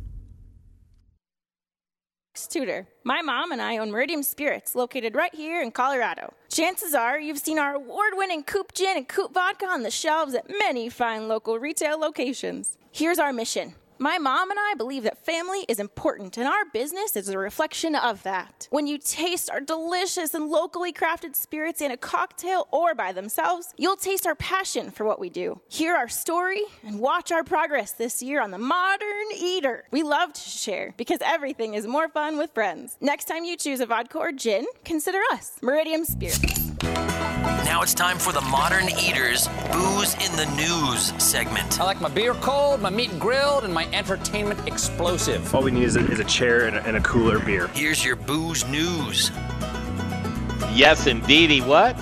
[2.49, 2.89] Tudor.
[3.05, 6.33] My mom and I own Meridium Spirits, located right here in Colorado.
[6.51, 10.33] Chances are you've seen our award winning Coop Gin and Coop Vodka on the shelves
[10.33, 12.77] at many fine local retail locations.
[12.91, 13.75] Here's our mission.
[14.01, 17.95] My mom and I believe that family is important, and our business is a reflection
[17.95, 18.69] of that.
[18.71, 23.73] When you taste our delicious and locally crafted spirits in a cocktail or by themselves,
[23.75, 25.59] you'll taste our passion for what we do.
[25.67, 29.83] Hear our story and watch our progress this year on the Modern Eater.
[29.91, 32.95] We love to share because everything is more fun with friends.
[33.01, 36.68] Next time you choose a vodka or gin, consider us Meridium Spirits.
[37.41, 41.79] Now it's time for the Modern Eaters Booze in the News segment.
[41.79, 45.55] I like my beer cold, my meat grilled, and my entertainment explosive.
[45.55, 47.67] All we need is a, is a chair and a, and a cooler beer.
[47.69, 49.31] Here's your booze news.
[50.73, 51.61] Yes, indeedy.
[51.61, 51.95] What?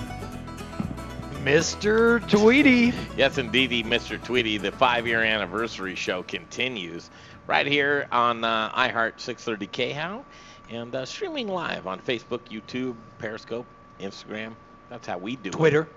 [1.43, 2.27] Mr.
[2.27, 2.91] Tweety.
[3.15, 4.21] Yes, indeedy, Mr.
[4.23, 4.57] Tweety.
[4.57, 7.11] The five-year anniversary show continues
[7.45, 10.25] right here on uh, iHeart 630 KHOW
[10.69, 13.65] and uh, streaming live on Facebook, YouTube, Periscope,
[13.99, 14.55] Instagram.
[14.89, 15.81] That's how we do Twitter.
[15.81, 15.85] it.
[15.85, 15.87] Twitter.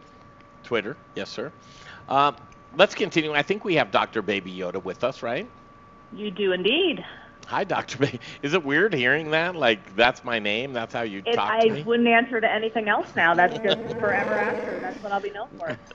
[0.62, 1.52] Twitter, yes, sir.
[2.08, 2.32] Uh,
[2.76, 3.32] let's continue.
[3.32, 4.22] I think we have Dr.
[4.22, 5.48] Baby Yoda with us, right?
[6.12, 7.04] You do indeed.
[7.46, 7.98] Hi, Dr.
[7.98, 8.20] Baby.
[8.42, 9.56] Is it weird hearing that?
[9.56, 10.72] Like, that's my name?
[10.72, 11.82] That's how you It, talk I to me?
[11.82, 13.34] wouldn't answer to anything else now.
[13.34, 14.78] That's just forever after.
[14.80, 15.76] That's what I'll be known for.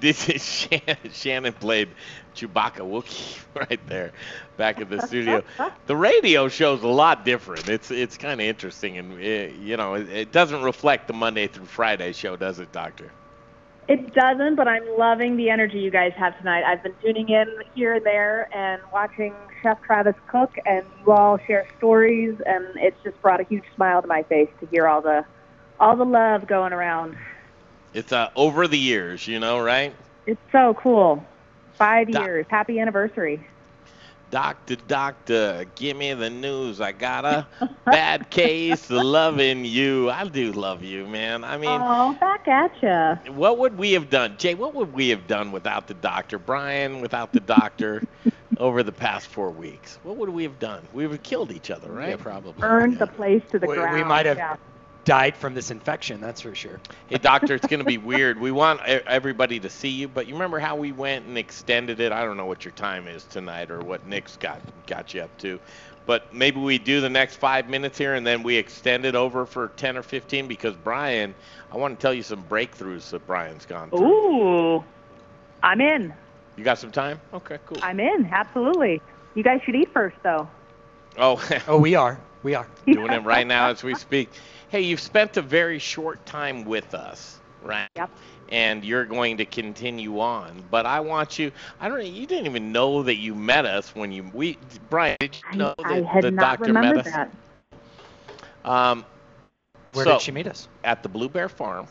[0.00, 1.88] This is Shannon, Shannon played
[2.36, 4.12] Chewbacca Wookiee right there
[4.56, 5.42] back at the studio.
[5.86, 7.68] the radio show's a lot different.
[7.68, 11.46] It's it's kind of interesting, and eh, you know it, it doesn't reflect the Monday
[11.46, 13.10] through Friday show, does it, Doctor?
[13.88, 16.64] It doesn't, but I'm loving the energy you guys have tonight.
[16.64, 21.38] I've been tuning in here and there and watching Chef Travis cook, and you all
[21.46, 25.02] share stories, and it's just brought a huge smile to my face to hear all
[25.02, 25.24] the
[25.78, 27.16] all the love going around.
[27.94, 29.94] It's uh, over the years, you know, right?
[30.26, 31.24] It's so cool.
[31.74, 32.46] Five Doc- years.
[32.50, 33.46] Happy anniversary.
[34.30, 36.80] Doctor, doctor, give me the news.
[36.80, 37.46] I got a
[37.90, 40.10] bad case of loving you.
[40.10, 41.44] I do love you, man.
[41.44, 43.16] I mean, oh, back at ya.
[43.26, 44.54] what would we have done, Jay?
[44.54, 47.00] What would we have done without the doctor, Brian?
[47.00, 48.02] Without the doctor,
[48.58, 50.88] over the past four weeks, what would we have done?
[50.92, 52.10] We would have killed each other, right?
[52.10, 52.52] Yeah, probably.
[52.60, 53.94] Burned the place to the We, ground.
[53.94, 54.56] we might have Yeah.
[55.06, 56.78] Died from this infection, that's for sure.
[57.08, 58.38] Hey, doctor, it's going to be weird.
[58.38, 62.00] We want e- everybody to see you, but you remember how we went and extended
[62.00, 62.12] it?
[62.12, 65.38] I don't know what your time is tonight or what Nick's got got you up
[65.38, 65.60] to,
[66.04, 69.46] but maybe we do the next five minutes here and then we extend it over
[69.46, 71.34] for 10 or 15 because Brian,
[71.72, 74.06] I want to tell you some breakthroughs that Brian's gone through.
[74.06, 74.84] Ooh,
[75.62, 76.12] I'm in.
[76.56, 77.20] You got some time?
[77.32, 77.78] Okay, cool.
[77.80, 78.28] I'm in.
[78.32, 79.00] Absolutely.
[79.36, 80.48] You guys should eat first, though.
[81.16, 82.18] Oh, oh, we are.
[82.46, 82.68] We are.
[82.86, 84.30] doing it right now as we speak.
[84.68, 87.88] Hey, you've spent a very short time with us, right?
[87.96, 88.08] Yep.
[88.50, 91.50] And you're going to continue on, but I want you.
[91.80, 92.06] I don't.
[92.06, 94.58] You didn't even know that you met us when you we
[94.88, 95.16] Brian.
[95.18, 97.12] Did you know I that had the doctor met remembered us?
[97.12, 97.32] that.
[98.64, 99.04] Um,
[99.94, 100.68] Where so, did she meet us?
[100.84, 101.88] At the Blue Bear Farm.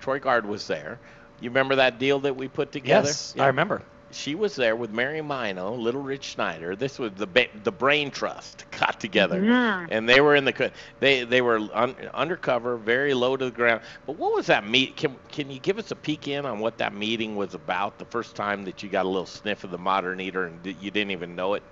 [0.00, 0.98] Troy Guard was there.
[1.40, 3.06] You remember that deal that we put together?
[3.06, 3.82] Yes, I remember.
[4.14, 6.76] She was there with Mary Mino, Little Rich Schneider.
[6.76, 9.88] This was the ba- the Brain Trust got together, Mhm.
[9.90, 10.70] and they were in the
[11.00, 13.80] they they were un- undercover, very low to the ground.
[14.06, 14.96] But what was that meet?
[14.96, 17.98] Can can you give us a peek in on what that meeting was about?
[17.98, 20.90] The first time that you got a little sniff of the Modern Eater and you
[20.90, 21.62] didn't even know it.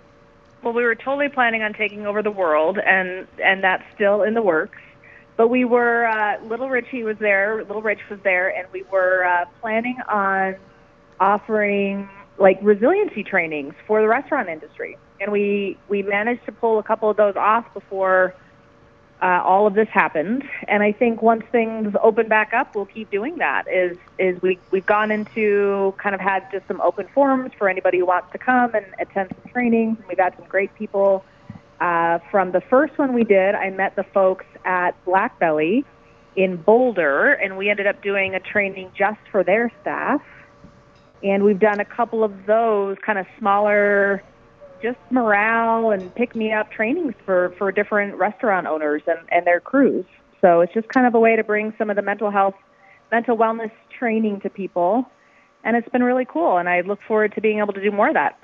[0.63, 4.35] well, we were totally planning on taking over the world, and and that's still in
[4.35, 4.79] the works.
[5.37, 9.25] But we were uh, Little Richie was there, Little Rich was there, and we were
[9.25, 10.57] uh, planning on
[11.19, 12.09] offering
[12.43, 17.09] like resiliency trainings for the restaurant industry, and we we managed to pull a couple
[17.09, 18.35] of those off before
[19.23, 20.43] uh, all of this happened.
[20.67, 23.65] And I think once things open back up, we'll keep doing that.
[23.73, 27.99] Is is we we've gone into kind of had just some open forums for anybody
[27.99, 29.99] who wants to come and attend some trainings.
[29.99, 31.25] And we've had some great people.
[31.81, 35.85] Uh, from the first one we did, I met the folks at Black Belly
[36.37, 40.21] in Boulder, and we ended up doing a training just for their staff.
[41.23, 44.23] And we've done a couple of those kind of smaller
[44.83, 49.61] just morale and pick me up trainings for for different restaurant owners and and their
[49.61, 50.05] crews.
[50.41, 52.55] So it's just kind of a way to bring some of the mental health,
[53.13, 55.07] mental wellness training to people,
[55.63, 56.57] and it's been really cool.
[56.59, 58.39] And I look forward to being able to do more of that.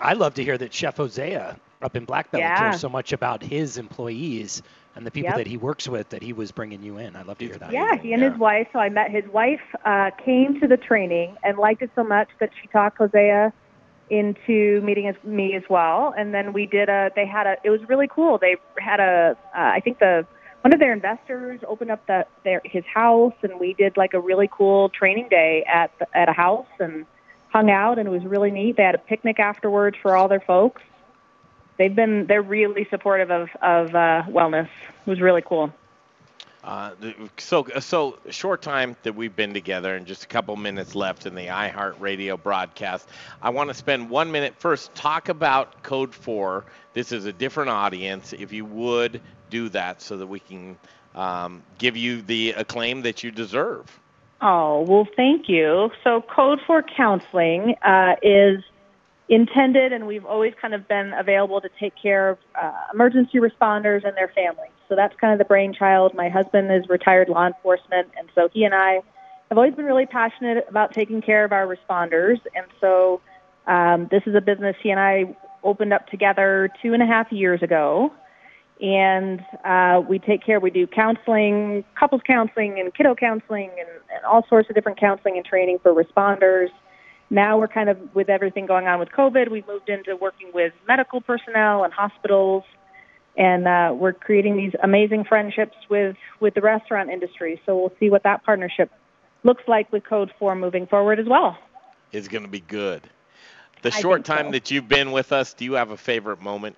[0.00, 2.58] I love to hear that Chef Hosea up in Black Belly Yeah.
[2.58, 4.62] cares so much about his employees
[5.00, 5.38] and the people Yep.
[5.38, 7.16] that he works with that he was bringing you in.
[7.16, 7.72] I love to hear that.
[7.72, 8.68] Yeah, he and his wife.
[8.70, 9.62] So I met his wife.
[9.84, 13.50] Uh, came to the training and liked it so much that she talked Hosea
[14.10, 16.12] into meeting as, me as well.
[16.18, 17.10] And then we did a.
[17.16, 17.56] They had a.
[17.64, 18.36] It was really cool.
[18.36, 19.38] They had a.
[19.56, 20.26] Uh, I think the
[20.60, 24.20] one of their investors opened up the their his house, and we did like a
[24.20, 27.06] really cool training day at the, at a house and
[27.48, 28.76] hung out, and it was really neat.
[28.76, 30.82] They had a picnic afterwards for all their folks.
[31.80, 32.26] They've been.
[32.26, 34.68] They're really supportive of of uh, wellness.
[35.06, 35.72] It was really cool.
[36.62, 36.90] Uh,
[37.38, 41.34] so, so short time that we've been together, and just a couple minutes left in
[41.34, 43.08] the iHeartRadio broadcast.
[43.40, 46.66] I want to spend one minute first talk about Code Four.
[46.92, 48.34] This is a different audience.
[48.34, 50.76] If you would do that, so that we can
[51.14, 53.86] um, give you the acclaim that you deserve.
[54.42, 55.90] Oh, well, thank you.
[56.04, 58.62] So, Code 4 Counseling uh, is
[59.30, 64.04] intended, and we've always kind of been available to take care of uh, emergency responders
[64.06, 64.72] and their families.
[64.88, 66.14] So, that's kind of the brainchild.
[66.14, 69.00] My husband is retired law enforcement, and so he and I
[69.48, 72.38] have always been really passionate about taking care of our responders.
[72.54, 73.20] And so,
[73.66, 77.30] um, this is a business he and I opened up together two and a half
[77.30, 78.12] years ago
[78.82, 80.58] and uh, we take care.
[80.58, 85.36] We do counseling, couples counseling, and kiddo counseling, and, and all sorts of different counseling
[85.36, 86.68] and training for responders.
[87.30, 90.72] Now we're kind of with everything going on with COVID, we've moved into working with
[90.88, 92.64] medical personnel and hospitals,
[93.36, 97.60] and uh, we're creating these amazing friendships with with the restaurant industry.
[97.64, 98.90] So we'll see what that partnership
[99.44, 101.56] looks like with Code Four moving forward as well.
[102.12, 103.08] It's going to be good.
[103.82, 104.52] The I short time so.
[104.52, 106.76] that you've been with us, do you have a favorite moment?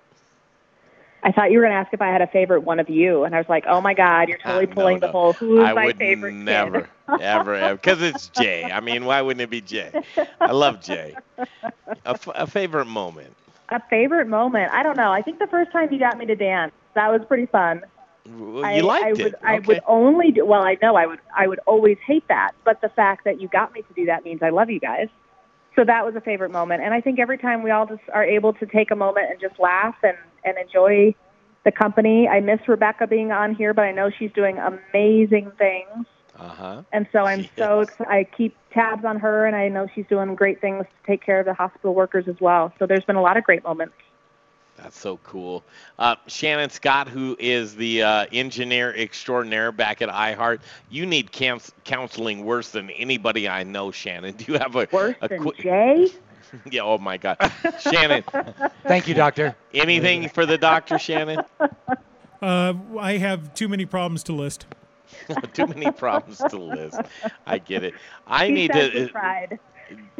[1.23, 3.23] I thought you were going to ask if I had a favorite one of you,
[3.23, 5.73] and I was like, "Oh my God, you're totally uh, pulling the whole who's I
[5.73, 8.71] my would favorite kid?" never, ever, ever, because it's Jay.
[8.71, 9.97] I mean, why wouldn't it be Jay?
[10.43, 11.19] I love Jay.
[12.05, 13.37] A, f- a favorite moment.
[13.71, 14.71] A favorite moment?
[14.73, 15.11] I don't know.
[15.11, 17.81] I think the first time you got me to dance, that was pretty fun.
[18.25, 19.23] Well, I, you liked I it.
[19.23, 19.67] would, I okay.
[19.67, 20.45] would only do.
[20.45, 21.19] Well, I know I would.
[21.35, 24.23] I would always hate that, but the fact that you got me to do that
[24.23, 25.07] means I love you guys.
[25.75, 28.23] So that was a favorite moment, and I think every time we all just are
[28.23, 31.15] able to take a moment and just laugh and and enjoy
[31.63, 32.27] the company.
[32.27, 36.05] I miss Rebecca being on here, but I know she's doing amazing things.
[36.37, 36.81] Uh huh.
[36.91, 38.11] And so I'm so excited.
[38.11, 41.39] I keep tabs on her, and I know she's doing great things to take care
[41.39, 42.73] of the hospital workers as well.
[42.79, 43.93] So there's been a lot of great moments.
[44.83, 45.63] That's so cool.
[45.97, 51.71] Uh, Shannon Scott, who is the uh, engineer extraordinaire back at iHeart, you need cans-
[51.85, 54.33] counseling worse than anybody I know, Shannon.
[54.37, 55.57] Do you have a Worse a than quick?
[55.59, 56.09] Jay?
[56.69, 56.81] yeah.
[56.81, 57.37] Oh my God,
[57.79, 58.23] Shannon.
[58.83, 59.55] Thank you, doctor.
[59.73, 61.39] Anything for the doctor, Shannon?
[62.41, 64.65] Uh, I have too many problems to list.
[65.53, 66.99] Too many problems to list.
[67.47, 67.93] I get it.
[68.27, 69.05] I He need to.
[69.05, 69.59] uh, pride.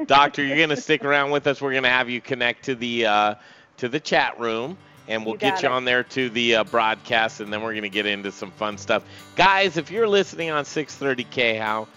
[0.06, 1.62] Doctor, you're going to stick around with us.
[1.62, 3.36] We're going to have you connect to the uh,
[3.78, 4.78] to the chat room,
[5.08, 5.72] and we'll You get you it.
[5.72, 8.78] on there to the uh, broadcast, and then we're going to get into some fun
[8.78, 9.04] stuff.
[9.36, 11.88] Guys, if you're listening on 630 KHOW,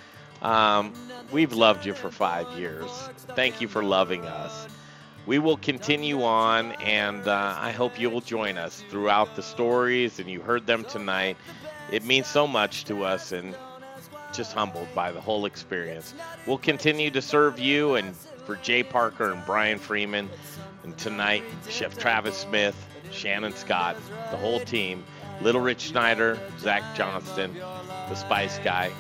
[0.43, 0.93] um,
[1.33, 2.91] we've loved you for five years.
[3.35, 4.67] Thank you for loving us.
[5.27, 10.21] We will continue on, and uh, I hope you will join us throughout the stories,
[10.21, 11.37] and you heard them tonight.
[11.91, 13.57] It means so much to us, and
[14.33, 16.15] just humbled by the whole experience.
[16.47, 20.29] We'll continue to serve you and for Jay Parker and Brian Freeman,
[20.87, 22.77] and tonight, Chef Travis Smith,
[23.11, 23.97] Shannon Scott,
[24.31, 25.05] the whole team,
[25.43, 28.91] Little Rich Schneider, Zach Johnston, the Spice Guy,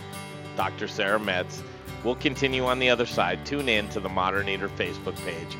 [0.56, 0.88] Dr.
[0.88, 1.62] Sara Metz.
[2.04, 3.46] We'll continue on the other side.
[3.46, 5.56] Tune in to the Modern Eater Facebook page.